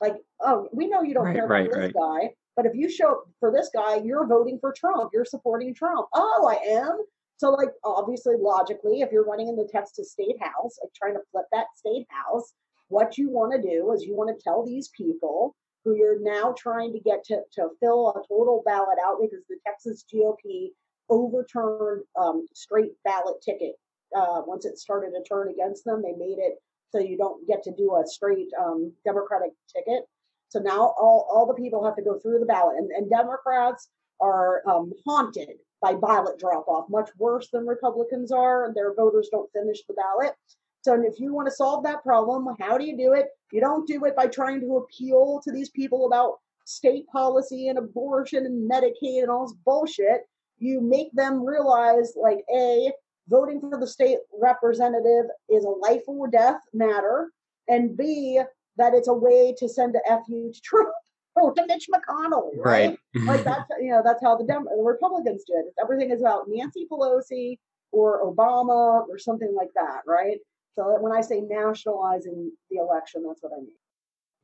Like, 0.00 0.16
oh, 0.40 0.68
we 0.72 0.88
know 0.88 1.02
you 1.02 1.14
don't 1.14 1.26
right, 1.26 1.36
care 1.36 1.44
about 1.44 1.54
right, 1.54 1.70
this 1.70 1.76
right. 1.76 1.94
guy, 1.94 2.34
but 2.56 2.66
if 2.66 2.74
you 2.74 2.90
show 2.90 3.12
up 3.12 3.24
for 3.38 3.52
this 3.52 3.70
guy, 3.74 3.96
you're 3.96 4.26
voting 4.26 4.58
for 4.60 4.72
Trump. 4.72 5.10
You're 5.12 5.24
supporting 5.24 5.74
Trump. 5.74 6.08
Oh, 6.14 6.48
I 6.48 6.70
am. 6.70 6.98
So, 7.36 7.50
like, 7.50 7.70
obviously, 7.84 8.34
logically, 8.38 9.00
if 9.00 9.12
you're 9.12 9.24
running 9.24 9.48
in 9.48 9.56
the 9.56 9.68
Texas 9.70 10.12
State 10.12 10.36
House, 10.40 10.78
like 10.82 10.92
trying 10.94 11.14
to 11.14 11.20
flip 11.32 11.46
that 11.52 11.66
state 11.74 12.06
house, 12.10 12.52
what 12.88 13.16
you 13.16 13.30
want 13.30 13.52
to 13.52 13.62
do 13.62 13.92
is 13.92 14.02
you 14.02 14.14
want 14.14 14.36
to 14.36 14.42
tell 14.42 14.64
these 14.64 14.88
people 14.88 15.54
who 15.84 15.96
you're 15.96 16.20
now 16.20 16.54
trying 16.58 16.92
to 16.92 17.00
get 17.00 17.24
to, 17.24 17.40
to 17.54 17.68
fill 17.80 18.10
a 18.10 18.28
total 18.28 18.62
ballot 18.66 18.98
out 19.04 19.18
because 19.20 19.44
the 19.48 19.56
Texas 19.66 20.04
GOP 20.12 20.68
overturned 21.08 22.02
um, 22.20 22.46
straight 22.54 22.92
ballot 23.04 23.40
ticket. 23.42 23.76
Uh, 24.16 24.42
once 24.46 24.64
it 24.64 24.78
started 24.78 25.12
to 25.12 25.22
turn 25.22 25.48
against 25.48 25.84
them, 25.84 26.02
they 26.02 26.12
made 26.12 26.38
it 26.38 26.60
so 26.90 26.98
you 26.98 27.16
don't 27.16 27.46
get 27.46 27.62
to 27.62 27.72
do 27.72 27.94
a 27.96 28.06
straight 28.06 28.48
um, 28.60 28.92
Democratic 29.04 29.52
ticket. 29.74 30.04
So 30.48 30.58
now 30.58 30.94
all, 30.98 31.28
all 31.32 31.46
the 31.46 31.54
people 31.54 31.84
have 31.84 31.96
to 31.96 32.02
go 32.02 32.18
through 32.18 32.40
the 32.40 32.46
ballot, 32.46 32.76
and, 32.78 32.90
and 32.90 33.08
Democrats 33.08 33.88
are 34.20 34.62
um, 34.68 34.92
haunted 35.06 35.50
by 35.80 35.94
ballot 35.94 36.38
drop 36.38 36.68
off, 36.68 36.90
much 36.90 37.10
worse 37.18 37.48
than 37.52 37.66
Republicans 37.66 38.32
are, 38.32 38.66
and 38.66 38.74
their 38.74 38.94
voters 38.94 39.28
don't 39.30 39.50
finish 39.52 39.78
the 39.86 39.94
ballot. 39.94 40.34
So, 40.82 40.94
if 40.94 41.20
you 41.20 41.32
want 41.32 41.46
to 41.46 41.54
solve 41.54 41.84
that 41.84 42.02
problem, 42.02 42.48
how 42.58 42.78
do 42.78 42.84
you 42.84 42.96
do 42.96 43.12
it? 43.12 43.28
You 43.52 43.60
don't 43.60 43.86
do 43.86 44.04
it 44.06 44.16
by 44.16 44.26
trying 44.26 44.60
to 44.60 44.78
appeal 44.78 45.40
to 45.44 45.52
these 45.52 45.70
people 45.70 46.06
about 46.06 46.38
state 46.64 47.06
policy 47.08 47.68
and 47.68 47.78
abortion 47.78 48.46
and 48.46 48.70
Medicaid 48.70 49.22
and 49.22 49.30
all 49.30 49.46
this 49.46 49.56
bullshit. 49.64 50.22
You 50.58 50.80
make 50.80 51.12
them 51.12 51.44
realize, 51.44 52.14
like, 52.20 52.44
A, 52.54 52.92
voting 53.30 53.60
for 53.60 53.78
the 53.78 53.86
state 53.86 54.18
representative 54.38 55.26
is 55.48 55.64
a 55.64 55.68
life 55.68 56.02
or 56.06 56.28
death 56.28 56.60
matter, 56.74 57.30
and 57.68 57.96
B, 57.96 58.40
that 58.76 58.94
it's 58.94 59.08
a 59.08 59.14
way 59.14 59.54
to 59.58 59.68
send 59.68 59.94
a 59.94 60.16
FU 60.26 60.52
to 60.52 60.60
Trump 60.60 60.90
oh, 61.36 61.52
to 61.52 61.66
Mitch 61.66 61.88
McConnell, 61.94 62.50
right? 62.56 62.98
right. 63.14 63.24
like 63.26 63.44
that's 63.44 63.70
you 63.80 63.90
know 63.90 64.02
that's 64.04 64.22
how 64.22 64.36
the, 64.36 64.44
Dem- 64.44 64.64
the 64.64 64.82
Republicans 64.82 65.44
do 65.46 65.54
it. 65.56 65.72
Everything 65.80 66.10
is 66.10 66.20
about 66.20 66.44
Nancy 66.48 66.86
Pelosi 66.90 67.58
or 67.92 68.24
Obama 68.24 69.08
or 69.08 69.18
something 69.18 69.54
like 69.54 69.70
that, 69.74 70.02
right? 70.06 70.38
So 70.76 70.96
when 71.00 71.12
I 71.12 71.20
say 71.20 71.40
nationalizing 71.40 72.52
the 72.70 72.78
election, 72.78 73.24
that's 73.26 73.42
what 73.42 73.52
I 73.52 73.60
mean. 73.60 73.74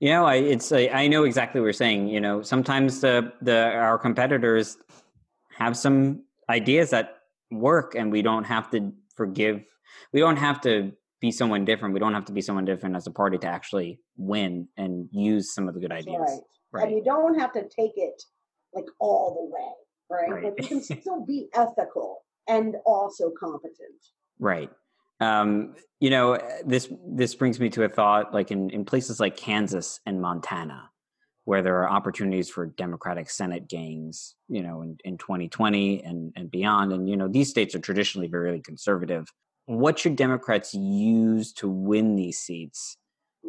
You 0.01 0.11
know, 0.11 0.27
I 0.27 0.37
it's 0.37 0.73
I 0.73 1.09
know 1.09 1.25
exactly 1.25 1.61
what 1.61 1.67
you're 1.67 1.73
saying. 1.73 2.09
You 2.09 2.21
know, 2.21 2.43
sometimes 2.43 3.01
the 3.01 3.33
the 3.41 3.73
our 3.73 3.99
competitors 3.99 4.79
have 5.57 5.77
some 5.77 6.23
ideas 6.51 6.91
that 6.91 7.16
work, 7.51 7.95
and 7.95 8.11
we 8.13 8.23
don't 8.23 8.45
have 8.45 8.71
to 8.71 8.93
forgive. 9.17 9.63
We 10.13 10.21
don't 10.21 10.37
have 10.37 10.61
to 10.63 10.93
be 11.21 11.31
someone 11.31 11.65
different. 11.65 11.95
We 11.95 12.01
don't 12.01 12.15
have 12.15 12.27
to 12.27 12.33
be 12.33 12.43
someone 12.43 12.65
different 12.65 12.97
as 12.97 13.07
a 13.07 13.11
party 13.11 13.39
to 13.39 13.47
actually 13.47 14.01
win 14.17 14.69
and 14.77 15.09
use 15.13 15.55
some 15.55 15.69
of 15.69 15.75
the 15.75 15.81
good 15.81 15.93
ideas. 15.93 16.17
Right. 16.19 16.41
Right. 16.73 16.89
And 16.89 16.97
you 16.97 17.05
don't 17.05 17.39
have 17.39 17.53
to 17.53 17.63
take 17.63 17.93
it 17.97 18.23
like 18.75 18.85
all 19.01 19.35
the 19.35 19.55
way, 19.55 20.29
right? 20.29 20.45
right. 20.45 20.55
But 20.57 20.63
you 20.63 20.69
can 20.69 20.83
still 21.01 21.25
be 21.25 21.49
ethical 21.55 22.23
and 22.49 22.77
also 22.85 23.33
competent. 23.39 23.97
Right. 24.39 24.71
Um, 25.21 25.75
you 25.99 26.11
know, 26.11 26.39
this 26.65 26.93
this 27.07 27.35
brings 27.35 27.59
me 27.59 27.71
to 27.71 27.85
a 27.85 27.89
thought 27.89 28.35
like 28.35 28.51
in, 28.51 28.69
in 28.71 28.85
places 28.85 29.19
like 29.19 29.37
Kansas 29.37 30.01
and 30.05 30.21
Montana, 30.21 30.91
where 31.47 31.63
there 31.63 31.81
are 31.81 31.89
opportunities 31.89 32.51
for 32.51 32.67
Democratic 32.67 33.31
Senate 33.31 33.69
gains, 33.69 34.35
you 34.49 34.63
know, 34.63 34.83
in, 34.83 34.99
in 35.05 35.17
2020 35.17 36.03
and, 36.03 36.33
and 36.35 36.51
beyond. 36.51 36.93
And, 36.93 37.09
you 37.09 37.17
know, 37.17 37.29
these 37.29 37.49
states 37.49 37.73
are 37.77 37.79
traditionally 37.79 38.27
very 38.27 38.61
conservative. 38.61 39.33
What 39.67 39.97
should 39.97 40.17
Democrats 40.17 40.75
use 40.75 41.53
to 41.55 41.69
win 41.69 42.17
these 42.17 42.39
seats 42.39 42.97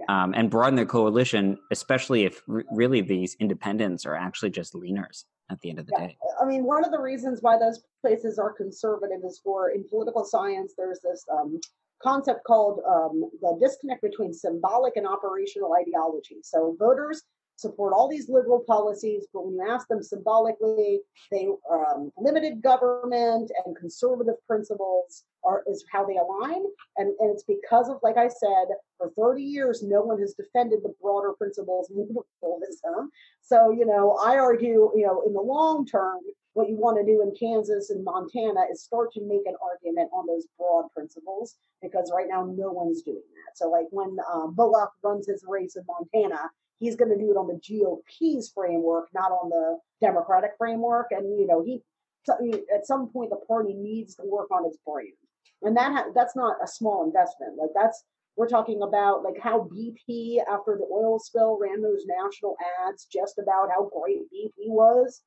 um, 0.07 0.35
and 0.35 0.51
broaden 0.51 0.75
their 0.75 0.85
coalition, 0.85 1.57
especially 1.71 2.25
if 2.25 2.43
r- 2.47 2.63
really 2.71 3.01
these 3.01 3.35
independents 3.39 4.05
are 4.05 4.15
actually 4.15 4.51
just 4.51 4.75
leaners 4.75 5.23
at 5.49 5.59
the 5.61 5.71
end 5.71 5.79
of 5.79 5.87
the 5.87 5.93
yeah. 5.97 6.07
day. 6.07 6.17
I 6.39 6.45
mean, 6.45 6.65
one 6.65 6.85
of 6.85 6.91
the 6.91 6.99
reasons 6.99 7.39
why 7.41 7.57
those 7.57 7.81
places 8.01 8.37
are 8.37 8.53
conservative 8.53 9.21
is 9.25 9.41
for 9.43 9.71
in 9.71 9.83
political 9.89 10.23
science, 10.23 10.73
there's 10.77 10.99
this 10.99 11.25
um, 11.31 11.59
concept 12.03 12.43
called 12.43 12.79
um, 12.87 13.27
the 13.41 13.57
disconnect 13.59 14.03
between 14.03 14.33
symbolic 14.33 14.97
and 14.97 15.07
operational 15.07 15.73
ideology. 15.73 16.37
So 16.43 16.75
voters 16.77 17.23
support 17.57 17.91
all 17.93 18.07
these 18.07 18.29
liberal 18.29 18.63
policies, 18.65 19.25
but 19.33 19.45
when 19.45 19.55
you 19.55 19.67
ask 19.67 19.87
them 19.87 20.01
symbolically, 20.01 21.01
they 21.31 21.47
um, 21.69 22.11
limited 22.17 22.61
government 22.61 23.51
and 23.65 23.75
conservative 23.75 24.35
principles 24.47 25.25
are 25.43 25.63
is 25.67 25.83
how 25.91 26.05
they 26.05 26.17
align. 26.17 26.63
And, 26.97 27.13
and 27.19 27.31
it's 27.31 27.43
because 27.43 27.89
of, 27.89 27.97
like 28.03 28.17
I 28.17 28.27
said, 28.27 28.67
for 28.97 29.11
30 29.17 29.43
years, 29.43 29.83
no 29.83 30.01
one 30.01 30.19
has 30.19 30.33
defended 30.33 30.79
the 30.83 30.93
broader 31.01 31.33
principles 31.33 31.89
of 31.89 31.97
liberalism. 31.97 33.11
So, 33.41 33.71
you 33.71 33.85
know, 33.85 34.17
I 34.23 34.37
argue, 34.37 34.91
you 34.95 35.05
know, 35.05 35.23
in 35.25 35.33
the 35.33 35.41
long 35.41 35.85
term, 35.85 36.19
what 36.53 36.69
you 36.69 36.75
want 36.75 36.97
to 36.97 37.05
do 37.05 37.21
in 37.21 37.33
Kansas 37.37 37.91
and 37.91 38.03
Montana 38.03 38.61
is 38.71 38.81
start 38.83 39.13
to 39.13 39.21
make 39.21 39.45
an 39.45 39.55
argument 39.61 40.09
on 40.11 40.25
those 40.25 40.47
broad 40.57 40.85
principles 40.93 41.55
because 41.81 42.11
right 42.13 42.25
now 42.27 42.45
no 42.45 42.71
one's 42.71 43.03
doing 43.03 43.17
that. 43.17 43.57
So, 43.57 43.69
like 43.69 43.85
when 43.91 44.17
uh, 44.31 44.47
Bullock 44.47 44.91
runs 45.03 45.27
his 45.27 45.45
race 45.47 45.75
in 45.75 45.83
Montana, 45.87 46.49
he's 46.79 46.95
going 46.95 47.11
to 47.11 47.17
do 47.17 47.31
it 47.31 47.37
on 47.37 47.47
the 47.47 47.59
GOP's 47.59 48.49
framework, 48.49 49.07
not 49.13 49.31
on 49.31 49.49
the 49.49 49.77
Democratic 50.01 50.51
framework. 50.57 51.07
And 51.11 51.39
you 51.39 51.47
know, 51.47 51.63
he 51.63 51.81
at 52.73 52.85
some 52.85 53.09
point 53.09 53.29
the 53.29 53.37
party 53.47 53.73
needs 53.73 54.15
to 54.15 54.23
work 54.25 54.51
on 54.51 54.65
its 54.65 54.77
brand, 54.85 55.13
and 55.61 55.75
that 55.77 55.91
ha- 55.91 56.11
that's 56.13 56.35
not 56.35 56.57
a 56.63 56.67
small 56.67 57.05
investment. 57.05 57.57
Like 57.57 57.71
that's 57.73 58.03
We're 58.35 58.47
talking 58.47 58.81
about 58.83 59.23
like 59.23 59.39
how 59.41 59.67
BP, 59.73 60.39
after 60.47 60.77
the 60.77 60.87
oil 60.91 61.19
spill, 61.19 61.57
ran 61.59 61.81
those 61.81 62.05
national 62.05 62.55
ads 62.85 63.05
just 63.05 63.39
about 63.39 63.69
how 63.69 63.89
great 63.99 64.23
BP 64.31 64.69
was. 64.69 65.21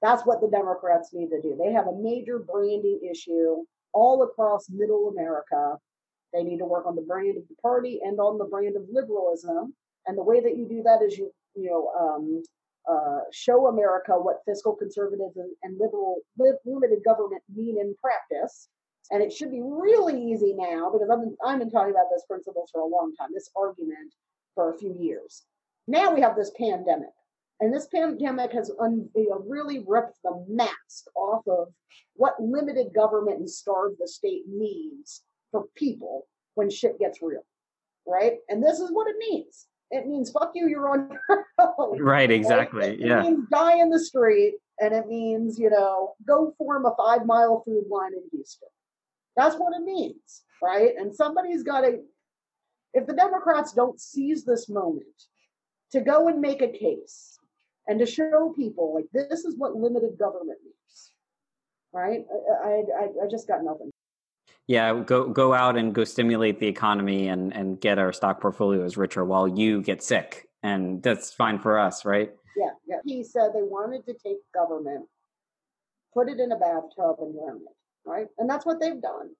That's 0.00 0.24
what 0.26 0.40
the 0.40 0.48
Democrats 0.48 1.10
need 1.12 1.30
to 1.30 1.40
do. 1.40 1.56
They 1.58 1.72
have 1.72 1.86
a 1.88 1.98
major 1.98 2.38
branding 2.38 3.00
issue 3.08 3.64
all 3.92 4.22
across 4.22 4.68
middle 4.70 5.08
America. 5.08 5.78
They 6.32 6.42
need 6.44 6.58
to 6.58 6.64
work 6.64 6.86
on 6.86 6.96
the 6.96 7.02
brand 7.02 7.36
of 7.36 7.44
the 7.48 7.54
party 7.62 8.00
and 8.02 8.18
on 8.20 8.38
the 8.38 8.44
brand 8.44 8.76
of 8.76 8.84
liberalism. 8.90 9.74
And 10.06 10.16
the 10.16 10.22
way 10.22 10.40
that 10.40 10.56
you 10.56 10.66
do 10.68 10.82
that 10.82 11.02
is 11.02 11.16
you, 11.16 11.32
you 11.54 11.70
know, 11.70 11.92
um, 11.98 12.42
uh, 12.90 13.20
show 13.32 13.68
America 13.68 14.12
what 14.12 14.42
fiscal 14.44 14.74
conservative 14.74 15.30
and, 15.62 15.78
liberal 15.78 16.18
limited 16.64 17.04
government 17.04 17.42
mean 17.54 17.78
in 17.78 17.94
practice. 18.00 18.68
And 19.10 19.22
it 19.22 19.32
should 19.32 19.50
be 19.50 19.62
really 19.62 20.20
easy 20.20 20.54
now 20.56 20.90
because 20.90 21.08
I've 21.10 21.20
been, 21.20 21.36
I've 21.44 21.58
been 21.58 21.70
talking 21.70 21.92
about 21.92 22.06
this 22.12 22.24
principles 22.26 22.70
for 22.72 22.80
a 22.80 22.86
long 22.86 23.14
time, 23.18 23.30
this 23.32 23.50
argument 23.56 24.12
for 24.54 24.72
a 24.72 24.78
few 24.78 24.94
years. 24.98 25.44
Now 25.86 26.14
we 26.14 26.20
have 26.20 26.36
this 26.36 26.52
pandemic. 26.56 27.10
And 27.60 27.72
this 27.72 27.86
pandemic 27.94 28.52
has 28.52 28.72
un, 28.80 29.08
you 29.14 29.28
know, 29.28 29.44
really 29.46 29.84
ripped 29.86 30.18
the 30.24 30.44
mask 30.48 31.06
off 31.14 31.46
of 31.46 31.68
what 32.14 32.34
limited 32.40 32.92
government 32.92 33.38
and 33.38 33.48
starve 33.48 33.92
the 34.00 34.08
state 34.08 34.42
means 34.48 35.22
for 35.52 35.66
people 35.76 36.26
when 36.54 36.70
shit 36.70 36.98
gets 36.98 37.22
real, 37.22 37.44
right? 38.06 38.38
And 38.48 38.62
this 38.62 38.80
is 38.80 38.90
what 38.90 39.08
it 39.08 39.16
means. 39.18 39.66
It 39.92 40.06
means 40.06 40.30
fuck 40.30 40.52
you, 40.54 40.68
you're 40.68 40.88
on 40.88 41.10
your 41.10 41.44
own. 41.78 42.00
Right, 42.02 42.30
exactly. 42.30 42.86
It, 42.86 43.00
it 43.00 43.06
yeah. 43.06 43.22
means 43.22 43.46
die 43.52 43.78
in 43.78 43.90
the 43.90 44.00
street, 44.00 44.54
and 44.80 44.94
it 44.94 45.06
means, 45.06 45.58
you 45.58 45.68
know, 45.68 46.14
go 46.26 46.54
form 46.56 46.86
a 46.86 46.94
five 46.96 47.26
mile 47.26 47.62
food 47.64 47.84
line 47.90 48.12
in 48.14 48.22
Houston. 48.32 48.68
That's 49.36 49.54
what 49.56 49.74
it 49.78 49.84
means, 49.84 50.42
right? 50.62 50.92
And 50.98 51.14
somebody's 51.14 51.62
got 51.62 51.82
to, 51.82 52.00
if 52.94 53.06
the 53.06 53.12
Democrats 53.12 53.72
don't 53.72 54.00
seize 54.00 54.44
this 54.44 54.68
moment 54.68 55.06
to 55.92 56.00
go 56.00 56.28
and 56.28 56.40
make 56.40 56.62
a 56.62 56.68
case 56.68 57.38
and 57.86 57.98
to 57.98 58.06
show 58.06 58.52
people 58.56 58.94
like 58.94 59.06
this 59.12 59.44
is 59.44 59.56
what 59.56 59.76
limited 59.76 60.18
government 60.18 60.58
means, 60.64 61.12
right? 61.92 62.24
I, 62.64 62.82
I, 62.98 63.04
I 63.24 63.30
just 63.30 63.46
got 63.46 63.62
nothing. 63.62 63.91
Yeah, 64.68 65.02
go 65.04 65.28
go 65.28 65.52
out 65.52 65.76
and 65.76 65.94
go 65.94 66.04
stimulate 66.04 66.60
the 66.60 66.68
economy 66.68 67.28
and 67.28 67.52
and 67.52 67.80
get 67.80 67.98
our 67.98 68.12
stock 68.12 68.40
portfolios 68.40 68.96
richer 68.96 69.24
while 69.24 69.48
you 69.48 69.82
get 69.82 70.02
sick, 70.02 70.48
and 70.62 71.02
that's 71.02 71.32
fine 71.32 71.58
for 71.58 71.78
us, 71.78 72.04
right? 72.04 72.32
Yeah, 72.56 72.70
yeah. 72.86 72.98
He 73.04 73.24
said 73.24 73.50
they 73.54 73.62
wanted 73.62 74.06
to 74.06 74.14
take 74.14 74.38
government, 74.54 75.06
put 76.14 76.28
it 76.28 76.38
in 76.38 76.52
a 76.52 76.58
bathtub, 76.58 77.16
and 77.20 77.34
drown 77.34 77.56
it, 77.56 77.76
right? 78.08 78.28
And 78.38 78.48
that's 78.48 78.64
what 78.64 78.80
they've 78.80 79.02
done, 79.02 79.30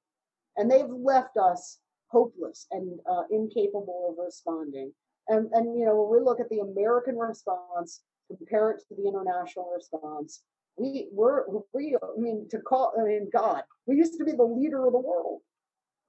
and 0.56 0.70
they've 0.70 0.90
left 0.90 1.36
us 1.36 1.78
hopeless 2.08 2.66
and 2.70 2.98
uh, 3.10 3.22
incapable 3.30 4.08
of 4.10 4.24
responding. 4.24 4.92
And 5.28 5.50
and 5.52 5.78
you 5.78 5.86
know 5.86 6.02
when 6.02 6.18
we 6.18 6.24
look 6.24 6.40
at 6.40 6.48
the 6.50 6.60
American 6.60 7.16
response, 7.16 8.02
compare 8.26 8.72
it 8.72 8.82
to 8.88 8.94
the 8.96 9.08
international 9.08 9.72
response, 9.74 10.42
we 10.76 11.08
were 11.12 11.46
we 11.72 11.96
I 12.02 12.20
mean 12.20 12.48
to 12.50 12.58
call 12.58 12.92
I 12.98 13.04
mean 13.04 13.28
God, 13.32 13.62
we 13.86 13.96
used 13.96 14.18
to 14.18 14.24
be 14.24 14.32
the 14.32 14.44
leader 14.44 14.86
of 14.86 14.92
the 14.92 14.98
world. 14.98 15.40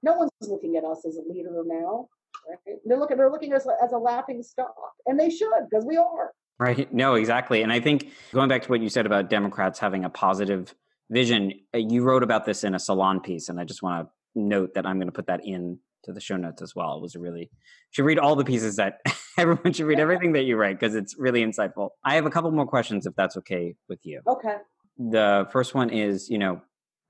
No 0.02 0.14
one's 0.14 0.30
looking 0.42 0.76
at 0.76 0.84
us 0.84 1.04
as 1.06 1.16
a 1.16 1.32
leader 1.32 1.62
now. 1.64 2.08
Right? 2.48 2.76
They're 2.84 2.98
looking 2.98 3.16
they're 3.16 3.30
looking 3.30 3.52
at 3.52 3.60
us 3.60 3.68
as 3.82 3.92
a 3.92 3.98
laughing 3.98 4.42
stock. 4.42 4.74
And 5.06 5.18
they 5.18 5.30
should, 5.30 5.68
because 5.70 5.84
we 5.84 5.96
are. 5.96 6.32
Right. 6.58 6.92
No, 6.92 7.14
exactly. 7.14 7.62
And 7.62 7.72
I 7.72 7.80
think 7.80 8.12
going 8.32 8.48
back 8.48 8.62
to 8.62 8.68
what 8.68 8.80
you 8.80 8.88
said 8.88 9.06
about 9.06 9.28
Democrats 9.28 9.78
having 9.78 10.04
a 10.04 10.10
positive 10.10 10.74
vision, 11.10 11.52
uh, 11.74 11.78
you 11.78 12.02
wrote 12.02 12.22
about 12.22 12.44
this 12.44 12.62
in 12.62 12.74
a 12.74 12.78
salon 12.78 13.20
piece, 13.20 13.48
and 13.48 13.58
I 13.58 13.64
just 13.64 13.82
want 13.82 14.06
to 14.06 14.40
note 14.40 14.74
that 14.74 14.86
I'm 14.86 14.96
going 14.96 15.08
to 15.08 15.12
put 15.12 15.26
that 15.26 15.44
in 15.44 15.78
to 16.04 16.12
the 16.12 16.20
show 16.20 16.36
notes 16.36 16.62
as 16.62 16.74
well. 16.74 16.96
It 16.96 17.02
was 17.02 17.14
a 17.16 17.18
really 17.18 17.50
should 17.90 18.04
read 18.04 18.18
all 18.18 18.36
the 18.36 18.44
pieces 18.44 18.76
that 18.76 19.00
everyone 19.38 19.72
should 19.72 19.86
read 19.86 19.98
everything 19.98 20.32
that 20.32 20.44
you 20.44 20.56
write 20.56 20.78
because 20.78 20.94
it's 20.94 21.16
really 21.18 21.44
insightful. 21.44 21.90
I 22.04 22.14
have 22.14 22.26
a 22.26 22.30
couple 22.30 22.50
more 22.52 22.66
questions 22.66 23.06
if 23.06 23.14
that's 23.16 23.36
okay 23.38 23.74
with 23.88 24.00
you. 24.04 24.20
Okay. 24.26 24.56
The 24.98 25.48
first 25.50 25.74
one 25.74 25.90
is, 25.90 26.30
you 26.30 26.38
know, 26.38 26.60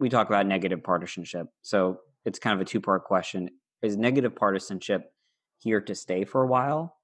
we 0.00 0.08
talk 0.08 0.28
about 0.28 0.46
negative 0.46 0.82
partisanship. 0.82 1.46
So 1.62 2.00
it's 2.24 2.38
kind 2.38 2.54
of 2.54 2.60
a 2.60 2.64
two 2.64 2.80
part 2.80 3.04
question. 3.04 3.50
Is 3.82 3.96
negative 3.96 4.34
partisanship 4.34 5.12
here 5.58 5.80
to 5.82 5.94
stay 5.94 6.24
for 6.24 6.42
a 6.42 6.46
while? 6.46 6.96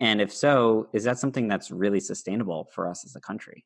And 0.00 0.20
if 0.20 0.32
so, 0.32 0.88
is 0.92 1.04
that 1.04 1.18
something 1.18 1.48
that's 1.48 1.70
really 1.70 2.00
sustainable 2.00 2.68
for 2.74 2.86
us 2.88 3.04
as 3.04 3.16
a 3.16 3.20
country? 3.20 3.64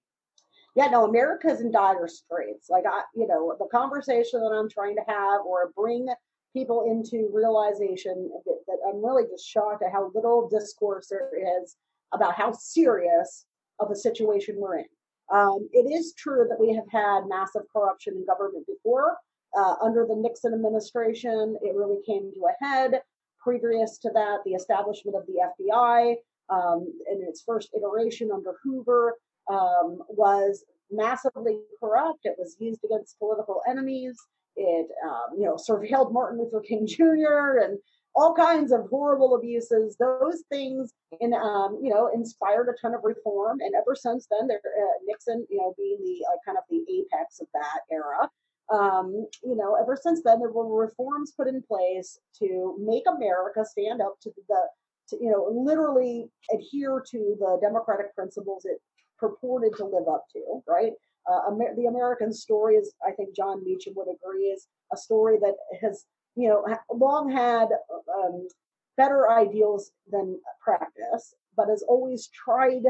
Yeah, 0.76 0.86
no, 0.86 1.04
America's 1.04 1.60
in 1.60 1.72
dire 1.72 2.06
straits. 2.06 2.70
Like 2.70 2.84
I, 2.86 3.02
you 3.16 3.26
know, 3.26 3.56
the 3.58 3.66
conversation 3.66 4.40
that 4.40 4.50
I'm 4.50 4.70
trying 4.70 4.94
to 4.94 5.02
have 5.08 5.40
or 5.44 5.72
bring 5.76 6.06
people 6.52 6.86
into 6.90 7.30
realization 7.32 8.30
that, 8.44 8.58
that 8.66 8.78
I'm 8.88 9.04
really 9.04 9.24
just 9.30 9.48
shocked 9.48 9.82
at 9.82 9.92
how 9.92 10.10
little 10.14 10.48
discourse 10.48 11.08
there 11.08 11.30
is 11.62 11.76
about 12.12 12.34
how 12.34 12.52
serious 12.52 13.46
of 13.78 13.90
a 13.90 13.96
situation 13.96 14.56
we're 14.58 14.78
in. 14.78 14.84
Um, 15.32 15.68
it 15.72 15.92
is 15.92 16.14
true 16.14 16.46
that 16.48 16.58
we 16.58 16.74
have 16.74 16.88
had 16.90 17.28
massive 17.28 17.62
corruption 17.72 18.14
in 18.14 18.26
government 18.26 18.66
before. 18.66 19.16
Uh, 19.56 19.74
under 19.82 20.06
the 20.06 20.16
Nixon 20.16 20.54
administration, 20.54 21.56
it 21.62 21.74
really 21.74 22.00
came 22.04 22.32
to 22.32 22.46
a 22.46 22.64
head. 22.64 23.02
Previous 23.40 23.98
to 23.98 24.10
that, 24.14 24.38
the 24.44 24.52
establishment 24.52 25.16
of 25.16 25.24
the 25.26 25.40
FBI 25.58 26.16
um, 26.50 26.92
in 27.10 27.22
its 27.26 27.42
first 27.42 27.70
iteration 27.76 28.30
under 28.32 28.54
Hoover 28.62 29.14
um, 29.48 30.02
was 30.08 30.64
massively 30.90 31.58
corrupt. 31.78 32.20
It 32.24 32.34
was 32.38 32.56
used 32.58 32.84
against 32.84 33.18
political 33.18 33.62
enemies. 33.68 34.18
It, 34.56 34.88
um, 35.04 35.38
you 35.38 35.44
know, 35.44 35.56
surveilled 35.56 36.12
Martin 36.12 36.38
Luther 36.38 36.60
King 36.60 36.86
Jr. 36.86 37.60
and 37.62 37.78
all 38.14 38.34
kinds 38.34 38.72
of 38.72 38.86
horrible 38.90 39.34
abuses. 39.34 39.96
Those 39.98 40.42
things, 40.48 40.92
in 41.20 41.32
um, 41.32 41.78
you 41.82 41.90
know, 41.90 42.10
inspired 42.12 42.68
a 42.68 42.80
ton 42.80 42.94
of 42.94 43.00
reform. 43.04 43.58
And 43.60 43.74
ever 43.74 43.94
since 43.94 44.26
then, 44.30 44.48
there, 44.48 44.60
uh, 44.64 44.98
Nixon, 45.06 45.46
you 45.48 45.58
know, 45.58 45.74
being 45.76 45.98
the 46.02 46.24
uh, 46.26 46.36
kind 46.44 46.58
of 46.58 46.64
the 46.68 46.84
apex 46.92 47.40
of 47.40 47.46
that 47.54 47.80
era. 47.90 48.28
Um, 48.72 49.26
you 49.42 49.56
know, 49.56 49.76
ever 49.80 49.98
since 50.00 50.22
then, 50.24 50.38
there 50.38 50.50
were 50.50 50.82
reforms 50.82 51.32
put 51.36 51.48
in 51.48 51.62
place 51.62 52.18
to 52.38 52.76
make 52.80 53.02
America 53.08 53.64
stand 53.64 54.00
up 54.00 54.14
to 54.22 54.30
the, 54.48 54.60
to, 55.08 55.16
you 55.20 55.30
know, 55.30 55.48
literally 55.50 56.30
adhere 56.52 57.02
to 57.10 57.36
the 57.38 57.58
democratic 57.60 58.14
principles 58.14 58.64
it 58.64 58.80
purported 59.18 59.76
to 59.76 59.84
live 59.84 60.08
up 60.08 60.24
to, 60.32 60.62
right? 60.68 60.92
Uh, 61.30 61.52
Amer- 61.52 61.74
the 61.76 61.86
American 61.86 62.32
story 62.32 62.76
is, 62.76 62.92
I 63.06 63.12
think 63.12 63.34
Jon 63.34 63.64
Meacham 63.64 63.94
would 63.96 64.08
agree, 64.08 64.44
is 64.44 64.66
a 64.92 64.96
story 64.96 65.38
that 65.40 65.54
has, 65.80 66.04
you 66.36 66.48
know, 66.48 66.64
long 66.92 67.30
had 67.30 67.68
um, 68.14 68.48
better 68.96 69.30
ideals 69.30 69.92
than 70.10 70.40
practice, 70.62 71.34
but 71.56 71.68
has 71.68 71.82
always 71.82 72.28
tried 72.28 72.84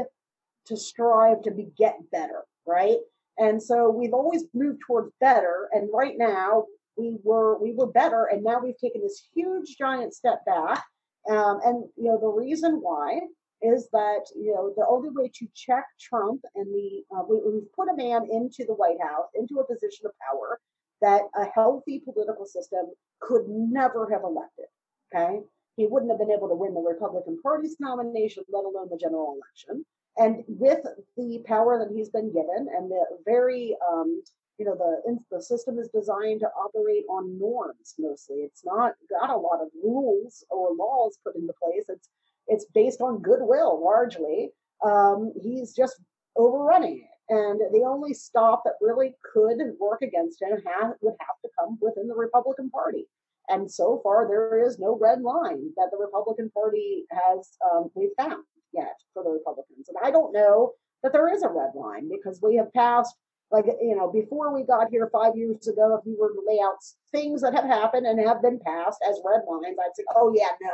to 0.65 0.77
strive 0.77 1.41
to 1.43 1.51
be 1.51 1.69
get 1.77 1.97
better, 2.11 2.43
right? 2.65 2.97
And 3.37 3.61
so 3.61 3.89
we've 3.89 4.13
always 4.13 4.43
moved 4.53 4.81
towards 4.85 5.11
better, 5.19 5.69
and 5.71 5.89
right 5.93 6.15
now 6.17 6.65
we 6.97 7.17
were 7.23 7.57
we 7.57 7.73
were 7.73 7.87
better, 7.87 8.25
and 8.25 8.43
now 8.43 8.59
we've 8.59 8.77
taken 8.77 9.01
this 9.01 9.23
huge 9.33 9.77
giant 9.77 10.13
step 10.13 10.45
back. 10.45 10.83
Um, 11.29 11.59
and 11.63 11.85
you 11.95 12.05
know 12.05 12.19
the 12.19 12.27
reason 12.27 12.81
why 12.81 13.21
is 13.61 13.89
that 13.91 14.25
you 14.35 14.53
know 14.53 14.73
the 14.75 14.85
only 14.87 15.09
way 15.09 15.31
to 15.33 15.47
check 15.55 15.85
Trump 15.99 16.41
and 16.55 16.67
the 16.67 17.03
uh, 17.15 17.23
we, 17.29 17.37
we've 17.37 17.71
put 17.73 17.89
a 17.89 17.95
man 17.95 18.27
into 18.31 18.65
the 18.65 18.73
White 18.73 19.01
House 19.01 19.27
into 19.35 19.59
a 19.59 19.67
position 19.67 20.05
of 20.05 20.11
power 20.19 20.59
that 21.01 21.21
a 21.35 21.45
healthy 21.45 21.99
political 21.99 22.45
system 22.45 22.85
could 23.19 23.43
never 23.47 24.09
have 24.11 24.23
elected. 24.23 24.65
Okay, 25.13 25.41
he 25.75 25.87
wouldn't 25.87 26.11
have 26.11 26.19
been 26.19 26.31
able 26.31 26.49
to 26.49 26.55
win 26.55 26.73
the 26.73 26.81
Republican 26.81 27.39
Party's 27.41 27.77
nomination, 27.79 28.43
let 28.51 28.65
alone 28.65 28.87
the 28.89 28.97
general 28.97 29.35
election. 29.37 29.85
And 30.17 30.43
with 30.47 30.85
the 31.15 31.43
power 31.45 31.79
that 31.79 31.95
he's 31.95 32.09
been 32.09 32.33
given, 32.33 32.67
and 32.75 32.91
the 32.91 33.05
very 33.25 33.75
um, 33.89 34.21
you 34.57 34.65
know 34.65 34.75
the 34.75 35.17
the 35.31 35.41
system 35.41 35.79
is 35.79 35.89
designed 35.89 36.41
to 36.41 36.49
operate 36.49 37.05
on 37.09 37.39
norms 37.39 37.95
mostly. 37.97 38.37
It's 38.37 38.65
not 38.65 38.93
got 39.09 39.29
a 39.29 39.37
lot 39.37 39.61
of 39.61 39.69
rules 39.83 40.43
or 40.49 40.75
laws 40.75 41.17
put 41.23 41.35
into 41.35 41.53
place. 41.61 41.85
It's 41.89 42.09
it's 42.47 42.65
based 42.73 43.01
on 43.01 43.21
goodwill 43.21 43.83
largely. 43.83 44.49
Um, 44.83 45.33
he's 45.41 45.73
just 45.73 46.01
overrunning 46.35 46.99
it. 46.99 47.33
And 47.33 47.61
the 47.71 47.85
only 47.87 48.13
stop 48.13 48.63
that 48.65 48.73
really 48.81 49.15
could 49.33 49.57
work 49.79 50.01
against 50.01 50.41
him 50.41 50.61
ha- 50.67 50.93
would 51.01 51.15
have 51.19 51.35
to 51.43 51.49
come 51.57 51.77
within 51.81 52.07
the 52.07 52.15
Republican 52.15 52.69
Party. 52.69 53.07
And 53.49 53.71
so 53.71 54.01
far, 54.03 54.27
there 54.27 54.65
is 54.65 54.79
no 54.79 54.97
red 54.99 55.21
line 55.21 55.71
that 55.77 55.89
the 55.91 55.97
Republican 55.97 56.49
Party 56.51 57.05
has 57.11 57.57
um, 57.71 57.89
we've 57.95 58.09
found 58.17 58.43
yet 58.73 58.95
for 59.13 59.23
the 59.23 59.29
Republicans. 59.29 59.89
And 59.89 59.97
I 60.03 60.11
don't 60.11 60.33
know 60.33 60.73
that 61.03 61.13
there 61.13 61.33
is 61.33 61.43
a 61.43 61.49
red 61.49 61.71
line 61.75 62.09
because 62.09 62.39
we 62.41 62.55
have 62.55 62.71
passed, 62.73 63.15
like 63.51 63.65
you 63.81 63.95
know, 63.95 64.11
before 64.11 64.53
we 64.53 64.63
got 64.63 64.89
here 64.89 65.09
five 65.11 65.35
years 65.35 65.67
ago, 65.67 65.95
if 65.95 66.05
you 66.05 66.17
were 66.19 66.33
to 66.33 66.43
lay 66.47 66.59
out 66.63 66.77
things 67.11 67.41
that 67.41 67.53
have 67.53 67.65
happened 67.65 68.05
and 68.05 68.19
have 68.19 68.41
been 68.41 68.59
passed 68.59 68.99
as 69.07 69.21
red 69.25 69.41
lines, 69.49 69.77
I'd 69.79 69.95
say, 69.95 70.03
oh 70.15 70.33
yeah, 70.35 70.51
no, 70.61 70.73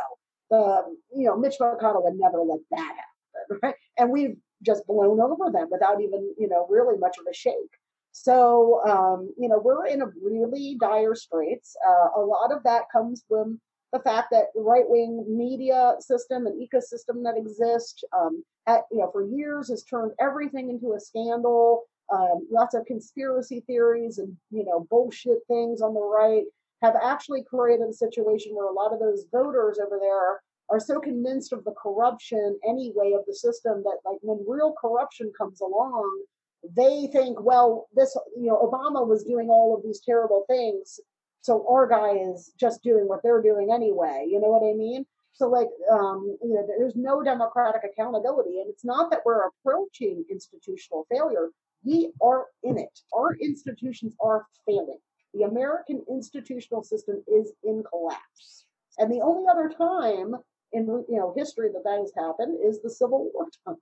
um, 0.52 0.98
you 1.14 1.26
know, 1.26 1.38
Mitch 1.38 1.56
McConnell 1.60 2.04
would 2.04 2.20
never 2.20 2.42
let 2.42 2.60
that 2.72 2.80
happen, 2.80 3.60
right? 3.64 3.76
And 3.98 4.12
we've 4.12 4.38
just 4.64 4.86
blown 4.88 5.20
over 5.20 5.52
them 5.52 5.68
without 5.72 6.02
even, 6.02 6.34
you 6.38 6.48
know, 6.48 6.66
really 6.70 6.98
much 6.98 7.18
of 7.20 7.26
a 7.30 7.34
shake. 7.34 7.56
So, 8.12 8.82
um, 8.88 9.32
you 9.38 9.48
know, 9.48 9.60
we're 9.64 9.86
in 9.86 10.02
a 10.02 10.08
really 10.24 10.76
dire 10.80 11.14
straits. 11.14 11.76
Uh, 11.88 12.20
a 12.20 12.22
lot 12.22 12.52
of 12.52 12.64
that 12.64 12.86
comes 12.92 13.24
from 13.28 13.60
the 13.94 14.00
fact 14.00 14.30
that 14.32 14.48
right 14.56 14.88
wing 14.88 15.24
media 15.28 15.94
system 16.00 16.48
and 16.48 16.60
ecosystem 16.60 17.24
that 17.24 17.38
exists, 17.38 18.04
um, 18.18 18.44
at, 18.66 18.82
you 18.92 18.98
know, 18.98 19.10
for 19.12 19.24
years 19.24 19.70
has 19.70 19.84
turned 19.84 20.12
everything 20.20 20.70
into 20.70 20.94
a 20.94 21.00
scandal. 21.00 21.84
Um, 22.12 22.48
lots 22.50 22.74
of 22.74 22.86
conspiracy 22.86 23.66
theories 23.68 24.18
and 24.18 24.38
you 24.50 24.64
know 24.64 24.88
bullshit 24.90 25.40
things 25.50 25.82
on 25.82 25.94
the 25.94 26.00
right 26.00 26.46
have 26.82 26.96
actually 27.02 27.44
created 27.44 27.88
a 27.90 27.94
situation 27.94 28.56
where 28.56 28.68
a 28.68 28.74
lot 28.74 28.94
of 28.94 29.00
those 29.00 29.26
voters 29.32 29.80
over 29.80 29.98
there 30.00 30.42
are 30.70 30.80
so 30.80 31.00
convinced 31.00 31.54
of 31.54 31.64
the 31.64 31.74
corruption 31.82 32.58
anyway 32.68 33.14
of 33.14 33.26
the 33.26 33.34
system 33.34 33.84
that 33.84 33.98
like 34.06 34.20
when 34.22 34.44
real 34.48 34.74
corruption 34.80 35.32
comes 35.38 35.62
along 35.62 36.24
they 36.76 37.08
think 37.14 37.40
well 37.42 37.88
this 37.96 38.18
you 38.36 38.48
know 38.48 38.58
obama 38.58 39.08
was 39.08 39.24
doing 39.24 39.50
all 39.50 39.76
of 39.76 39.84
these 39.84 40.02
terrible 40.02 40.44
things 40.50 41.00
so 41.42 41.66
our 41.70 41.88
guy 41.88 42.12
is 42.12 42.52
just 42.60 42.84
doing 42.84 43.08
what 43.08 43.22
they're 43.24 43.42
doing 43.42 43.72
anyway 43.72 44.26
you 44.28 44.40
know 44.40 44.50
what 44.50 44.68
i 44.68 44.74
mean? 44.74 45.06
So 45.38 45.48
like 45.48 45.68
um, 45.92 46.36
you 46.42 46.56
know, 46.56 46.66
there's 46.66 46.96
no 46.96 47.22
democratic 47.22 47.82
accountability 47.84 48.60
and 48.60 48.68
it's 48.70 48.84
not 48.84 49.12
that 49.12 49.22
we're 49.24 49.48
approaching 49.48 50.26
institutional 50.32 51.06
failure. 51.12 51.50
We 51.84 52.12
are 52.24 52.46
in 52.64 52.80
it. 52.80 53.00
Our 53.16 53.36
institutions 53.36 54.16
are 54.20 54.48
failing 54.66 54.98
the 55.38 55.44
american 55.44 56.04
institutional 56.10 56.84
system 56.84 57.24
is 57.28 57.54
in 57.64 57.84
collapse 57.90 58.66
and 58.98 59.12
the 59.12 59.22
only 59.22 59.46
other 59.50 59.70
time 59.70 60.36
in 60.74 60.86
you 60.86 61.18
know 61.18 61.34
history 61.36 61.70
that 61.74 61.84
that 61.84 62.00
has 62.00 62.12
happened 62.16 62.60
is 62.64 62.82
the 62.82 62.90
Civil 62.90 63.30
War 63.34 63.48
time. 63.68 63.78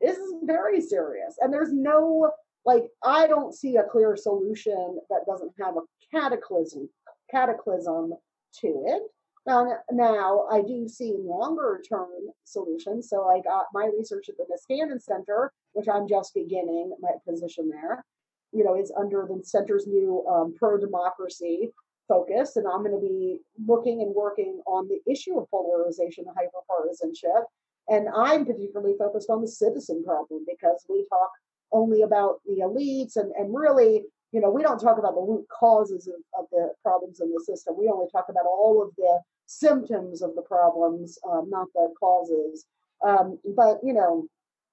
this 0.00 0.16
is 0.16 0.34
very 0.44 0.80
serious, 0.80 1.36
and 1.40 1.52
there's 1.52 1.72
no 1.72 2.30
like 2.64 2.84
I 3.04 3.26
don't 3.26 3.54
see 3.54 3.76
a 3.76 3.84
clear 3.84 4.16
solution 4.16 4.98
that 5.10 5.26
doesn't 5.26 5.52
have 5.60 5.76
a 5.76 5.80
cataclysm 6.10 6.88
cataclysm 7.30 8.14
to 8.60 8.84
it. 8.86 9.02
Now, 9.46 9.78
now 9.92 10.46
I 10.50 10.62
do 10.62 10.88
see 10.88 11.14
longer 11.16 11.80
term 11.88 12.08
solutions. 12.44 13.08
So 13.08 13.28
I 13.28 13.40
got 13.40 13.66
my 13.72 13.88
research 13.96 14.28
at 14.28 14.36
the 14.36 14.44
Niskanen 14.44 15.00
Center, 15.00 15.52
which 15.72 15.88
I'm 15.88 16.08
just 16.08 16.34
beginning 16.34 16.96
my 17.00 17.10
position 17.28 17.68
there. 17.68 18.04
You 18.52 18.64
know, 18.64 18.76
is 18.76 18.92
under 18.96 19.28
the 19.28 19.42
center's 19.44 19.86
new 19.86 20.24
um, 20.28 20.54
pro 20.58 20.78
democracy 20.78 21.70
focus, 22.08 22.56
and 22.56 22.66
I'm 22.66 22.82
going 22.82 22.94
to 22.94 23.00
be 23.00 23.40
looking 23.66 24.00
and 24.02 24.14
working 24.14 24.60
on 24.66 24.88
the 24.88 25.00
issue 25.10 25.38
of 25.38 25.50
polarization 25.50 26.24
and 26.26 26.36
hyperpartisanship. 26.36 27.42
And 27.88 28.08
I'm 28.16 28.44
particularly 28.44 28.94
focused 28.98 29.30
on 29.30 29.40
the 29.42 29.48
citizen 29.48 30.04
problem 30.04 30.44
because 30.46 30.84
we 30.88 31.06
talk 31.08 31.30
only 31.72 32.02
about 32.02 32.40
the 32.46 32.60
elites 32.62 33.16
and, 33.16 33.32
and 33.32 33.54
really, 33.54 34.04
you 34.32 34.40
know, 34.40 34.50
we 34.50 34.62
don't 34.62 34.78
talk 34.78 34.98
about 34.98 35.14
the 35.14 35.20
root 35.20 35.46
causes 35.48 36.08
of, 36.08 36.14
of 36.38 36.46
the 36.50 36.72
problems 36.82 37.20
in 37.20 37.32
the 37.32 37.42
system. 37.44 37.76
We 37.78 37.88
only 37.88 38.06
talk 38.10 38.26
about 38.28 38.46
all 38.46 38.82
of 38.82 38.94
the 38.96 39.20
symptoms 39.46 40.22
of 40.22 40.34
the 40.34 40.42
problems, 40.42 41.18
um, 41.28 41.48
not 41.48 41.68
the 41.74 41.92
causes. 41.98 42.66
Um, 43.06 43.38
but, 43.54 43.78
you 43.82 43.92
know, 43.92 44.26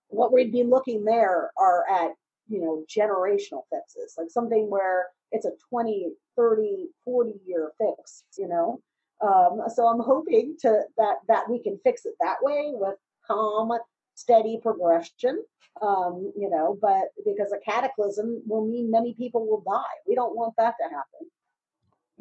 what 0.08 0.34
we'd 0.34 0.52
be 0.52 0.64
looking 0.64 1.04
there 1.04 1.52
are 1.58 1.84
at, 1.90 2.12
you 2.48 2.62
know, 2.62 2.86
generational 2.90 3.64
fixes, 3.72 4.16
like 4.18 4.30
something 4.30 4.70
where 4.70 5.08
it's 5.34 5.46
a 5.46 5.52
20 5.70 6.12
30 6.38 6.88
40 7.04 7.34
year 7.46 7.72
fix 7.80 8.24
you 8.38 8.48
know? 8.48 8.80
Um, 9.22 9.62
so 9.74 9.88
i'm 9.88 10.00
hoping 10.00 10.56
to 10.62 10.82
that 10.98 11.16
that 11.28 11.50
we 11.50 11.62
can 11.62 11.80
fix 11.84 12.06
it 12.06 12.14
that 12.20 12.38
way 12.42 12.72
with 12.74 12.96
calm 13.26 13.72
steady 14.16 14.60
progression 14.62 15.42
um, 15.82 16.32
you 16.38 16.50
know 16.50 16.78
but 16.82 17.10
because 17.26 17.52
a 17.54 17.60
cataclysm 17.70 18.42
will 18.46 18.66
mean 18.66 18.92
many 18.92 19.14
people 19.14 19.48
will 19.48 19.64
die. 19.66 19.96
We 20.08 20.16
don't 20.16 20.36
want 20.36 20.54
that 20.58 20.76
to 20.80 20.84
happen 20.84 21.30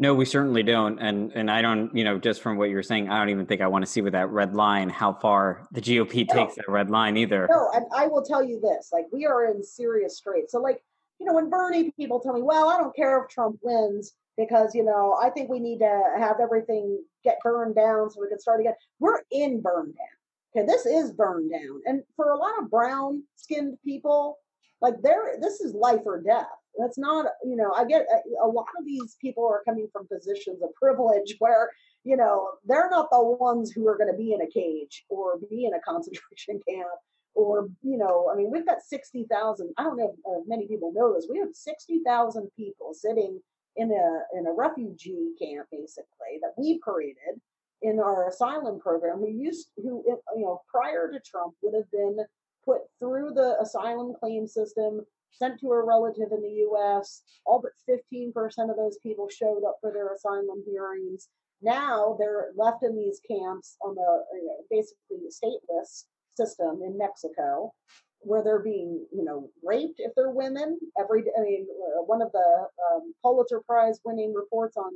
no, 0.03 0.15
we 0.15 0.25
certainly 0.25 0.65
don't, 0.65 0.99
and 0.99 1.31
and 1.33 1.49
I 1.49 1.63
don't, 1.63 1.95
you 1.97 2.03
know, 2.03 2.19
just 2.19 2.43
from 2.43 2.57
what 2.57 2.71
you're 2.71 2.83
saying, 2.83 3.09
I 3.09 3.19
don't 3.19 3.31
even 3.31 3.47
think 3.47 3.61
I 3.61 3.69
want 3.69 3.85
to 3.85 3.91
see 3.91 4.01
with 4.01 4.15
that 4.15 4.31
red 4.31 4.55
line 4.55 4.91
how 4.91 5.13
far 5.13 5.65
the 5.71 5.81
GOP 5.81 6.27
no. 6.29 6.35
takes 6.35 6.57
that 6.57 6.69
red 6.69 6.91
line 6.91 7.17
either. 7.17 7.47
No, 7.49 7.71
and 7.73 7.87
I 7.95 8.09
will 8.09 8.23
tell 8.23 8.43
you 8.43 8.61
this: 8.61 8.91
like 8.93 9.07
we 9.13 9.27
are 9.27 9.47
in 9.47 9.63
serious 9.63 10.17
straits. 10.17 10.51
So, 10.51 10.59
like 10.59 10.83
you 11.21 11.27
know, 11.27 11.35
when 11.35 11.49
Bernie 11.49 11.93
people 11.93 12.19
tell 12.19 12.33
me, 12.33 12.43
well, 12.43 12.69
I 12.69 12.79
don't 12.79 12.95
care 12.97 13.23
if 13.23 13.31
Trump 13.31 13.61
wins 13.63 14.13
because, 14.37 14.75
you 14.75 14.83
know, 14.85 15.17
I 15.23 15.31
think 15.31 15.49
we 15.49 15.61
need 15.61 15.79
to 15.79 16.03
have 16.19 16.41
everything 16.43 16.99
get 17.23 17.39
burned 17.45 17.77
down 17.77 18.11
so 18.11 18.21
we 18.21 18.29
can 18.29 18.41
start 18.41 18.61
again. 18.61 18.75
We're 18.99 19.21
in 19.31 19.61
burn 19.61 19.93
down. 19.93 20.57
Okay, 20.57 20.67
this 20.67 20.85
is 20.85 21.13
burned 21.13 21.53
down. 21.53 21.81
And 21.87 22.03
for 22.17 22.31
a 22.31 22.37
lot 22.37 22.59
of 22.61 22.69
brown 22.71 23.23
skinned 23.37 23.79
people, 23.85 24.39
like 24.81 25.01
there, 25.01 25.37
this 25.41 25.61
is 25.61 25.75
life 25.75 26.01
or 26.05 26.21
death. 26.21 26.49
That's 26.79 26.99
not, 26.99 27.27
you 27.45 27.57
know, 27.57 27.73
I 27.73 27.85
get 27.85 28.07
a, 28.11 28.45
a 28.45 28.49
lot 28.49 28.67
of 28.79 28.87
these 28.87 29.17
people 29.21 29.47
are 29.47 29.63
coming 29.65 29.89
from 29.93 30.09
positions 30.09 30.63
of 30.63 30.75
privilege 30.75 31.37
where, 31.39 31.71
you 32.05 32.17
know, 32.17 32.49
they're 32.65 32.91
not 32.91 33.11
the 33.11 33.23
ones 33.23 33.71
who 33.71 33.87
are 33.89 33.97
going 33.97 34.11
to 34.11 34.17
be 34.17 34.33
in 34.33 34.43
a 34.43 34.51
cage 34.51 35.05
or 35.09 35.39
be 35.51 35.67
in 35.67 35.75
a 35.75 35.81
concentration 35.81 36.61
camp 36.69 36.89
or 37.35 37.69
you 37.83 37.97
know 37.97 38.29
i 38.33 38.37
mean 38.37 38.51
we've 38.51 38.67
got 38.67 38.83
60,000 38.83 39.73
i 39.79 39.83
don't 39.83 39.97
know 39.97 40.15
if 40.15 40.19
uh, 40.27 40.43
many 40.47 40.67
people 40.67 40.93
know 40.95 41.15
this 41.15 41.27
we 41.31 41.39
have 41.39 41.49
60,000 41.53 42.51
people 42.57 42.93
sitting 42.93 43.41
in 43.77 43.91
a 43.91 44.39
in 44.39 44.47
a 44.47 44.53
refugee 44.53 45.33
camp 45.41 45.67
basically 45.71 46.39
that 46.43 46.53
we've 46.59 46.81
created 46.81 47.41
in 47.81 47.99
our 47.99 48.29
asylum 48.29 48.79
program 48.79 49.19
who 49.19 49.31
used 49.31 49.69
who 49.77 50.05
you 50.37 50.43
know 50.43 50.61
prior 50.71 51.11
to 51.11 51.21
trump 51.21 51.55
would 51.63 51.75
have 51.75 51.91
been 51.91 52.19
put 52.65 52.83
through 52.99 53.33
the 53.35 53.57
asylum 53.61 54.13
claim 54.19 54.47
system 54.47 55.01
sent 55.33 55.59
to 55.61 55.69
a 55.69 55.85
relative 55.85 56.29
in 56.33 56.43
the 56.43 56.67
us 56.77 57.23
all 57.47 57.61
but 57.63 57.73
15% 57.89 58.35
of 58.71 58.77
those 58.77 58.99
people 59.03 59.29
showed 59.29 59.65
up 59.67 59.79
for 59.81 59.93
their 59.93 60.13
asylum 60.13 60.63
hearings 60.67 61.29
now 61.63 62.17
they're 62.19 62.51
left 62.57 62.83
in 62.83 62.97
these 62.97 63.21
camps 63.29 63.77
on 63.83 63.95
the 63.95 64.25
you 64.35 64.47
know, 64.47 64.57
basically 64.71 65.29
stateless 65.31 66.05
system 66.37 66.81
in 66.85 66.99
Mexico 66.99 67.73
where 68.25 68.43
they're 68.43 68.63
being, 68.63 69.05
you 69.13 69.25
know, 69.25 69.51
raped 69.63 69.99
if 69.99 70.13
they're 70.15 70.31
women. 70.31 70.79
Every, 70.99 71.25
I 71.37 71.43
mean, 71.43 71.67
uh, 71.99 72.03
one 72.03 72.23
of 72.23 72.31
the 72.33 72.67
um, 72.93 73.13
Pulitzer 73.23 73.61
Prize 73.67 74.01
winning 74.05 74.33
reports 74.33 74.77
on 74.77 74.93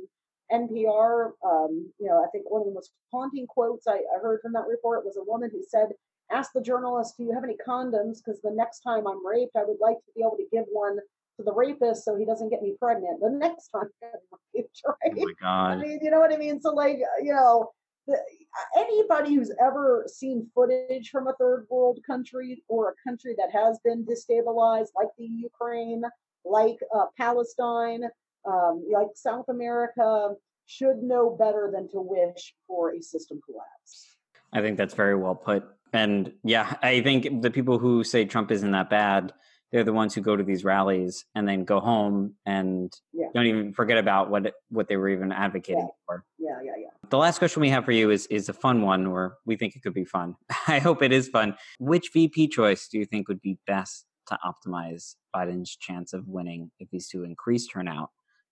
NPR, 0.51 1.31
um, 1.45 1.91
you 1.99 2.07
know, 2.07 2.23
I 2.23 2.27
think 2.31 2.49
one 2.49 2.61
of 2.61 2.67
the 2.67 2.73
most 2.73 2.91
haunting 3.11 3.47
quotes 3.47 3.87
I, 3.87 3.95
I 3.95 4.19
heard 4.21 4.39
from 4.41 4.53
that 4.53 4.67
report 4.69 5.05
was 5.05 5.17
a 5.17 5.29
woman 5.29 5.49
who 5.51 5.63
said, 5.67 5.89
Ask 6.31 6.51
the 6.53 6.61
journalist, 6.61 7.15
do 7.17 7.23
you 7.23 7.33
have 7.33 7.43
any 7.43 7.55
condoms? 7.67 8.17
Because 8.23 8.41
the 8.41 8.51
next 8.51 8.81
time 8.81 9.07
I'm 9.07 9.25
raped, 9.25 9.55
I 9.55 9.63
would 9.63 9.77
like 9.79 9.97
to 9.97 10.11
be 10.15 10.21
able 10.21 10.37
to 10.37 10.45
give 10.51 10.65
one 10.71 10.97
to 11.37 11.43
the 11.43 11.53
rapist 11.53 12.03
so 12.03 12.15
he 12.15 12.25
doesn't 12.25 12.49
get 12.49 12.61
me 12.61 12.75
pregnant 12.79 13.21
the 13.21 13.29
next 13.29 13.67
time 13.75 13.89
I'm 14.03 14.39
raped, 14.55 14.81
right? 14.85 15.13
Oh 15.17 15.25
my 15.25 15.33
God. 15.39 15.71
I 15.71 15.75
mean, 15.77 15.99
you 16.01 16.11
know 16.11 16.19
what 16.19 16.33
I 16.33 16.37
mean? 16.37 16.59
So, 16.61 16.73
like, 16.73 16.97
you 17.21 17.33
know, 17.33 17.71
anybody 18.75 19.35
who's 19.35 19.51
ever 19.61 20.05
seen 20.07 20.49
footage 20.53 21.09
from 21.09 21.27
a 21.27 21.33
third 21.33 21.67
world 21.69 21.99
country 22.05 22.63
or 22.67 22.89
a 22.89 23.09
country 23.09 23.35
that 23.37 23.51
has 23.51 23.79
been 23.83 24.05
destabilized, 24.05 24.89
like 24.95 25.09
the 25.17 25.25
Ukraine, 25.25 26.03
like 26.45 26.77
uh, 26.95 27.05
Palestine, 27.17 28.03
um, 28.45 28.85
like 28.91 29.07
South 29.15 29.45
America, 29.49 30.33
should 30.65 30.97
know 30.97 31.29
better 31.29 31.69
than 31.73 31.89
to 31.89 32.01
wish 32.01 32.53
for 32.67 32.93
a 32.93 33.01
system 33.01 33.39
collapse. 33.45 34.17
I 34.53 34.61
think 34.61 34.77
that's 34.77 34.93
very 34.93 35.15
well 35.15 35.35
put. 35.35 35.63
And 35.93 36.33
yeah, 36.43 36.75
I 36.81 37.01
think 37.01 37.41
the 37.41 37.51
people 37.51 37.79
who 37.79 38.03
say 38.03 38.25
Trump 38.25 38.51
isn't 38.51 38.71
that 38.71 38.89
bad 38.89 39.33
they're 39.71 39.83
the 39.83 39.93
ones 39.93 40.13
who 40.13 40.21
go 40.21 40.35
to 40.35 40.43
these 40.43 40.63
rallies 40.63 41.25
and 41.35 41.47
then 41.47 41.65
go 41.65 41.79
home 41.79 42.35
and 42.45 42.93
yeah. 43.13 43.27
don't 43.33 43.47
even 43.47 43.73
forget 43.73 43.97
about 43.97 44.29
what 44.29 44.53
what 44.69 44.87
they 44.87 44.95
were 44.95 45.09
even 45.09 45.31
advocating 45.31 45.81
yeah. 45.81 46.05
for. 46.05 46.23
Yeah, 46.39 46.59
yeah, 46.63 46.71
yeah. 46.77 47.09
The 47.09 47.17
last 47.17 47.39
question 47.39 47.61
we 47.61 47.69
have 47.69 47.85
for 47.85 47.91
you 47.91 48.09
is 48.09 48.27
is 48.27 48.49
a 48.49 48.53
fun 48.53 48.81
one, 48.81 49.05
or 49.05 49.35
we 49.45 49.57
think 49.57 49.75
it 49.75 49.81
could 49.83 49.93
be 49.93 50.05
fun. 50.05 50.35
I 50.67 50.79
hope 50.79 51.01
it 51.01 51.11
is 51.11 51.27
fun. 51.27 51.55
Which 51.79 52.11
VP 52.13 52.49
choice 52.49 52.87
do 52.87 52.97
you 52.97 53.05
think 53.05 53.27
would 53.27 53.41
be 53.41 53.59
best 53.67 54.05
to 54.27 54.37
optimize 54.45 55.15
Biden's 55.35 55.75
chance 55.75 56.13
of 56.13 56.27
winning 56.27 56.71
if 56.79 56.89
he's 56.91 57.07
to 57.09 57.23
increase 57.23 57.67
turnout 57.67 58.09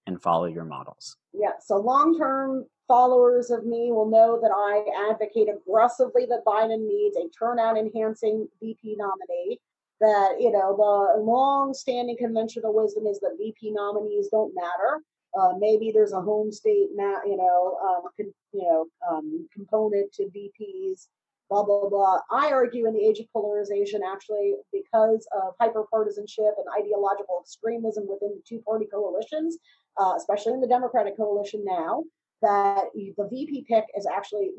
and 0.07 0.21
follow 0.21 0.45
your 0.45 0.65
models? 0.65 1.17
Yeah. 1.33 1.51
So 1.59 1.77
long 1.77 2.17
term 2.17 2.65
followers 2.87 3.49
of 3.49 3.65
me 3.65 3.91
will 3.91 4.09
know 4.09 4.39
that 4.41 4.51
I 4.51 5.09
advocate 5.11 5.47
aggressively 5.49 6.25
that 6.27 6.45
Biden 6.45 6.87
needs 6.87 7.17
a 7.17 7.27
turnout 7.37 7.77
enhancing 7.77 8.47
VP 8.61 8.95
nominee 8.97 9.59
that 10.01 10.35
you 10.39 10.51
know 10.51 10.75
the 10.75 11.21
long-standing 11.21 12.17
conventional 12.17 12.73
wisdom 12.73 13.05
is 13.07 13.19
that 13.21 13.37
VP 13.37 13.71
nominees 13.71 14.27
don't 14.29 14.53
matter. 14.53 15.01
Uh, 15.37 15.53
maybe 15.57 15.91
there's 15.93 16.13
a 16.13 16.21
home 16.21 16.51
state, 16.51 16.89
ma- 16.95 17.23
you 17.25 17.35
know, 17.35 17.77
um, 17.83 18.03
con- 18.15 18.33
you 18.53 18.63
know, 18.63 18.85
um, 19.09 19.47
component 19.53 20.11
to 20.13 20.23
VPs. 20.23 21.07
Blah 21.49 21.63
blah 21.63 21.87
blah. 21.89 22.19
I 22.31 22.51
argue 22.51 22.87
in 22.87 22.93
the 22.93 23.05
age 23.05 23.19
of 23.19 23.31
polarization, 23.31 24.01
actually, 24.03 24.55
because 24.73 25.27
of 25.31 25.53
hyperpartisanship 25.61 26.53
and 26.57 26.65
ideological 26.77 27.39
extremism 27.41 28.07
within 28.09 28.29
the 28.29 28.41
two-party 28.47 28.87
coalitions, 28.91 29.59
uh, 29.97 30.13
especially 30.17 30.53
in 30.53 30.61
the 30.61 30.67
Democratic 30.67 31.17
coalition 31.17 31.63
now, 31.65 32.03
that 32.41 32.85
the 32.93 33.27
VP 33.29 33.65
pick 33.67 33.85
is 33.97 34.05
actually 34.05 34.51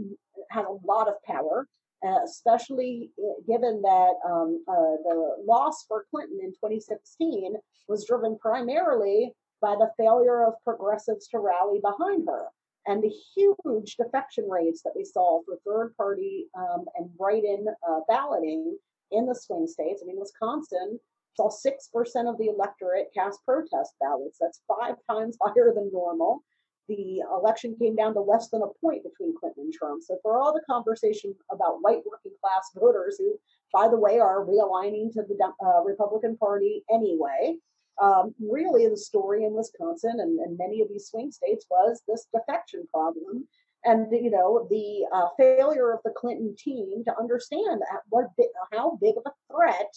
has 0.50 0.64
a 0.66 0.86
lot 0.86 1.08
of 1.08 1.14
power 1.24 1.68
uh, 2.04 2.22
especially 2.24 3.10
uh, 3.18 3.40
given 3.46 3.80
that 3.82 4.12
um, 4.24 4.62
uh, 4.68 4.96
the 5.02 5.36
loss 5.46 5.84
for 5.88 6.04
Clinton 6.10 6.38
in 6.42 6.50
2016 6.52 7.54
was 7.88 8.06
driven 8.06 8.38
primarily 8.38 9.32
by 9.62 9.74
the 9.74 9.90
failure 9.96 10.44
of 10.44 10.54
progressives 10.62 11.26
to 11.28 11.38
rally 11.38 11.80
behind 11.80 12.28
her. 12.28 12.46
and 12.86 13.02
the 13.02 13.12
huge 13.34 13.96
defection 13.96 14.48
rates 14.48 14.82
that 14.82 14.92
we 14.94 15.04
saw 15.04 15.40
for 15.44 15.56
third 15.64 15.96
party 15.96 16.46
um, 16.56 16.84
and 16.96 17.10
write 17.18 17.42
in 17.42 17.66
uh, 17.88 18.00
balloting 18.08 18.76
in 19.10 19.26
the 19.26 19.34
swing 19.34 19.66
states. 19.66 20.02
I 20.02 20.06
mean, 20.06 20.20
Wisconsin 20.20 21.00
saw 21.36 21.48
6% 21.48 22.28
of 22.28 22.38
the 22.38 22.48
electorate 22.48 23.08
cast 23.14 23.44
protest 23.44 23.94
ballots. 24.00 24.38
That's 24.40 24.62
five 24.66 24.96
times 25.08 25.36
higher 25.42 25.72
than 25.74 25.90
normal. 25.92 26.42
The 26.88 27.20
election 27.32 27.76
came 27.78 27.96
down 27.96 28.14
to 28.14 28.20
less 28.20 28.48
than 28.48 28.62
a 28.62 28.72
point 28.80 29.02
between 29.02 29.34
Clinton 29.38 29.64
and 29.64 29.72
Trump. 29.72 30.02
So, 30.04 30.18
for 30.22 30.38
all 30.38 30.52
the 30.52 30.62
conversation 30.70 31.34
about 31.50 31.82
white 31.82 32.02
working 32.08 32.32
class 32.40 32.70
voters, 32.76 33.16
who, 33.18 33.38
by 33.72 33.88
the 33.88 33.98
way, 33.98 34.20
are 34.20 34.46
realigning 34.46 35.12
to 35.14 35.22
the 35.22 35.52
uh, 35.64 35.82
Republican 35.82 36.36
Party 36.36 36.84
anyway, 36.92 37.56
um, 38.00 38.34
really 38.38 38.86
the 38.88 38.96
story 38.96 39.44
in 39.44 39.54
Wisconsin 39.54 40.18
and, 40.20 40.38
and, 40.38 40.58
many 40.58 40.82
of 40.82 40.88
these 40.88 41.06
swing 41.06 41.32
states 41.32 41.66
was 41.70 42.02
this 42.06 42.26
defection 42.32 42.86
problem. 42.92 43.48
And 43.84 44.08
you 44.12 44.30
know 44.30 44.66
the 44.70 45.06
uh, 45.14 45.28
failure 45.38 45.92
of 45.92 46.00
the 46.04 46.10
Clinton 46.10 46.54
team 46.58 47.04
to 47.04 47.18
understand 47.18 47.82
what 48.08 48.26
how 48.72 48.98
big 49.00 49.14
of 49.16 49.22
a 49.26 49.32
threat 49.52 49.94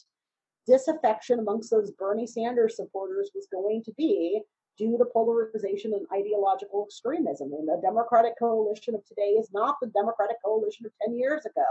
disaffection 0.69 1.39
amongst 1.39 1.71
those 1.71 1.91
Bernie 1.91 2.27
Sanders 2.27 2.75
supporters 2.75 3.31
was 3.33 3.47
going 3.51 3.83
to 3.85 3.93
be 3.97 4.41
due 4.77 4.97
to 4.97 5.05
polarization 5.11 5.93
and 5.93 6.05
ideological 6.13 6.85
extremism. 6.85 7.51
And 7.53 7.67
the 7.67 7.81
Democratic 7.81 8.37
coalition 8.37 8.95
of 8.95 9.05
today 9.05 9.35
is 9.39 9.49
not 9.51 9.75
the 9.81 9.89
Democratic 9.89 10.37
coalition 10.43 10.85
of 10.85 10.91
10 11.05 11.17
years 11.17 11.45
ago. 11.45 11.65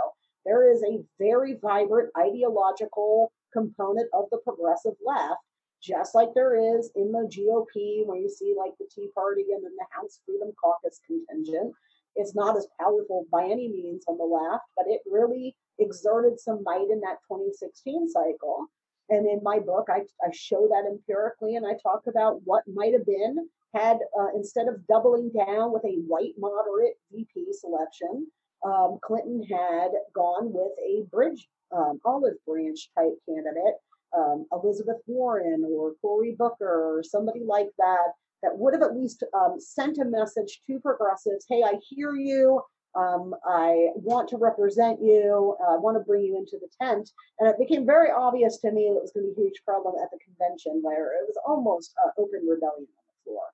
There 0.45 0.71
is 0.71 0.83
a 0.83 1.03
very 1.19 1.57
vibrant 1.63 2.11
ideological 2.19 3.33
component 3.53 4.09
of 4.13 4.27
the 4.31 4.39
progressive 4.39 4.95
left 5.05 5.41
just 5.83 6.15
like 6.15 6.29
there 6.35 6.57
is 6.77 6.91
in 6.97 7.13
the 7.13 7.29
GOP, 7.31 8.05
where 8.07 8.19
you 8.19 8.29
see 8.29 8.55
like 8.59 8.73
the 8.79 8.89
Tea 8.93 9.11
Party 9.15 9.45
and 9.55 9.65
then 9.65 9.73
the 9.79 9.87
House 9.91 10.21
Freedom 10.27 10.53
Caucus 10.63 11.01
contingent. 11.07 11.73
It's 12.17 12.35
not 12.35 12.57
as 12.57 12.67
powerful 12.81 13.27
by 13.31 13.45
any 13.45 13.69
means 13.69 14.05
on 14.09 14.19
the 14.19 14.25
left, 14.25 14.65
but 14.77 14.87
it 14.89 15.03
really 15.09 15.55
exerted 15.79 16.41
some 16.41 16.65
might 16.65 16.89
in 16.91 17.01
that 17.01 17.23
2016 17.31 18.11
cycle. 18.11 18.67
And 19.11 19.27
in 19.27 19.41
my 19.43 19.59
book, 19.59 19.89
I, 19.91 20.01
I 20.25 20.31
show 20.33 20.69
that 20.69 20.89
empirically 20.89 21.57
and 21.57 21.67
I 21.67 21.73
talk 21.83 22.03
about 22.07 22.41
what 22.45 22.63
might 22.73 22.93
have 22.93 23.07
been 23.07 23.49
had, 23.75 23.99
uh, 24.19 24.29
instead 24.35 24.69
of 24.69 24.87
doubling 24.87 25.31
down 25.31 25.73
with 25.73 25.85
a 25.85 26.03
white 26.07 26.35
moderate 26.39 26.99
VP 27.13 27.47
selection, 27.53 28.27
um, 28.65 28.99
Clinton 29.03 29.43
had 29.43 29.91
gone 30.15 30.53
with 30.53 30.73
a 30.79 31.05
bridge 31.11 31.49
um, 31.75 32.01
olive 32.05 32.35
branch 32.47 32.91
type 32.97 33.13
candidate 33.29 33.75
um, 34.17 34.47
Elizabeth 34.53 34.99
Warren 35.07 35.65
or 35.69 35.95
Cory 36.01 36.35
Booker 36.39 36.99
or 36.99 37.03
somebody 37.03 37.41
like 37.45 37.69
that 37.79 38.13
that 38.43 38.57
would 38.57 38.73
have 38.75 38.83
at 38.83 38.97
least 38.97 39.25
um, 39.35 39.57
sent 39.59 39.99
a 39.99 40.05
message 40.05 40.61
to 40.67 40.79
progressives 40.81 41.45
hey, 41.49 41.63
I 41.63 41.75
hear 41.89 42.15
you. 42.15 42.63
Um, 42.99 43.35
I 43.45 43.91
want 43.95 44.29
to 44.31 44.37
represent 44.37 45.01
you. 45.01 45.57
I 45.69 45.77
want 45.77 45.97
to 45.97 46.05
bring 46.05 46.25
you 46.25 46.37
into 46.37 46.59
the 46.61 46.69
tent. 46.81 47.11
And 47.39 47.49
it 47.49 47.59
became 47.59 47.87
very 47.87 48.11
obvious 48.11 48.59
to 48.59 48.73
me 48.73 48.89
that 48.89 48.99
it 48.99 49.03
was 49.03 49.13
going 49.13 49.27
to 49.27 49.35
be 49.35 49.43
a 49.43 49.45
huge 49.45 49.63
problem 49.65 49.95
at 50.03 50.11
the 50.11 50.19
convention 50.19 50.81
where 50.83 51.13
it 51.13 51.25
was 51.29 51.39
almost 51.47 51.95
uh, 52.05 52.11
open 52.19 52.41
rebellion 52.41 52.89
on 52.99 53.07
the 53.07 53.19
floor. 53.25 53.45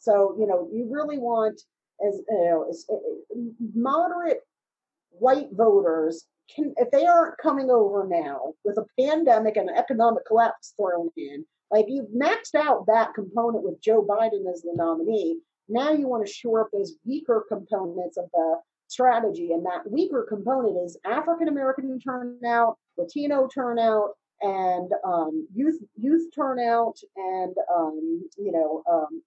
So, 0.00 0.34
you 0.38 0.46
know, 0.48 0.68
you 0.72 0.88
really 0.90 1.18
want, 1.18 1.60
as 2.04 2.20
you 2.28 2.44
know, 2.44 2.66
as, 2.68 2.86
uh, 2.90 2.96
moderate 3.74 4.40
white 5.10 5.48
voters 5.52 6.26
can 6.54 6.74
if 6.78 6.90
they 6.90 7.06
aren't 7.06 7.38
coming 7.38 7.70
over 7.70 8.08
now 8.08 8.54
with 8.64 8.78
a 8.78 8.86
pandemic 8.98 9.56
and 9.56 9.68
an 9.68 9.76
economic 9.76 10.26
collapse 10.26 10.74
thrown 10.76 11.10
in, 11.16 11.44
like 11.70 11.86
you've 11.88 12.10
maxed 12.10 12.56
out 12.56 12.86
that 12.86 13.14
component 13.14 13.62
with 13.62 13.80
Joe 13.80 14.02
Biden 14.02 14.50
as 14.52 14.62
the 14.62 14.72
nominee. 14.74 15.38
Now 15.70 15.92
you 15.92 16.08
want 16.08 16.26
to 16.26 16.32
shore 16.32 16.62
up 16.62 16.68
those 16.72 16.94
weaker 17.06 17.44
components 17.48 18.16
of 18.18 18.24
the 18.32 18.56
strategy, 18.88 19.52
and 19.52 19.64
that 19.64 19.88
weaker 19.88 20.26
component 20.28 20.76
is 20.84 20.98
African 21.06 21.48
American 21.48 21.98
turnout, 22.00 22.76
Latino 22.98 23.46
turnout, 23.46 24.10
and 24.40 24.90
um, 25.06 25.46
youth 25.54 25.78
youth 25.96 26.28
turnout, 26.34 26.96
and 27.16 27.54
um, 27.74 28.28
you 28.36 28.52
know 28.52 28.82
um, 28.90 29.22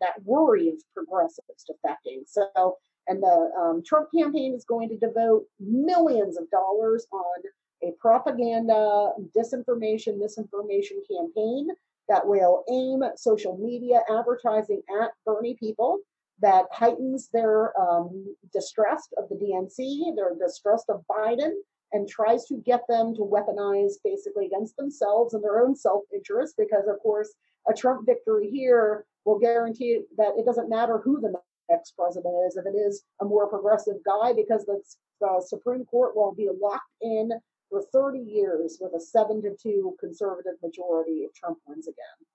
that 0.00 0.22
worry 0.24 0.68
of 0.68 0.76
progressives 0.94 1.66
defecting. 1.68 2.22
So 2.26 2.76
and 3.08 3.22
the 3.22 3.50
um, 3.58 3.82
Trump 3.84 4.08
campaign 4.16 4.54
is 4.54 4.64
going 4.64 4.88
to 4.90 4.96
devote 4.96 5.44
millions 5.58 6.38
of 6.38 6.48
dollars 6.50 7.06
on 7.10 7.42
a 7.82 7.92
propaganda, 8.00 9.12
disinformation, 9.36 10.18
misinformation 10.18 11.02
campaign 11.10 11.68
that 12.08 12.26
will 12.26 12.64
aim 12.70 13.02
social 13.16 13.56
media 13.58 14.00
advertising 14.10 14.82
at 15.02 15.10
Bernie 15.24 15.56
people 15.58 15.98
that 16.40 16.66
heightens 16.72 17.28
their 17.32 17.78
um, 17.80 18.34
distrust 18.52 19.12
of 19.18 19.28
the 19.28 19.34
DNC, 19.34 20.14
their 20.16 20.34
distrust 20.38 20.86
of 20.88 21.04
Biden, 21.10 21.52
and 21.92 22.08
tries 22.08 22.44
to 22.46 22.62
get 22.64 22.82
them 22.88 23.14
to 23.14 23.22
weaponize 23.22 23.94
basically 24.04 24.46
against 24.46 24.76
themselves 24.76 25.34
and 25.34 25.42
their 25.42 25.60
own 25.60 25.74
self 25.74 26.04
interest. 26.14 26.54
Because, 26.56 26.86
of 26.88 27.00
course, 27.00 27.34
a 27.68 27.74
Trump 27.74 28.06
victory 28.06 28.48
here 28.50 29.04
will 29.24 29.38
guarantee 29.38 30.02
that 30.16 30.34
it 30.36 30.44
doesn't 30.44 30.70
matter 30.70 30.98
who 30.98 31.20
the 31.20 31.34
next 31.70 31.92
president 31.92 32.34
is, 32.46 32.56
if 32.56 32.64
it 32.66 32.76
is 32.76 33.04
a 33.20 33.24
more 33.24 33.48
progressive 33.48 33.96
guy, 34.04 34.32
because 34.32 34.64
the, 34.64 34.80
the 35.20 35.42
Supreme 35.46 35.84
Court 35.84 36.16
will 36.16 36.34
be 36.34 36.48
locked 36.60 36.92
in 37.02 37.30
for 37.70 37.82
30 37.92 38.18
years 38.18 38.78
with 38.80 38.92
a 38.94 39.00
seven 39.00 39.42
to 39.42 39.54
two 39.60 39.96
conservative 40.00 40.54
majority 40.62 41.26
if 41.26 41.34
Trump 41.34 41.58
wins 41.66 41.86
again. 41.86 42.26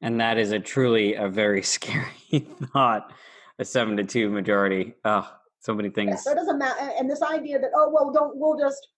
And 0.00 0.20
that 0.20 0.38
is 0.38 0.52
a 0.52 0.60
truly 0.60 1.14
a 1.14 1.28
very 1.28 1.62
scary 1.74 2.46
thought. 2.72 3.12
A 3.58 3.64
seven 3.64 3.96
to 3.96 4.04
two 4.04 4.30
majority. 4.30 4.94
Oh, 5.04 5.30
so 5.60 5.74
many 5.74 5.88
things. 5.88 6.10
Yeah, 6.10 6.16
so 6.16 6.32
it 6.32 6.34
doesn't 6.34 6.58
matter. 6.58 6.90
And 6.98 7.08
this 7.08 7.22
idea 7.22 7.60
that 7.60 7.70
oh 7.74 7.88
well, 7.88 8.12
don't 8.12 8.36
we'll 8.36 8.58
just 8.58 8.88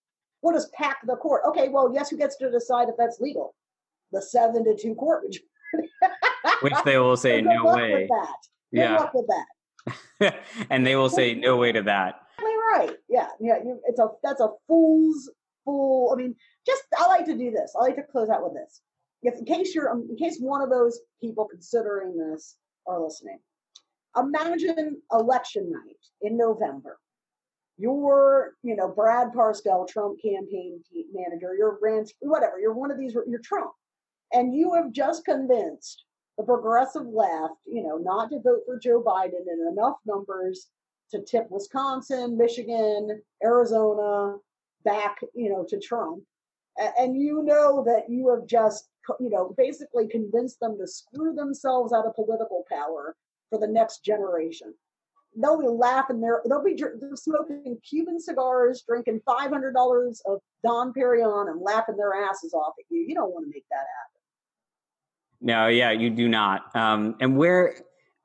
we'll 0.41 0.53
just 0.53 0.71
pack 0.73 0.97
the 1.05 1.15
court. 1.15 1.43
Okay, 1.47 1.69
well, 1.69 1.91
yes, 1.93 2.09
who 2.09 2.17
gets 2.17 2.37
to 2.37 2.49
decide 2.49 2.89
if 2.89 2.95
that's 2.97 3.19
legal? 3.19 3.53
The 4.11 4.21
seven 4.21 4.63
to 4.65 4.75
two 4.75 4.95
court 4.95 5.23
majority. 5.25 5.47
Which 6.61 6.73
they 6.85 6.97
will 6.97 7.17
say 7.17 7.41
no 7.41 7.65
way. 7.65 8.07
Good 8.09 8.79
yeah. 8.79 8.97
luck 8.97 9.13
with 9.13 9.27
that. 10.19 10.35
and 10.69 10.85
they 10.85 10.95
will 10.95 11.09
say 11.09 11.35
no 11.35 11.55
way 11.57 11.71
to 11.71 11.83
that. 11.83 12.21
Right. 12.71 12.97
Yeah. 13.09 13.29
Yeah. 13.39 13.57
You, 13.63 13.79
it's 13.87 13.99
a 13.99 14.07
that's 14.23 14.41
a 14.41 14.49
fool's 14.67 15.29
fool. 15.65 16.11
I 16.13 16.15
mean, 16.15 16.35
just 16.65 16.83
I 16.97 17.07
like 17.07 17.25
to 17.25 17.37
do 17.37 17.51
this. 17.51 17.73
I 17.77 17.83
like 17.83 17.95
to 17.95 18.03
close 18.03 18.29
out 18.29 18.43
with 18.43 18.53
this. 18.53 18.81
If 19.23 19.39
in 19.39 19.45
case 19.45 19.73
you're 19.73 19.91
um, 19.91 20.07
in 20.09 20.17
case 20.17 20.37
one 20.39 20.61
of 20.61 20.69
those 20.69 20.99
people 21.21 21.47
considering 21.49 22.17
this 22.17 22.55
are 22.87 23.01
listening, 23.01 23.39
imagine 24.15 25.01
election 25.11 25.71
night 25.71 25.97
in 26.21 26.37
November. 26.37 26.99
You're, 27.79 28.53
you 28.63 28.75
know, 28.75 28.87
Brad 28.87 29.27
Parscale, 29.33 29.87
Trump 29.87 30.19
campaign 30.21 30.81
manager. 31.13 31.53
You're 31.55 31.77
ranch, 31.81 32.09
whatever. 32.21 32.59
You're 32.59 32.73
one 32.73 32.89
of 32.89 32.97
these. 32.97 33.13
You're 33.27 33.39
Trump, 33.43 33.71
and 34.33 34.55
you 34.55 34.73
have 34.73 34.91
just 34.91 35.25
convinced 35.25 36.03
the 36.37 36.43
progressive 36.43 37.05
left, 37.05 37.55
you 37.65 37.83
know, 37.83 37.97
not 37.97 38.29
to 38.29 38.39
vote 38.39 38.61
for 38.65 38.79
Joe 38.79 39.01
Biden 39.01 39.45
in 39.47 39.67
enough 39.71 39.95
numbers 40.05 40.67
to 41.11 41.21
tip 41.21 41.47
Wisconsin, 41.49 42.37
Michigan, 42.37 43.21
Arizona 43.43 44.37
back, 44.83 45.17
you 45.33 45.49
know, 45.49 45.65
to 45.69 45.79
Trump. 45.79 46.23
And 46.99 47.19
you 47.19 47.43
know 47.43 47.83
that 47.85 48.09
you 48.09 48.29
have 48.29 48.45
just, 48.47 48.89
you 49.19 49.29
know, 49.29 49.53
basically 49.57 50.07
convinced 50.07 50.59
them 50.59 50.77
to 50.77 50.87
screw 50.87 51.33
themselves 51.33 51.91
out 51.91 52.05
of 52.05 52.15
political 52.15 52.63
power 52.71 53.15
for 53.49 53.59
the 53.59 53.67
next 53.67 54.03
generation. 54.03 54.73
They'll 55.35 55.59
be 55.59 55.67
laughing 55.67 56.21
there. 56.21 56.41
They'll 56.47 56.63
be 56.63 56.79
smoking 57.15 57.77
Cuban 57.87 58.19
cigars, 58.19 58.83
drinking 58.87 59.21
$500 59.27 60.17
of 60.25 60.39
Dom 60.63 60.93
Perignon 60.93 61.49
and 61.49 61.61
laughing 61.61 61.97
their 61.97 62.13
asses 62.13 62.53
off 62.53 62.73
at 62.79 62.85
you. 62.89 63.05
You 63.07 63.15
don't 63.15 63.33
want 63.33 63.45
to 63.45 63.51
make 63.51 63.65
that 63.69 63.77
happen. 63.77 64.17
No, 65.41 65.67
yeah, 65.67 65.91
you 65.91 66.09
do 66.09 66.27
not. 66.27 66.75
Um, 66.75 67.15
and 67.19 67.37
where 67.37 67.75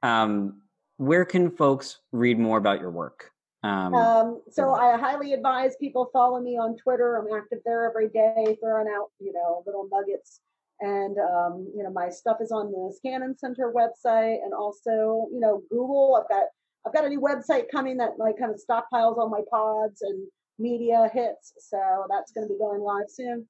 um, 0.02 0.61
where 1.02 1.24
can 1.24 1.50
folks 1.50 1.98
read 2.12 2.38
more 2.38 2.58
about 2.58 2.80
your 2.80 2.90
work? 2.90 3.30
Um, 3.64 3.94
um, 3.94 4.42
so 4.50 4.72
I 4.72 4.96
highly 4.96 5.32
advise 5.32 5.74
people 5.80 6.08
follow 6.12 6.40
me 6.40 6.56
on 6.56 6.76
Twitter. 6.76 7.16
I'm 7.16 7.36
active 7.36 7.58
there 7.64 7.88
every 7.88 8.08
day, 8.08 8.56
throwing 8.62 8.86
out 8.88 9.08
you 9.20 9.32
know 9.32 9.62
little 9.66 9.88
nuggets. 9.90 10.40
And 10.80 11.16
um, 11.18 11.70
you 11.76 11.82
know 11.82 11.90
my 11.90 12.08
stuff 12.08 12.38
is 12.40 12.50
on 12.50 12.72
the 12.72 12.78
Niskanen 12.78 13.38
Center 13.38 13.72
website, 13.72 14.42
and 14.44 14.54
also 14.54 15.28
you 15.32 15.40
know 15.40 15.62
Google. 15.70 16.20
I've 16.20 16.28
got 16.28 16.44
I've 16.86 16.92
got 16.92 17.04
a 17.04 17.08
new 17.08 17.20
website 17.20 17.64
coming 17.70 17.96
that 17.98 18.12
like 18.18 18.38
kind 18.38 18.52
of 18.52 18.60
stockpiles 18.60 19.18
all 19.18 19.28
my 19.28 19.42
pods 19.50 20.02
and 20.02 20.26
media 20.58 21.10
hits. 21.12 21.52
So 21.58 21.78
that's 22.10 22.32
going 22.32 22.46
to 22.46 22.52
be 22.52 22.58
going 22.58 22.80
live 22.80 23.08
soon. 23.08 23.46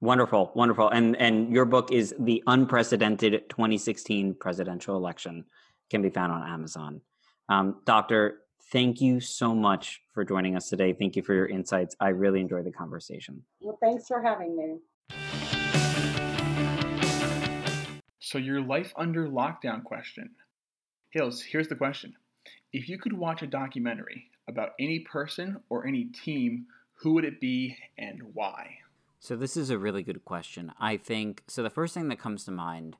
Wonderful, 0.00 0.52
wonderful. 0.54 0.90
And 0.90 1.16
and 1.16 1.50
your 1.50 1.64
book 1.64 1.90
is 1.90 2.14
The 2.18 2.42
Unprecedented 2.46 3.48
2016 3.48 4.34
Presidential 4.34 4.96
Election. 4.96 5.44
Can 5.90 6.02
be 6.02 6.10
found 6.10 6.32
on 6.32 6.42
Amazon. 6.42 7.00
Um, 7.48 7.80
Doctor, 7.84 8.40
thank 8.72 9.00
you 9.00 9.20
so 9.20 9.54
much 9.54 10.00
for 10.12 10.24
joining 10.24 10.56
us 10.56 10.68
today. 10.68 10.92
Thank 10.92 11.16
you 11.16 11.22
for 11.22 11.34
your 11.34 11.46
insights. 11.46 11.94
I 12.00 12.08
really 12.08 12.40
enjoyed 12.40 12.64
the 12.64 12.72
conversation. 12.72 13.42
Well, 13.60 13.78
thanks 13.80 14.08
for 14.08 14.20
having 14.20 14.56
me. 14.56 14.78
So, 18.18 18.38
your 18.38 18.60
life 18.60 18.92
under 18.96 19.28
lockdown 19.28 19.84
question 19.84 20.30
Hales, 21.12 21.40
here's 21.40 21.68
the 21.68 21.76
question. 21.76 22.14
If 22.72 22.88
you 22.88 22.98
could 22.98 23.12
watch 23.12 23.42
a 23.42 23.46
documentary 23.46 24.30
about 24.48 24.70
any 24.80 25.00
person 25.00 25.58
or 25.68 25.86
any 25.86 26.06
team, 26.06 26.66
who 26.94 27.14
would 27.14 27.24
it 27.24 27.40
be 27.40 27.76
and 27.96 28.20
why? 28.34 28.78
So, 29.20 29.36
this 29.36 29.56
is 29.56 29.70
a 29.70 29.78
really 29.78 30.02
good 30.02 30.24
question. 30.24 30.72
I 30.80 30.96
think 30.96 31.44
so. 31.46 31.62
The 31.62 31.70
first 31.70 31.94
thing 31.94 32.08
that 32.08 32.18
comes 32.18 32.44
to 32.44 32.50
mind 32.50 32.96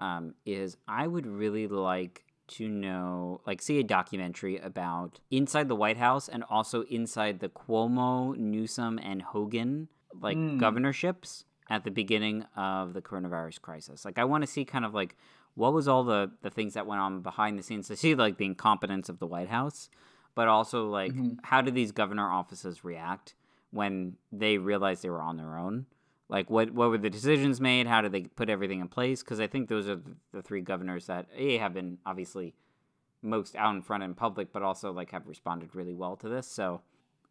um, 0.00 0.34
is 0.44 0.76
I 0.86 1.06
would 1.06 1.26
really 1.26 1.66
like 1.68 2.24
to 2.48 2.68
know, 2.68 3.40
like, 3.46 3.60
see 3.60 3.80
a 3.80 3.82
documentary 3.82 4.56
about 4.58 5.18
inside 5.30 5.68
the 5.68 5.74
White 5.74 5.96
House 5.96 6.28
and 6.28 6.44
also 6.48 6.82
inside 6.82 7.40
the 7.40 7.48
Cuomo, 7.48 8.36
Newsom, 8.36 8.98
and 9.02 9.22
Hogan 9.22 9.88
like 10.20 10.36
Mm. 10.38 10.58
governorships 10.58 11.44
at 11.68 11.84
the 11.84 11.90
beginning 11.90 12.44
of 12.56 12.94
the 12.94 13.02
coronavirus 13.02 13.60
crisis. 13.60 14.04
Like, 14.04 14.18
I 14.18 14.24
want 14.24 14.42
to 14.42 14.46
see 14.46 14.64
kind 14.64 14.84
of 14.84 14.94
like 14.94 15.16
what 15.54 15.72
was 15.72 15.88
all 15.88 16.04
the 16.04 16.30
the 16.42 16.50
things 16.50 16.74
that 16.74 16.86
went 16.86 17.00
on 17.00 17.20
behind 17.22 17.58
the 17.58 17.62
scenes 17.62 17.88
to 17.88 17.96
see 17.96 18.14
like 18.14 18.36
the 18.38 18.44
incompetence 18.46 19.08
of 19.08 19.18
the 19.18 19.26
White 19.26 19.48
House, 19.48 19.90
but 20.34 20.46
also 20.48 20.88
like 20.88 21.12
Mhm. 21.12 21.38
how 21.42 21.60
did 21.62 21.74
these 21.74 21.92
governor 21.92 22.30
offices 22.30 22.84
react 22.84 23.34
when 23.72 24.16
they 24.30 24.56
realized 24.58 25.02
they 25.02 25.10
were 25.10 25.20
on 25.22 25.36
their 25.36 25.58
own? 25.58 25.86
Like 26.28 26.50
what 26.50 26.72
what 26.72 26.90
were 26.90 26.98
the 26.98 27.10
decisions 27.10 27.60
made? 27.60 27.86
How 27.86 28.00
did 28.00 28.12
they 28.12 28.22
put 28.22 28.50
everything 28.50 28.80
in 28.80 28.88
place? 28.88 29.22
Because 29.22 29.40
I 29.40 29.46
think 29.46 29.68
those 29.68 29.88
are 29.88 30.00
the, 30.32 30.42
three 30.42 30.60
governors 30.60 31.06
that 31.06 31.26
a 31.34 31.58
have 31.58 31.72
been 31.72 31.98
obviously 32.04 32.54
most 33.22 33.54
out 33.56 33.74
in 33.74 33.82
front 33.82 34.02
in 34.02 34.14
public, 34.14 34.52
but 34.52 34.62
also 34.62 34.92
like 34.92 35.12
have 35.12 35.26
responded 35.26 35.74
really 35.74 35.94
well 35.94 36.16
to 36.16 36.28
this. 36.28 36.48
So 36.48 36.82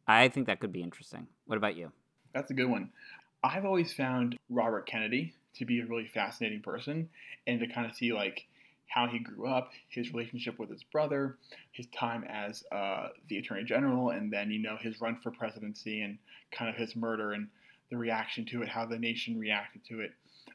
I 0.08 0.30
think 0.30 0.48
that 0.48 0.60
could 0.60 0.72
be 0.72 0.82
interesting. 0.82 1.28
What 1.46 1.58
about 1.58 1.76
you? 1.76 1.92
That's 2.34 2.52
a 2.52 2.54
good 2.54 2.70
one. 2.70 2.92
I've 3.44 3.66
always 3.66 3.94
found 3.94 4.38
Robert 4.50 4.88
Kennedy 4.88 5.34
to 5.56 5.66
be 5.66 5.80
a 5.80 5.86
really 5.86 6.08
fascinating 6.08 6.62
person 6.62 7.10
and 7.48 7.60
to 7.60 7.68
kind 7.68 7.86
of 7.86 7.96
see 7.96 8.14
like 8.14 8.48
how 8.88 9.08
he 9.08 9.20
grew 9.20 9.48
up, 9.48 9.72
his 9.90 10.14
relationship 10.14 10.58
with 10.58 10.70
his 10.70 10.84
brother, 10.84 11.38
his 11.72 11.88
time 11.88 12.24
as 12.30 12.64
uh, 12.72 13.10
the 13.30 13.38
attorney 13.38 13.64
general, 13.64 14.12
and 14.12 14.32
then 14.32 14.52
you 14.52 14.60
know 14.60 14.78
his 14.80 15.02
run 15.02 15.18
for 15.18 15.32
presidency 15.32 16.02
and 16.02 16.18
kind 16.52 16.70
of 16.70 16.76
his 16.76 16.96
murder 16.96 17.34
and 17.34 17.48
the 17.90 17.98
reaction 17.98 18.46
to 18.46 18.62
it, 18.62 18.70
how 18.70 18.86
the 18.86 18.98
nation 18.98 19.40
reacted 19.40 19.84
to 19.86 20.02
it. 20.02 20.12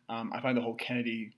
Um, 0.08 0.32
I 0.34 0.40
find 0.40 0.56
the 0.56 0.62
whole 0.62 0.74
Kennedy 0.74 1.32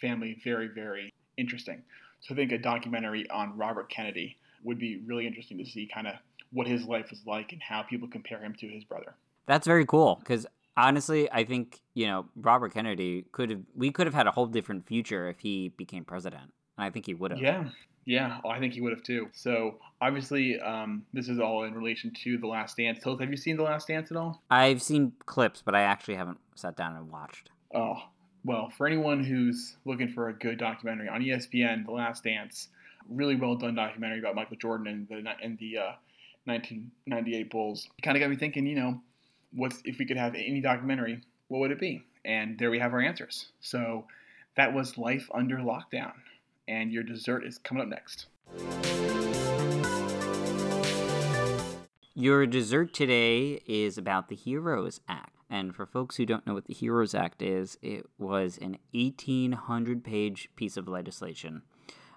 family 0.00 0.38
very, 0.42 0.68
very 0.68 1.12
interesting. 1.36 1.82
So 2.20 2.34
I 2.34 2.36
think 2.36 2.52
a 2.52 2.58
documentary 2.58 3.28
on 3.30 3.56
Robert 3.56 3.88
Kennedy 3.90 4.36
would 4.64 4.78
be 4.78 5.02
really 5.06 5.26
interesting 5.26 5.58
to 5.58 5.66
see 5.66 5.88
kind 5.92 6.06
of 6.06 6.14
what 6.52 6.66
his 6.66 6.84
life 6.84 7.10
was 7.10 7.20
like 7.26 7.52
and 7.52 7.62
how 7.62 7.82
people 7.82 8.08
compare 8.08 8.40
him 8.40 8.54
to 8.60 8.66
his 8.66 8.84
brother. 8.84 9.14
That's 9.46 9.66
very 9.66 9.84
cool 9.84 10.16
because 10.16 10.46
honestly, 10.76 11.30
I 11.30 11.44
think 11.44 11.80
you 11.94 12.06
know 12.06 12.26
Robert 12.36 12.74
Kennedy 12.74 13.26
could 13.32 13.50
have 13.50 13.60
we 13.74 13.90
could 13.90 14.06
have 14.06 14.14
had 14.14 14.26
a 14.26 14.30
whole 14.30 14.46
different 14.46 14.86
future 14.86 15.28
if 15.28 15.38
he 15.40 15.68
became 15.76 16.04
president, 16.04 16.52
and 16.76 16.86
I 16.86 16.90
think 16.90 17.06
he 17.06 17.14
would 17.14 17.30
have. 17.30 17.40
Yeah, 17.40 17.68
yeah, 18.04 18.38
I 18.48 18.58
think 18.58 18.74
he 18.74 18.80
would 18.80 18.92
have 18.92 19.02
too. 19.02 19.28
So 19.32 19.78
obviously, 20.00 20.60
um, 20.60 21.04
this 21.12 21.28
is 21.28 21.40
all 21.40 21.64
in 21.64 21.74
relation 21.74 22.12
to 22.24 22.38
The 22.38 22.46
Last 22.46 22.76
Dance. 22.76 23.00
Tilt, 23.02 23.20
have 23.20 23.30
you 23.30 23.36
seen 23.36 23.56
The 23.56 23.64
Last 23.64 23.88
Dance 23.88 24.10
at 24.10 24.16
all? 24.16 24.42
I've 24.50 24.82
seen 24.82 25.12
clips, 25.26 25.62
but 25.64 25.74
I 25.74 25.82
actually 25.82 26.14
haven't 26.14 26.38
sat 26.54 26.76
down 26.76 26.96
and 26.96 27.10
watched. 27.10 27.50
Oh, 27.74 27.96
well, 28.44 28.70
for 28.70 28.86
anyone 28.86 29.24
who's 29.24 29.76
looking 29.84 30.08
for 30.08 30.28
a 30.28 30.32
good 30.32 30.58
documentary 30.58 31.08
on 31.08 31.20
ESPN, 31.20 31.84
The 31.84 31.92
Last 31.92 32.22
Dance, 32.22 32.68
really 33.08 33.34
well 33.34 33.56
done 33.56 33.74
documentary 33.74 34.20
about 34.20 34.34
Michael 34.34 34.56
Jordan 34.56 34.86
and 34.86 35.08
the 35.08 35.30
and 35.42 35.58
the 35.58 35.78
uh, 35.78 35.92
1998 36.44 37.50
Bulls. 37.50 37.88
Kind 38.02 38.16
of 38.16 38.20
got 38.20 38.30
me 38.30 38.36
thinking, 38.36 38.66
you 38.66 38.76
know, 38.76 39.00
what's 39.52 39.80
if 39.84 39.98
we 39.98 40.06
could 40.06 40.16
have 40.16 40.34
any 40.34 40.60
documentary, 40.60 41.20
what 41.48 41.58
would 41.58 41.72
it 41.72 41.80
be? 41.80 42.04
And 42.24 42.58
there 42.58 42.70
we 42.70 42.78
have 42.78 42.92
our 42.92 43.00
answers. 43.00 43.46
So 43.60 44.06
that 44.56 44.72
was 44.72 44.96
Life 44.96 45.28
Under 45.34 45.56
Lockdown, 45.56 46.12
and 46.68 46.92
your 46.92 47.02
dessert 47.02 47.44
is 47.44 47.58
coming 47.58 47.82
up 47.82 47.88
next. 47.88 48.26
Your 52.14 52.46
dessert 52.46 52.94
today 52.94 53.60
is 53.66 53.98
about 53.98 54.28
the 54.28 54.34
Heroes 54.34 55.00
Act. 55.08 55.34
And 55.48 55.76
for 55.76 55.86
folks 55.86 56.16
who 56.16 56.26
don't 56.26 56.46
know 56.46 56.54
what 56.54 56.64
the 56.64 56.74
Heroes 56.74 57.14
Act 57.14 57.40
is, 57.40 57.78
it 57.82 58.06
was 58.18 58.58
an 58.58 58.78
1,800 58.92 60.02
page 60.02 60.48
piece 60.56 60.76
of 60.76 60.88
legislation 60.88 61.62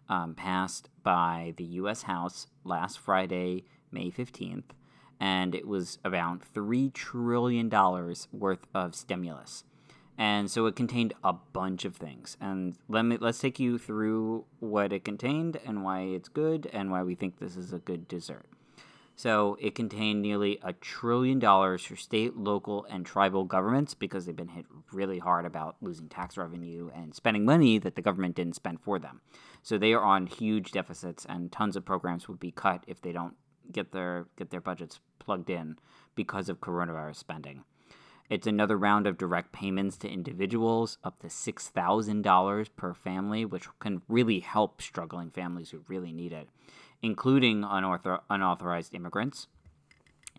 um, 0.07 0.33
passed 0.33 0.89
by 1.03 1.53
the 1.57 1.63
U.S. 1.65 2.03
House 2.03 2.47
last 2.63 2.97
Friday, 2.97 3.65
May 3.91 4.09
15th. 4.09 4.71
And 5.19 5.53
it 5.53 5.67
was 5.67 5.99
about 6.03 6.41
$3 6.53 6.93
trillion 6.93 7.69
worth 8.31 8.67
of 8.73 8.95
stimulus. 8.95 9.63
And 10.19 10.51
so 10.51 10.65
it 10.65 10.75
contained 10.75 11.13
a 11.23 11.31
bunch 11.31 11.85
of 11.85 11.95
things. 11.95 12.35
And 12.41 12.75
let 12.89 13.03
me 13.03 13.17
let's 13.17 13.39
take 13.39 13.57
you 13.57 13.77
through 13.77 14.43
what 14.59 14.91
it 14.91 15.05
contained 15.05 15.57
and 15.65 15.81
why 15.81 16.01
it's 16.01 16.27
good 16.27 16.69
and 16.73 16.91
why 16.91 17.03
we 17.03 17.15
think 17.15 17.39
this 17.39 17.55
is 17.55 17.71
a 17.71 17.79
good 17.79 18.05
dessert. 18.09 18.45
So 19.15 19.57
it 19.61 19.75
contained 19.75 20.21
nearly 20.21 20.59
a 20.61 20.73
trillion 20.73 21.39
dollars 21.39 21.83
for 21.83 21.95
state, 21.95 22.35
local, 22.35 22.85
and 22.89 23.05
tribal 23.05 23.45
governments 23.45 23.93
because 23.93 24.25
they've 24.25 24.35
been 24.35 24.49
hit 24.49 24.65
really 24.91 25.19
hard 25.19 25.45
about 25.45 25.77
losing 25.81 26.09
tax 26.09 26.35
revenue 26.37 26.89
and 26.93 27.15
spending 27.15 27.45
money 27.45 27.77
that 27.79 27.95
the 27.95 28.01
government 28.01 28.35
didn't 28.35 28.55
spend 28.55 28.81
for 28.81 28.99
them. 28.99 29.21
So 29.63 29.77
they 29.77 29.93
are 29.93 30.03
on 30.03 30.27
huge 30.27 30.71
deficits, 30.71 31.25
and 31.25 31.51
tons 31.51 31.77
of 31.77 31.85
programs 31.85 32.27
would 32.27 32.39
be 32.39 32.51
cut 32.51 32.83
if 32.87 33.01
they 33.01 33.11
don't 33.13 33.35
get 33.71 33.93
their 33.93 34.27
get 34.37 34.49
their 34.49 34.61
budgets 34.61 34.99
plugged 35.19 35.49
in 35.49 35.77
because 36.15 36.49
of 36.49 36.59
coronavirus 36.59 37.17
spending. 37.17 37.63
It's 38.29 38.47
another 38.47 38.77
round 38.77 39.07
of 39.07 39.17
direct 39.17 39.51
payments 39.51 39.97
to 39.97 40.09
individuals, 40.09 40.97
up 41.03 41.19
to 41.21 41.29
six 41.29 41.67
thousand 41.67 42.21
dollars 42.21 42.69
per 42.69 42.93
family, 42.93 43.45
which 43.45 43.67
can 43.79 44.01
really 44.07 44.39
help 44.39 44.81
struggling 44.81 45.31
families 45.31 45.71
who 45.71 45.83
really 45.87 46.13
need 46.13 46.31
it 46.31 46.47
including 47.01 47.61
unauthor- 47.61 48.21
unauthorized 48.29 48.93
immigrants. 48.93 49.47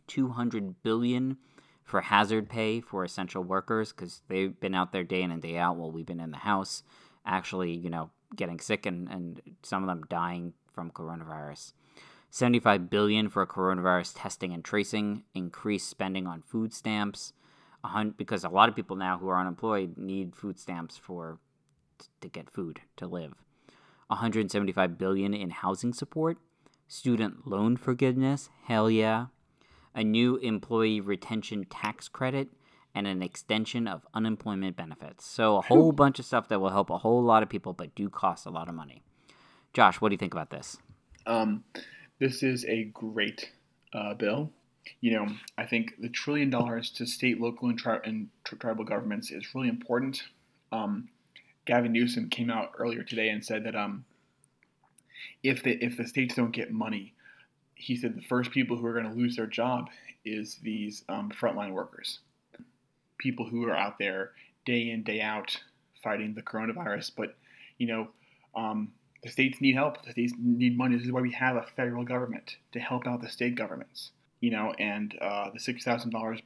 200 0.07 0.83
billion 0.83 1.37
for 1.85 2.01
hazard 2.01 2.49
pay 2.49 2.81
for 2.81 3.05
essential 3.05 3.43
workers 3.45 3.93
because 3.93 4.23
they've 4.29 4.59
been 4.59 4.75
out 4.75 4.93
there 4.93 5.05
day 5.05 5.23
in 5.23 5.31
and 5.31 5.43
day 5.43 5.57
out 5.57 5.77
while 5.77 5.91
we've 5.91 6.07
been 6.07 6.21
in 6.21 6.33
the 6.33 6.39
house 6.39 6.83
actually 7.25 7.73
you 7.73 7.89
know 7.89 8.11
getting 8.35 8.59
sick 8.59 8.87
and, 8.87 9.09
and 9.09 9.41
some 9.63 9.85
of 9.85 9.89
them 9.89 10.03
dying 10.09 10.53
from 10.73 10.91
coronavirus 10.91 11.75
75 12.31 12.91
billion 12.91 13.29
for 13.29 13.47
coronavirus 13.47 14.15
testing 14.17 14.53
and 14.53 14.65
tracing 14.65 15.23
increased 15.33 15.89
spending 15.89 16.27
on 16.27 16.43
food 16.43 16.73
stamps 16.73 17.33
a 17.85 17.89
hun- 17.89 18.15
because 18.17 18.45
a 18.45 18.49
lot 18.49 18.69
of 18.69 18.77
people 18.77 18.97
now 18.97 19.19
who 19.19 19.29
are 19.29 19.39
unemployed 19.39 19.97
need 19.97 20.35
food 20.35 20.59
stamps 20.59 20.97
for 20.97 21.39
to 22.21 22.29
get 22.29 22.51
food 22.51 22.81
to 22.97 23.07
live. 23.07 23.35
175 24.09 24.99
billion 24.99 25.35
in 25.35 25.51
housing 25.51 25.93
support 25.93 26.39
student 26.89 27.47
loan 27.47 27.77
forgiveness 27.77 28.51
hell 28.65 28.91
yeah. 28.91 29.27
A 29.95 30.05
new 30.05 30.37
employee 30.37 31.01
retention 31.01 31.65
tax 31.65 32.09
credit 32.09 32.49
and 32.95 33.07
an 33.07 33.23
extension 33.23 33.87
of 33.87 34.07
unemployment 34.15 34.77
benefits. 34.77 35.25
So 35.25 35.57
a 35.57 35.63
whole 35.63 35.93
bunch 35.93 36.19
of 36.19 36.25
stuff 36.25 36.49
that 36.49 36.61
will 36.61 36.71
help 36.71 36.91
a 36.91 36.99
whole 36.99 37.23
lot 37.23 37.43
of 37.43 37.49
people 37.49 37.73
but 37.73 37.95
do 37.95 38.09
cost 38.09 38.47
a 38.47 38.51
lot 38.51 38.69
of 38.69 38.75
money. 38.75 39.03
Josh 39.73 40.01
what 40.01 40.09
do 40.09 40.15
you 40.15 40.19
think 40.19 40.35
about 40.35 40.51
this? 40.51 40.77
Um, 41.27 41.65
this 42.19 42.43
is 42.43 42.65
a 42.65 42.85
great 42.85 43.53
uh, 43.93 44.15
bill. 44.15 44.51
You 45.01 45.13
know, 45.13 45.27
I 45.57 45.67
think 45.67 45.95
the 46.01 46.09
trillion 46.09 46.51
dollars 46.51 46.91
to 46.93 47.07
state, 47.07 47.41
local, 47.41 47.69
and, 47.69 47.79
tri- 47.79 48.01
and 48.05 48.29
tri- 48.45 48.59
tribal 48.59 48.85
governments 48.85 49.31
is 49.31 49.55
really 49.55 49.69
important. 49.69 50.23
Um, 50.73 51.09
Gavin 51.67 51.93
Newsom 51.93 52.29
came 52.31 52.51
out 52.51 52.73
earlier 52.79 53.03
today 53.03 53.29
and 53.29 53.45
said 53.45 53.65
that 53.65 53.77
um, 53.77 54.05
if 55.43 55.63
the 55.63 55.73
if 55.85 55.97
the 55.97 56.07
states 56.07 56.35
don't 56.35 56.53
get 56.53 56.73
money, 56.73 57.15
he 57.75 57.97
said 57.97 58.17
the 58.17 58.23
first 58.23 58.51
people 58.51 58.77
who 58.77 58.87
are 58.87 58.93
going 58.93 59.09
to 59.11 59.17
lose 59.17 59.37
their 59.37 59.47
job 59.47 59.89
is 60.25 60.57
these 60.63 61.05
um, 61.09 61.31
frontline 61.31 61.73
workers, 61.73 62.21
people 63.19 63.47
who 63.47 63.65
are 63.65 63.77
out 63.77 63.99
there 63.99 64.33
day 64.67 64.91
in 64.91 65.03
day 65.03 65.21
out 65.21 65.57
fighting 66.03 66.35
the 66.35 66.43
coronavirus. 66.43 67.13
But 67.17 67.37
you 67.79 67.87
know, 67.87 68.09
um, 68.55 68.93
the 69.23 69.31
states 69.31 69.61
need 69.61 69.75
help. 69.75 70.03
The 70.05 70.13
states 70.13 70.33
need 70.39 70.77
money. 70.77 70.97
This 70.97 71.07
is 71.07 71.13
why 71.13 71.21
we 71.21 71.33
have 71.33 71.57
a 71.57 71.67
federal 71.77 72.05
government 72.05 72.57
to 72.73 72.81
help 72.81 73.07
out 73.07 73.21
the 73.21 73.29
state 73.29 73.55
governments. 73.55 74.11
You 74.41 74.51
know, 74.51 74.75
and 74.79 75.15
uh, 75.21 75.51
the 75.53 75.61
six 75.61 75.85
thousand 75.85 76.11
dollars 76.11 76.41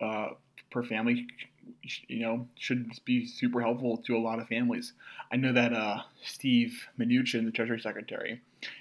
uh, 0.00 0.30
per 0.70 0.82
family, 0.82 1.26
you 2.08 2.20
know, 2.20 2.48
should 2.58 2.90
be 3.04 3.26
super 3.26 3.60
helpful 3.60 3.98
to 4.06 4.16
a 4.16 4.18
lot 4.18 4.40
of 4.40 4.48
families. 4.48 4.92
I 5.32 5.36
know 5.36 5.52
that 5.52 5.72
uh, 5.72 6.02
Steve 6.24 6.88
Mnuchin, 6.98 7.44
the 7.44 7.52
Treasury 7.52 7.80
Secretary, 7.80 8.40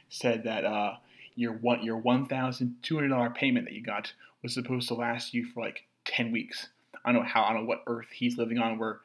said 0.09 0.43
that 0.45 0.65
uh, 0.65 0.95
your 1.35 1.53
one 1.53 1.83
your 1.83 1.97
one 1.97 2.25
thousand 2.25 2.77
two 2.81 2.95
hundred 2.95 3.09
dollar 3.09 3.29
payment 3.29 3.65
that 3.65 3.73
you 3.73 3.83
got 3.83 4.13
was 4.41 4.53
supposed 4.53 4.87
to 4.87 4.95
last 4.95 5.33
you 5.33 5.45
for 5.45 5.63
like 5.63 5.85
ten 6.03 6.31
weeks. 6.31 6.69
I 7.03 7.11
don't 7.11 7.21
know 7.21 7.27
how 7.27 7.43
I 7.43 7.53
don't 7.53 7.63
know 7.63 7.69
what 7.69 7.83
earth 7.87 8.07
he's 8.11 8.37
living 8.37 8.57
on 8.57 8.79
where, 8.79 8.99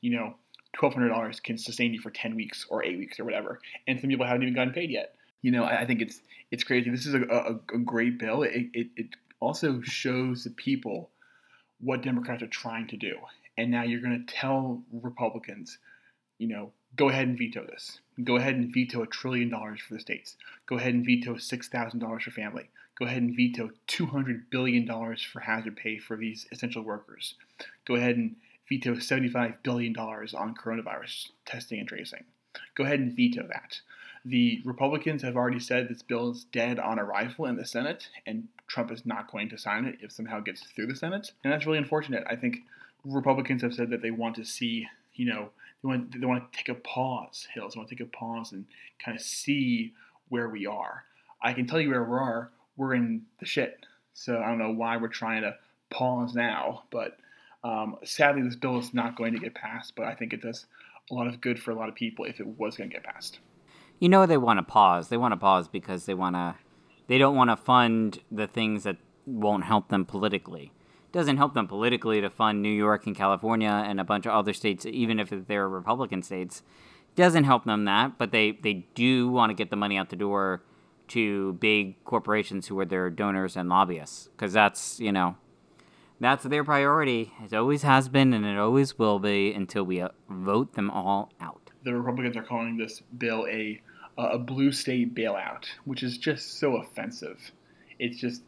you 0.00 0.14
know, 0.14 0.34
twelve 0.74 0.94
hundred 0.94 1.08
dollars 1.08 1.40
can 1.40 1.56
sustain 1.56 1.94
you 1.94 2.00
for 2.00 2.10
ten 2.10 2.36
weeks 2.36 2.66
or 2.68 2.84
eight 2.84 2.98
weeks 2.98 3.18
or 3.18 3.24
whatever, 3.24 3.60
and 3.88 3.98
some 3.98 4.10
people 4.10 4.26
haven't 4.26 4.42
even 4.42 4.54
gotten 4.54 4.74
paid 4.74 4.90
yet. 4.90 5.15
You 5.42 5.52
know, 5.52 5.64
I, 5.64 5.82
I 5.82 5.86
think 5.86 6.02
it's 6.02 6.20
it's 6.50 6.64
crazy. 6.64 6.90
This 6.90 7.06
is 7.06 7.14
a, 7.14 7.22
a, 7.22 7.74
a 7.74 7.78
great 7.78 8.18
bill. 8.18 8.42
It, 8.42 8.66
it 8.72 8.88
it 8.96 9.06
also 9.40 9.80
shows 9.82 10.44
the 10.44 10.50
people 10.50 11.10
what 11.80 12.02
Democrats 12.02 12.42
are 12.42 12.48
trying 12.48 12.86
to 12.88 12.96
do, 12.96 13.16
and 13.56 13.70
now 13.70 13.82
you're 13.82 14.00
going 14.00 14.24
to 14.26 14.32
tell 14.32 14.82
Republicans, 14.92 15.78
you 16.38 16.48
know, 16.48 16.72
go 16.96 17.08
ahead 17.08 17.28
and 17.28 17.38
veto 17.38 17.64
this. 17.64 18.00
Go 18.22 18.36
ahead 18.36 18.54
and 18.56 18.72
veto 18.72 19.02
a 19.02 19.06
trillion 19.06 19.50
dollars 19.50 19.80
for 19.80 19.94
the 19.94 20.00
states. 20.00 20.36
Go 20.66 20.76
ahead 20.76 20.94
and 20.94 21.04
veto 21.04 21.34
$6,000 21.34 22.22
for 22.22 22.30
family. 22.30 22.70
Go 22.98 23.04
ahead 23.04 23.22
and 23.22 23.36
veto 23.36 23.70
$200 23.88 24.44
billion 24.50 24.86
for 25.32 25.40
hazard 25.40 25.76
pay 25.76 25.98
for 25.98 26.16
these 26.16 26.46
essential 26.50 26.82
workers. 26.82 27.34
Go 27.86 27.94
ahead 27.96 28.16
and 28.16 28.36
veto 28.68 28.94
$75 28.94 29.56
billion 29.62 29.94
on 29.96 30.54
coronavirus 30.54 31.28
testing 31.44 31.78
and 31.78 31.88
tracing. 31.88 32.24
Go 32.74 32.84
ahead 32.84 33.00
and 33.00 33.14
veto 33.14 33.46
that. 33.48 33.80
The 34.26 34.60
Republicans 34.64 35.22
have 35.22 35.36
already 35.36 35.60
said 35.60 35.88
this 35.88 36.02
bill 36.02 36.32
is 36.32 36.46
dead 36.50 36.80
on 36.80 36.98
arrival 36.98 37.46
in 37.46 37.54
the 37.54 37.64
Senate, 37.64 38.08
and 38.26 38.48
Trump 38.66 38.90
is 38.90 39.06
not 39.06 39.30
going 39.30 39.48
to 39.50 39.56
sign 39.56 39.84
it 39.84 39.98
if 40.00 40.10
somehow 40.10 40.38
it 40.38 40.46
gets 40.46 40.64
through 40.64 40.88
the 40.88 40.96
Senate. 40.96 41.30
And 41.44 41.52
that's 41.52 41.64
really 41.64 41.78
unfortunate. 41.78 42.24
I 42.28 42.34
think 42.34 42.64
Republicans 43.04 43.62
have 43.62 43.72
said 43.72 43.90
that 43.90 44.02
they 44.02 44.10
want 44.10 44.34
to 44.34 44.44
see, 44.44 44.88
you 45.14 45.26
know, 45.26 45.50
they 45.80 45.86
want, 45.86 46.20
they 46.20 46.26
want 46.26 46.52
to 46.52 46.58
take 46.58 46.68
a 46.68 46.74
pause, 46.74 47.46
Hills. 47.54 47.74
They 47.74 47.78
want 47.78 47.88
to 47.88 47.94
take 47.94 48.04
a 48.04 48.10
pause 48.10 48.50
and 48.50 48.64
kind 48.98 49.16
of 49.16 49.22
see 49.22 49.92
where 50.28 50.48
we 50.48 50.66
are. 50.66 51.04
I 51.40 51.52
can 51.52 51.68
tell 51.68 51.80
you 51.80 51.90
where 51.90 52.02
we 52.02 52.16
are. 52.16 52.50
We're 52.76 52.94
in 52.94 53.26
the 53.38 53.46
shit. 53.46 53.86
So 54.12 54.38
I 54.38 54.48
don't 54.48 54.58
know 54.58 54.72
why 54.72 54.96
we're 54.96 55.06
trying 55.06 55.42
to 55.42 55.54
pause 55.90 56.34
now, 56.34 56.82
but 56.90 57.16
um, 57.62 57.96
sadly, 58.02 58.42
this 58.42 58.56
bill 58.56 58.80
is 58.80 58.92
not 58.92 59.16
going 59.16 59.34
to 59.34 59.38
get 59.38 59.54
passed. 59.54 59.94
But 59.94 60.06
I 60.06 60.14
think 60.14 60.32
it 60.32 60.42
does 60.42 60.66
a 61.12 61.14
lot 61.14 61.28
of 61.28 61.40
good 61.40 61.62
for 61.62 61.70
a 61.70 61.76
lot 61.76 61.88
of 61.88 61.94
people 61.94 62.24
if 62.24 62.40
it 62.40 62.46
was 62.46 62.76
going 62.76 62.90
to 62.90 62.94
get 62.96 63.04
passed. 63.04 63.38
You 63.98 64.08
know 64.08 64.26
they 64.26 64.36
want 64.36 64.58
to 64.58 64.62
pause. 64.62 65.08
They 65.08 65.16
want 65.16 65.32
to 65.32 65.36
pause 65.36 65.68
because 65.68 66.06
they 66.06 66.14
want 66.14 66.36
to. 66.36 66.56
They 67.06 67.18
don't 67.18 67.36
want 67.36 67.50
to 67.50 67.56
fund 67.56 68.20
the 68.30 68.46
things 68.46 68.82
that 68.82 68.96
won't 69.26 69.64
help 69.64 69.88
them 69.88 70.04
politically 70.04 70.72
doesn't 71.16 71.38
help 71.38 71.54
them 71.54 71.66
politically 71.66 72.20
to 72.20 72.28
fund 72.28 72.60
New 72.60 72.68
York 72.68 73.06
and 73.06 73.16
California 73.16 73.70
and 73.70 73.98
a 73.98 74.04
bunch 74.04 74.26
of 74.26 74.32
other 74.32 74.52
states, 74.52 74.84
even 74.84 75.18
if 75.18 75.30
they're 75.30 75.66
Republican 75.66 76.22
states. 76.22 76.62
Doesn't 77.14 77.44
help 77.44 77.64
them 77.64 77.86
that, 77.86 78.18
but 78.18 78.32
they, 78.32 78.52
they 78.52 78.86
do 78.94 79.28
want 79.28 79.48
to 79.48 79.54
get 79.54 79.70
the 79.70 79.76
money 79.76 79.96
out 79.96 80.10
the 80.10 80.16
door 80.16 80.62
to 81.08 81.54
big 81.54 82.04
corporations 82.04 82.66
who 82.66 82.78
are 82.78 82.84
their 82.84 83.08
donors 83.08 83.56
and 83.56 83.70
lobbyists, 83.70 84.28
because 84.28 84.52
that's 84.52 85.00
you 85.00 85.10
know, 85.10 85.36
that's 86.20 86.44
their 86.44 86.64
priority. 86.64 87.32
It 87.42 87.54
always 87.54 87.82
has 87.82 88.10
been, 88.10 88.34
and 88.34 88.44
it 88.44 88.58
always 88.58 88.98
will 88.98 89.18
be 89.18 89.54
until 89.54 89.84
we 89.84 90.02
uh, 90.02 90.08
vote 90.28 90.74
them 90.74 90.90
all 90.90 91.32
out. 91.40 91.70
The 91.84 91.94
Republicans 91.94 92.36
are 92.36 92.42
calling 92.42 92.76
this 92.76 93.00
bill 93.16 93.46
a 93.48 93.80
a 94.18 94.38
blue 94.38 94.72
state 94.72 95.14
bailout, 95.14 95.64
which 95.84 96.02
is 96.02 96.18
just 96.18 96.58
so 96.58 96.76
offensive. 96.76 97.52
It's 97.98 98.18
just 98.18 98.42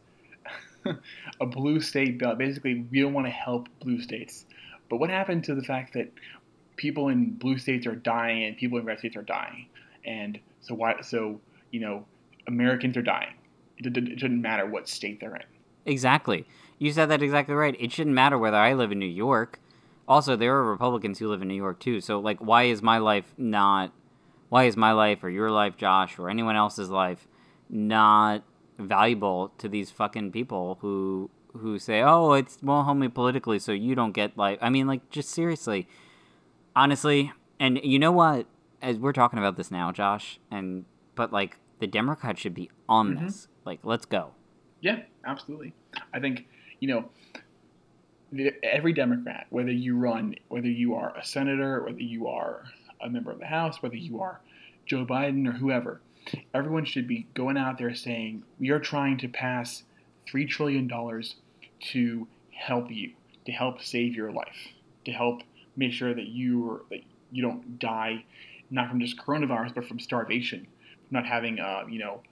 a 1.40 1.46
blue 1.46 1.80
state 1.80 2.18
bill. 2.18 2.34
Basically, 2.34 2.86
we 2.90 3.00
don't 3.00 3.12
want 3.12 3.26
to 3.26 3.32
help 3.32 3.68
blue 3.80 4.00
states. 4.00 4.46
But 4.88 4.96
what 4.96 5.10
happened 5.10 5.44
to 5.44 5.54
the 5.54 5.62
fact 5.62 5.92
that 5.94 6.10
people 6.76 7.08
in 7.08 7.32
blue 7.32 7.58
states 7.58 7.86
are 7.86 7.94
dying 7.94 8.44
and 8.44 8.56
people 8.56 8.78
in 8.78 8.84
red 8.84 8.98
states 8.98 9.16
are 9.16 9.22
dying? 9.22 9.66
And 10.04 10.38
so 10.62 10.74
why? 10.74 11.00
So 11.02 11.40
you 11.70 11.80
know, 11.80 12.04
Americans 12.46 12.96
are 12.96 13.02
dying. 13.02 13.34
It, 13.78 13.86
it, 13.86 13.96
it 13.96 14.14
doesn't 14.16 14.40
matter 14.40 14.66
what 14.66 14.88
state 14.88 15.20
they're 15.20 15.36
in. 15.36 15.42
Exactly. 15.86 16.46
You 16.78 16.92
said 16.92 17.06
that 17.06 17.22
exactly 17.22 17.54
right. 17.54 17.76
It 17.78 17.92
shouldn't 17.92 18.14
matter 18.14 18.38
whether 18.38 18.56
I 18.56 18.74
live 18.74 18.92
in 18.92 18.98
New 18.98 19.06
York. 19.06 19.60
Also, 20.06 20.36
there 20.36 20.54
are 20.56 20.64
Republicans 20.64 21.18
who 21.18 21.28
live 21.28 21.42
in 21.42 21.48
New 21.48 21.54
York 21.54 21.80
too. 21.80 22.00
So, 22.00 22.18
like, 22.18 22.38
why 22.38 22.64
is 22.64 22.82
my 22.82 22.98
life 22.98 23.34
not? 23.36 23.92
Why 24.48 24.64
is 24.64 24.76
my 24.76 24.92
life 24.92 25.22
or 25.22 25.30
your 25.30 25.50
life, 25.50 25.76
Josh, 25.76 26.18
or 26.18 26.30
anyone 26.30 26.56
else's 26.56 26.90
life 26.90 27.26
not 27.68 28.44
valuable 28.78 29.52
to 29.58 29.68
these 29.68 29.90
fucking 29.90 30.32
people 30.32 30.78
who 30.80 31.30
who 31.54 31.78
say, 31.78 32.02
"Oh, 32.02 32.32
it's 32.32 32.58
won't 32.62 32.86
help 32.86 32.98
me 32.98 33.08
politically, 33.08 33.58
so 33.58 33.72
you 33.72 33.94
don't 33.94 34.12
get 34.12 34.36
like." 34.36 34.58
I 34.62 34.70
mean, 34.70 34.86
like, 34.86 35.10
just 35.10 35.30
seriously, 35.30 35.88
honestly, 36.74 37.32
and 37.58 37.80
you 37.82 37.98
know 37.98 38.12
what? 38.12 38.46
As 38.80 38.96
we're 38.96 39.12
talking 39.12 39.38
about 39.38 39.56
this 39.56 39.70
now, 39.70 39.92
Josh, 39.92 40.38
and 40.50 40.84
but 41.14 41.32
like 41.32 41.58
the 41.80 41.86
Democrats 41.86 42.40
should 42.40 42.54
be 42.54 42.70
on 42.88 43.14
mm-hmm. 43.14 43.26
this. 43.26 43.48
Like, 43.64 43.80
let's 43.82 44.06
go. 44.06 44.32
Yeah, 44.80 45.00
absolutely. 45.26 45.74
I 46.14 46.20
think 46.20 46.46
you 46.80 46.88
know 46.88 47.10
every 48.62 48.92
Democrat, 48.92 49.46
whether 49.50 49.72
you 49.72 49.96
run, 49.96 50.34
whether 50.48 50.68
you 50.68 50.94
are 50.94 51.16
a 51.16 51.24
senator, 51.24 51.82
whether 51.82 52.00
you 52.00 52.28
are 52.28 52.64
a 53.00 53.08
member 53.08 53.30
of 53.30 53.38
the 53.38 53.46
House, 53.46 53.82
whether 53.82 53.96
you 53.96 54.20
are 54.20 54.40
Joe 54.86 55.04
Biden 55.04 55.46
or 55.46 55.52
whoever, 55.52 56.00
everyone 56.54 56.84
should 56.84 57.06
be 57.06 57.26
going 57.34 57.56
out 57.56 57.78
there 57.78 57.94
saying, 57.94 58.42
we 58.58 58.70
are 58.70 58.80
trying 58.80 59.18
to 59.18 59.28
pass 59.28 59.82
$3 60.32 60.48
trillion 60.48 60.88
to 60.88 62.28
help 62.50 62.90
you, 62.90 63.12
to 63.46 63.52
help 63.52 63.82
save 63.82 64.14
your 64.14 64.32
life, 64.32 64.68
to 65.04 65.12
help 65.12 65.42
make 65.76 65.92
sure 65.92 66.14
that 66.14 66.26
you, 66.26 66.70
are, 66.70 66.82
that 66.90 67.00
you 67.30 67.42
don't 67.42 67.78
die, 67.78 68.24
not 68.70 68.88
from 68.88 69.00
just 69.00 69.18
coronavirus, 69.18 69.74
but 69.74 69.86
from 69.86 70.00
starvation, 70.00 70.66
from 71.08 71.22
not 71.22 71.26
having, 71.26 71.60
uh, 71.60 71.84
you 71.88 71.98
know, 71.98 72.22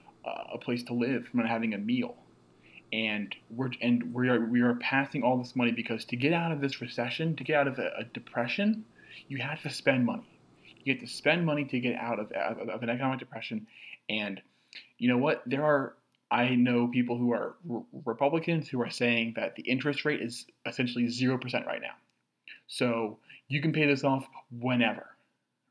a 0.52 0.58
place 0.58 0.82
to 0.84 0.92
live, 0.92 1.26
from 1.28 1.40
not 1.40 1.48
having 1.48 1.74
a 1.74 1.78
meal. 1.78 2.16
And 2.92 3.34
we're 3.50 3.70
and 3.82 4.14
we 4.14 4.28
are 4.28 4.40
we 4.44 4.60
are 4.60 4.74
passing 4.74 5.22
all 5.22 5.38
this 5.38 5.56
money 5.56 5.72
because 5.72 6.04
to 6.06 6.16
get 6.16 6.32
out 6.32 6.52
of 6.52 6.60
this 6.60 6.80
recession, 6.80 7.34
to 7.36 7.44
get 7.44 7.56
out 7.56 7.66
of 7.66 7.78
a, 7.78 7.90
a 7.98 8.04
depression, 8.04 8.84
you 9.28 9.38
have 9.38 9.60
to 9.62 9.70
spend 9.70 10.06
money. 10.06 10.28
You 10.87 10.95
have 10.95 11.01
to 11.03 11.09
spend 11.09 11.45
money 11.45 11.64
to 11.64 11.80
get 11.80 11.97
out 11.97 12.20
of, 12.20 12.30
of, 12.32 12.68
of 12.68 12.82
an 12.82 12.89
economic 12.89 13.18
depression. 13.18 13.66
And 14.09 14.41
you 14.99 15.09
know 15.09 15.18
what? 15.18 15.43
There 15.45 15.64
are, 15.64 15.95
I 16.30 16.55
know 16.55 16.87
people 16.87 17.18
who 17.18 17.32
are 17.32 17.57
r- 17.68 17.82
Republicans 18.05 18.68
who 18.68 18.80
are 18.80 18.91
saying 18.91 19.34
that 19.34 19.57
the 19.57 19.62
interest 19.64 20.05
rate 20.05 20.22
is 20.22 20.47
essentially 20.64 21.07
0% 21.07 21.66
right 21.66 21.82
now. 21.82 21.95
So 22.68 23.18
you 23.49 23.61
can 23.61 23.72
pay 23.72 23.87
this 23.87 24.05
off 24.05 24.26
whenever, 24.61 25.07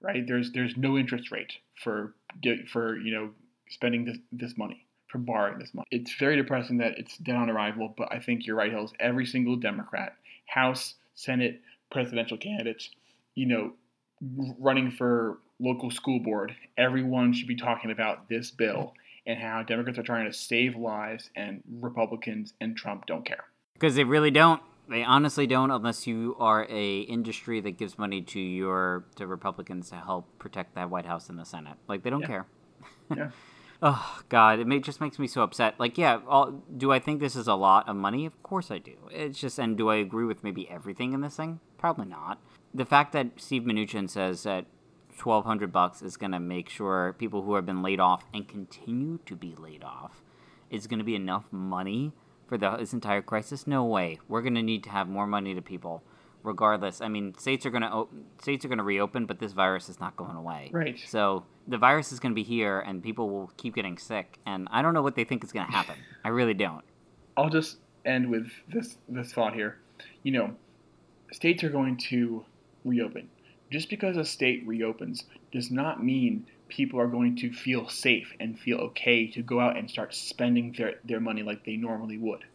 right? 0.02 0.28
There's 0.28 0.52
there's 0.52 0.76
no 0.78 0.98
interest 0.98 1.32
rate 1.32 1.54
for 1.82 2.14
for 2.72 2.98
you 2.98 3.14
know 3.14 3.30
spending 3.70 4.06
this 4.06 4.18
this 4.32 4.58
money 4.58 4.86
for 5.08 5.18
borrowing 5.18 5.60
this 5.60 5.74
money. 5.74 5.88
It's 5.92 6.14
very 6.16 6.36
depressing 6.36 6.78
that 6.80 6.98
it's 6.98 7.18
dead 7.18 7.36
on 7.36 7.50
arrival, 7.50 7.94
but 7.98 8.12
I 8.12 8.20
think 8.20 8.46
you're 8.46 8.56
right, 8.56 8.72
Hills. 8.72 8.94
Every 9.00 9.26
single 9.26 9.56
Democrat, 9.56 10.16
House, 10.46 10.96
Senate, 11.16 11.62
presidential 11.92 12.38
candidates, 12.38 12.90
you 13.36 13.46
know, 13.46 13.74
running 14.22 14.92
for 14.92 15.40
local 15.60 15.92
school 15.92 16.20
board, 16.20 16.56
everyone 16.78 17.34
should 17.34 17.48
be 17.48 17.56
talking 17.56 17.92
about 17.92 18.30
this 18.30 18.52
bill 18.52 18.94
and 19.26 19.40
how 19.40 19.64
Democrats 19.64 19.98
are 19.98 20.04
trying 20.04 20.26
to 20.26 20.34
save 20.34 20.76
lives 20.76 21.30
and 21.36 21.64
Republicans 21.80 22.54
and 22.62 22.78
Trump 22.78 23.06
don't 23.06 23.26
care. 23.26 23.46
Because 23.74 23.96
they 23.96 24.04
really 24.04 24.32
don't. 24.32 24.62
They 24.88 25.04
honestly 25.04 25.48
don't 25.48 25.72
unless 25.72 26.06
you 26.06 26.36
are 26.40 26.68
a 26.70 27.00
industry 27.00 27.60
that 27.62 27.72
gives 27.72 27.98
money 27.98 28.22
to 28.22 28.40
your 28.40 29.06
to 29.16 29.26
Republicans 29.26 29.90
to 29.90 29.96
help 29.96 30.38
protect 30.38 30.76
that 30.76 30.92
White 30.92 31.08
House 31.08 31.30
and 31.30 31.40
the 31.40 31.46
Senate. 31.46 31.78
Like 31.88 32.04
they 32.04 32.12
don't 32.12 32.22
yeah. 32.22 32.28
care. 32.28 32.46
yeah. 33.16 33.30
Oh 33.82 34.22
God, 34.30 34.60
it 34.60 34.68
may, 34.68 34.80
just 34.80 35.02
makes 35.02 35.20
me 35.20 35.28
so 35.28 35.44
upset. 35.44 35.78
Like, 35.78 35.98
yeah, 35.98 36.20
all, 36.30 36.64
do 36.76 36.94
I 36.94 37.00
think 37.00 37.20
this 37.20 37.36
is 37.36 37.46
a 37.46 37.56
lot 37.56 37.90
of 37.90 37.96
money? 37.98 38.26
Of 38.26 38.42
course 38.42 38.72
I 38.72 38.78
do. 38.78 38.94
It's 39.12 39.38
just, 39.38 39.60
and 39.60 39.78
do 39.78 39.90
I 39.90 39.98
agree 39.98 40.24
with 40.24 40.46
maybe 40.46 40.68
everything 40.70 41.12
in 41.12 41.20
this 41.20 41.36
thing? 41.36 41.60
Probably 41.78 42.06
not 42.06 42.40
the 42.76 42.86
fact 42.86 43.14
that 43.14 43.28
Steve 43.38 43.64
Mnuchin 43.64 44.10
says 44.10 44.44
that 44.44 44.66
twelve 45.18 45.46
hundred 45.46 45.72
bucks 45.72 46.02
is 46.02 46.18
going 46.18 46.34
to 46.34 46.40
make 46.40 46.70
sure 46.70 47.16
people 47.18 47.42
who 47.42 47.56
have 47.56 47.66
been 47.66 47.82
laid 47.82 48.00
off 48.00 48.26
and 48.34 48.48
continue 48.48 49.20
to 49.26 49.36
be 49.36 49.56
laid 49.58 49.84
off 49.84 50.22
is 50.70 50.86
going 50.88 51.00
to 51.00 51.06
be 51.06 51.16
enough 51.16 51.46
money 51.52 52.12
for 52.48 52.58
the, 52.58 52.78
this 52.78 52.92
entire 52.92 53.22
crisis. 53.22 53.66
No 53.66 53.86
way. 53.86 54.20
We're 54.28 54.42
going 54.42 54.56
to 54.56 54.62
need 54.62 54.84
to 54.84 54.90
have 54.90 55.08
more 55.08 55.26
money 55.26 55.56
to 55.56 55.62
people, 55.62 56.04
regardless. 56.44 57.00
I 57.00 57.08
mean, 57.08 57.34
states 57.38 57.66
are 57.66 57.70
going 57.70 57.84
to 57.84 58.08
states 58.42 58.66
are 58.66 58.68
going 58.68 58.80
to 58.80 58.84
reopen, 58.84 59.26
but 59.26 59.40
this 59.40 59.54
virus 59.54 59.88
is 59.88 60.00
not 60.00 60.18
going 60.18 60.36
away. 60.36 60.70
Right. 60.74 61.00
So 61.08 61.46
the 61.68 61.78
virus 61.78 62.12
is 62.12 62.20
going 62.20 62.34
to 62.34 62.36
be 62.36 62.44
here, 62.44 62.82
and 62.82 63.02
people 63.02 63.30
will 63.30 63.52
keep 63.58 63.76
getting 63.76 63.98
sick. 63.98 64.38
And 64.46 64.68
I 64.70 64.82
don't 64.82 64.94
know 64.94 65.02
what 65.02 65.16
they 65.16 65.24
think 65.24 65.44
is 65.44 65.52
going 65.54 65.66
to 65.66 65.72
happen. 65.72 65.96
I 66.26 66.30
really 66.30 66.54
don't. 66.54 66.84
I'll 67.38 67.50
just 67.50 67.78
end 68.04 68.30
with 68.30 68.48
this 68.68 68.98
this 69.08 69.32
thought 69.32 69.54
here. 69.54 69.78
You 70.24 70.34
know, 70.34 70.56
states 71.32 71.64
are 71.64 71.70
going 71.70 71.98
to 72.10 72.44
reopen. 72.86 73.30
Just 73.72 73.90
because 73.90 74.16
a 74.16 74.24
state 74.24 74.66
reopens 74.66 75.26
does 75.52 75.72
not 75.72 76.04
mean 76.04 76.46
people 76.70 77.00
are 77.00 77.08
going 77.08 77.36
to 77.38 77.52
feel 77.52 77.90
safe 77.90 78.34
and 78.40 78.58
feel 78.58 78.78
okay 78.78 79.28
to 79.32 79.42
go 79.42 79.60
out 79.60 79.78
and 79.78 79.90
start 79.90 80.14
spending 80.14 80.74
their, 80.78 80.96
their 81.04 81.20
money 81.20 81.44
like 81.44 81.66
they 81.66 81.76
normally 81.76 82.18
would. 82.18 82.46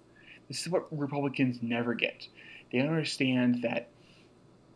This 0.48 0.62
is 0.62 0.68
what 0.68 0.86
Republicans 0.96 1.58
never 1.62 1.94
get. 1.94 2.26
They 2.70 2.78
don't 2.78 2.88
understand 2.88 3.62
that, 3.62 3.88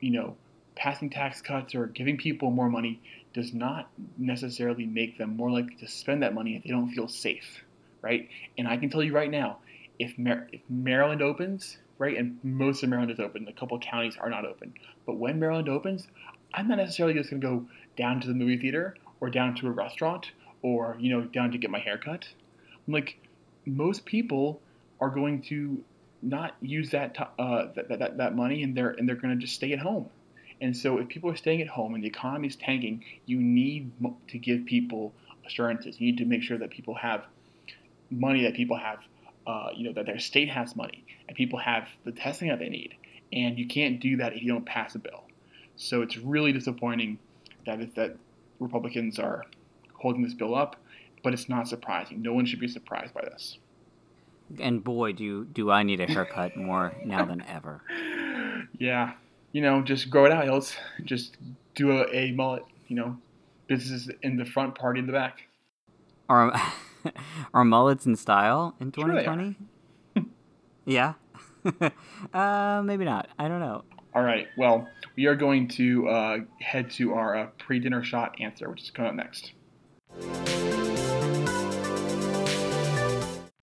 you 0.00 0.10
know, 0.10 0.36
passing 0.76 1.10
tax 1.10 1.40
cuts 1.40 1.74
or 1.74 1.86
giving 1.86 2.16
people 2.16 2.50
more 2.50 2.68
money 2.68 3.00
does 3.32 3.52
not 3.52 3.90
necessarily 4.18 4.86
make 4.86 5.18
them 5.18 5.36
more 5.36 5.50
likely 5.50 5.76
to 5.76 5.88
spend 5.88 6.22
that 6.22 6.34
money 6.34 6.56
if 6.56 6.62
they 6.62 6.70
don't 6.70 6.90
feel 6.90 7.08
safe, 7.08 7.62
right? 8.02 8.28
And 8.58 8.68
I 8.68 8.76
can 8.76 8.90
tell 8.90 9.02
you 9.02 9.12
right 9.12 9.30
now, 9.30 9.58
if, 9.98 10.16
Mar- 10.18 10.48
if 10.52 10.60
Maryland 10.68 11.22
opens, 11.22 11.78
right? 11.98 12.16
And 12.16 12.38
most 12.42 12.82
of 12.82 12.88
Maryland 12.88 13.12
is 13.12 13.20
open. 13.20 13.46
A 13.48 13.52
couple 13.52 13.78
counties 13.78 14.16
are 14.18 14.30
not 14.30 14.44
open. 14.44 14.74
But 15.06 15.16
when 15.16 15.38
Maryland 15.38 15.68
opens, 15.68 16.06
I'm 16.52 16.68
not 16.68 16.78
necessarily 16.78 17.14
just 17.14 17.30
going 17.30 17.40
to 17.40 17.46
go 17.46 17.66
down 17.96 18.20
to 18.20 18.28
the 18.28 18.34
movie 18.34 18.58
theater 18.58 18.96
or 19.20 19.30
down 19.30 19.54
to 19.56 19.68
a 19.68 19.70
restaurant 19.70 20.32
or 20.62 20.96
you 20.98 21.10
know 21.10 21.22
down 21.22 21.52
to 21.52 21.58
get 21.58 21.70
my 21.70 21.78
hair 21.78 21.98
cut. 21.98 22.26
I'm 22.86 22.92
like 22.92 23.18
most 23.66 24.04
people 24.04 24.60
are 25.00 25.10
going 25.10 25.42
to 25.42 25.82
not 26.22 26.56
use 26.60 26.90
that, 26.90 27.16
uh, 27.38 27.66
that, 27.74 27.88
that, 27.88 28.16
that 28.16 28.34
money 28.34 28.62
and 28.62 28.76
they're 28.76 28.90
and 28.90 29.08
they're 29.08 29.16
going 29.16 29.34
to 29.34 29.40
just 29.40 29.54
stay 29.54 29.72
at 29.72 29.78
home. 29.78 30.08
And 30.60 30.76
so, 30.76 30.98
if 30.98 31.08
people 31.08 31.30
are 31.30 31.36
staying 31.36 31.60
at 31.60 31.68
home 31.68 31.94
and 31.94 32.02
the 32.02 32.08
economy 32.08 32.48
is 32.48 32.56
tanking, 32.56 33.04
you 33.26 33.38
need 33.38 33.90
to 34.28 34.38
give 34.38 34.64
people 34.64 35.12
assurances. 35.46 36.00
You 36.00 36.06
need 36.06 36.18
to 36.18 36.24
make 36.24 36.42
sure 36.42 36.56
that 36.58 36.70
people 36.70 36.94
have 36.94 37.24
money, 38.10 38.44
that 38.44 38.54
people 38.54 38.76
have, 38.78 39.00
uh, 39.46 39.68
you 39.74 39.84
know, 39.84 39.92
that 39.92 40.06
their 40.06 40.18
state 40.18 40.48
has 40.48 40.74
money, 40.76 41.04
and 41.28 41.36
people 41.36 41.58
have 41.58 41.88
the 42.04 42.12
testing 42.12 42.48
that 42.48 42.58
they 42.58 42.68
need. 42.68 42.94
And 43.32 43.58
you 43.58 43.66
can't 43.66 44.00
do 44.00 44.16
that 44.18 44.34
if 44.34 44.42
you 44.42 44.52
don't 44.52 44.64
pass 44.64 44.94
a 44.94 44.98
bill. 44.98 45.24
So 45.76 46.02
it's 46.02 46.16
really 46.16 46.52
disappointing 46.52 47.18
that 47.66 47.94
that 47.96 48.16
Republicans 48.60 49.18
are 49.18 49.44
holding 49.94 50.22
this 50.22 50.34
bill 50.34 50.54
up, 50.54 50.76
but 51.22 51.32
it's 51.32 51.48
not 51.48 51.68
surprising. 51.68 52.22
No 52.22 52.32
one 52.32 52.46
should 52.46 52.60
be 52.60 52.68
surprised 52.68 53.12
by 53.14 53.22
this. 53.22 53.58
And 54.60 54.84
boy, 54.84 55.12
do 55.12 55.44
do 55.44 55.70
I 55.70 55.82
need 55.82 56.00
a 56.00 56.06
haircut 56.06 56.56
more 56.56 56.94
now 57.04 57.24
than 57.24 57.42
ever. 57.42 57.82
Yeah, 58.78 59.12
you 59.52 59.60
know, 59.60 59.82
just 59.82 60.10
grow 60.10 60.24
it 60.24 60.32
out, 60.32 60.44
Hills. 60.44 60.74
Just 61.04 61.36
do 61.74 61.92
a, 61.92 62.06
a 62.12 62.32
mullet. 62.32 62.64
You 62.88 62.96
know, 62.96 63.16
businesses 63.66 64.10
in 64.22 64.36
the 64.36 64.44
front, 64.44 64.74
party 64.74 65.00
in 65.00 65.06
the 65.06 65.12
back. 65.12 65.42
Are 66.28 66.60
are 67.54 67.64
mullets 67.64 68.06
in 68.06 68.16
style 68.16 68.74
in 68.80 68.92
2020? 68.92 69.56
Sure 70.16 70.24
yeah. 70.84 71.14
uh, 72.34 72.82
maybe 72.84 73.04
not. 73.04 73.28
I 73.38 73.48
don't 73.48 73.60
know. 73.60 73.84
All 74.14 74.22
right. 74.22 74.46
Well, 74.56 74.88
we 75.16 75.26
are 75.26 75.34
going 75.34 75.68
to 75.68 76.08
uh, 76.08 76.38
head 76.60 76.90
to 76.92 77.14
our 77.14 77.36
uh, 77.36 77.46
pre-dinner 77.58 78.04
shot 78.04 78.36
answer, 78.40 78.70
which 78.70 78.82
is 78.82 78.90
coming 78.90 79.10
up 79.10 79.16
next. 79.16 79.52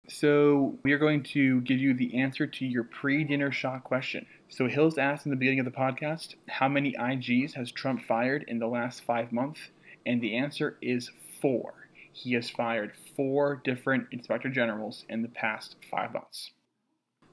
So 0.10 0.78
we 0.84 0.92
are 0.92 1.00
going 1.00 1.24
to 1.24 1.62
give 1.62 1.80
you 1.80 1.94
the 1.94 2.20
answer 2.20 2.46
to 2.46 2.66
your 2.66 2.84
pre-dinner 2.84 3.52
shot 3.52 3.84
question. 3.84 4.28
So 4.50 4.68
Hills 4.68 4.98
asked 4.98 5.26
in 5.26 5.32
the 5.32 5.36
beginning 5.36 5.60
of 5.60 5.66
the 5.66 5.72
podcast, 5.72 6.36
how 6.48 6.68
many 6.68 6.94
IGs 6.94 7.54
has 7.54 7.72
Trump 7.72 8.04
fired 8.04 8.46
in 8.48 8.60
the 8.60 8.68
last 8.68 9.04
five 9.04 9.32
months? 9.32 9.60
And 10.06 10.22
the 10.22 10.36
answer 10.36 10.78
is 10.82 11.10
four. 11.42 11.74
He 12.14 12.34
has 12.34 12.50
fired 12.50 12.94
four 13.16 13.62
different 13.64 14.08
inspector 14.12 14.50
generals 14.50 15.06
in 15.10 15.22
the 15.22 15.30
past 15.30 15.76
five 15.90 16.14
months. 16.14 16.52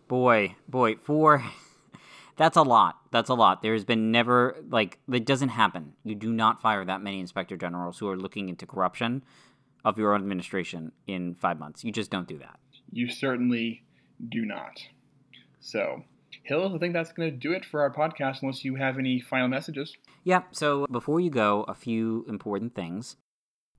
Boy, 0.07 0.57
boy, 0.69 0.97
four. 0.97 1.45
That's 2.37 2.57
a 2.57 2.63
lot. 2.63 2.99
That's 3.11 3.29
a 3.29 3.35
lot. 3.35 3.63
There's 3.63 3.85
been 3.85 4.13
never, 4.13 4.57
like, 4.71 5.01
it 5.13 5.27
doesn't 5.27 5.49
happen. 5.49 5.95
You 6.05 6.15
do 6.15 6.33
not 6.33 6.63
fire 6.63 6.85
that 6.85 7.03
many 7.03 7.19
inspector 7.19 7.57
generals 7.57 7.99
who 7.99 8.09
are 8.09 8.17
looking 8.17 8.49
into 8.49 8.65
corruption 8.65 9.25
of 9.85 9.99
your 9.99 10.15
own 10.15 10.21
administration 10.21 10.93
in 11.09 11.35
five 11.35 11.59
months. 11.59 11.83
You 11.83 11.91
just 11.91 12.13
don't 12.13 12.29
do 12.29 12.39
that. 12.39 12.61
You 12.93 13.11
certainly 13.11 13.83
do 14.29 14.45
not. 14.45 14.81
So, 15.61 16.05
Hill, 16.45 16.73
I 16.75 16.79
think 16.79 16.93
that's 16.93 17.13
going 17.13 17.31
to 17.31 17.37
do 17.37 17.53
it 17.53 17.65
for 17.65 17.81
our 17.81 17.93
podcast, 17.93 18.43
unless 18.43 18.65
you 18.65 18.77
have 18.77 18.99
any 18.99 19.21
final 19.21 19.49
messages. 19.49 19.97
Yeah, 20.23 20.43
so 20.53 20.87
before 20.87 21.21
you 21.21 21.31
go, 21.31 21.65
a 21.69 21.75
few 21.75 22.25
important 22.29 22.75
things. 22.75 23.17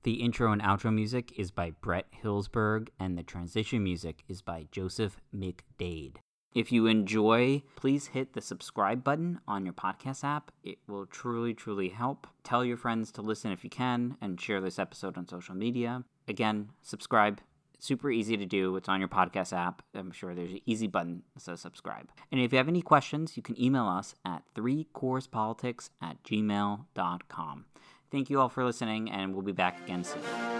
The 0.02 0.22
intro 0.22 0.50
and 0.50 0.62
outro 0.62 0.92
music 0.94 1.38
is 1.38 1.50
by 1.50 1.72
Brett 1.82 2.06
Hillsberg, 2.24 2.88
and 2.98 3.18
the 3.18 3.22
transition 3.22 3.82
music 3.84 4.24
is 4.28 4.40
by 4.40 4.66
Joseph 4.72 5.18
McDade. 5.34 6.16
If 6.54 6.72
you 6.72 6.86
enjoy, 6.86 7.62
please 7.76 8.06
hit 8.08 8.32
the 8.32 8.40
subscribe 8.40 9.04
button 9.04 9.40
on 9.46 9.64
your 9.66 9.74
podcast 9.74 10.24
app. 10.24 10.52
It 10.64 10.78
will 10.88 11.04
truly, 11.04 11.52
truly 11.52 11.90
help. 11.90 12.26
Tell 12.42 12.64
your 12.64 12.78
friends 12.78 13.12
to 13.12 13.22
listen 13.22 13.52
if 13.52 13.62
you 13.62 13.68
can, 13.68 14.16
and 14.22 14.40
share 14.40 14.62
this 14.62 14.78
episode 14.78 15.18
on 15.18 15.28
social 15.28 15.54
media. 15.54 16.02
Again, 16.26 16.70
subscribe. 16.80 17.40
super 17.78 18.10
easy 18.10 18.36
to 18.36 18.46
do. 18.46 18.76
It's 18.76 18.88
on 18.88 19.00
your 19.00 19.08
podcast 19.08 19.56
app. 19.56 19.82
I'm 19.94 20.12
sure 20.12 20.34
there's 20.34 20.52
an 20.52 20.60
easy 20.66 20.86
button 20.86 21.22
that 21.34 21.42
says 21.42 21.60
subscribe. 21.60 22.08
And 22.30 22.40
if 22.40 22.52
you 22.52 22.58
have 22.58 22.68
any 22.68 22.82
questions, 22.82 23.36
you 23.36 23.42
can 23.42 23.60
email 23.60 23.86
us 23.86 24.14
at 24.24 24.42
3coursepolitics 24.54 25.90
at 26.02 26.22
gmail.com. 26.24 27.64
Thank 28.10 28.28
you 28.30 28.40
all 28.40 28.48
for 28.48 28.64
listening, 28.64 29.10
and 29.10 29.32
we'll 29.32 29.42
be 29.42 29.52
back 29.52 29.80
again 29.84 30.04
soon. 30.04 30.59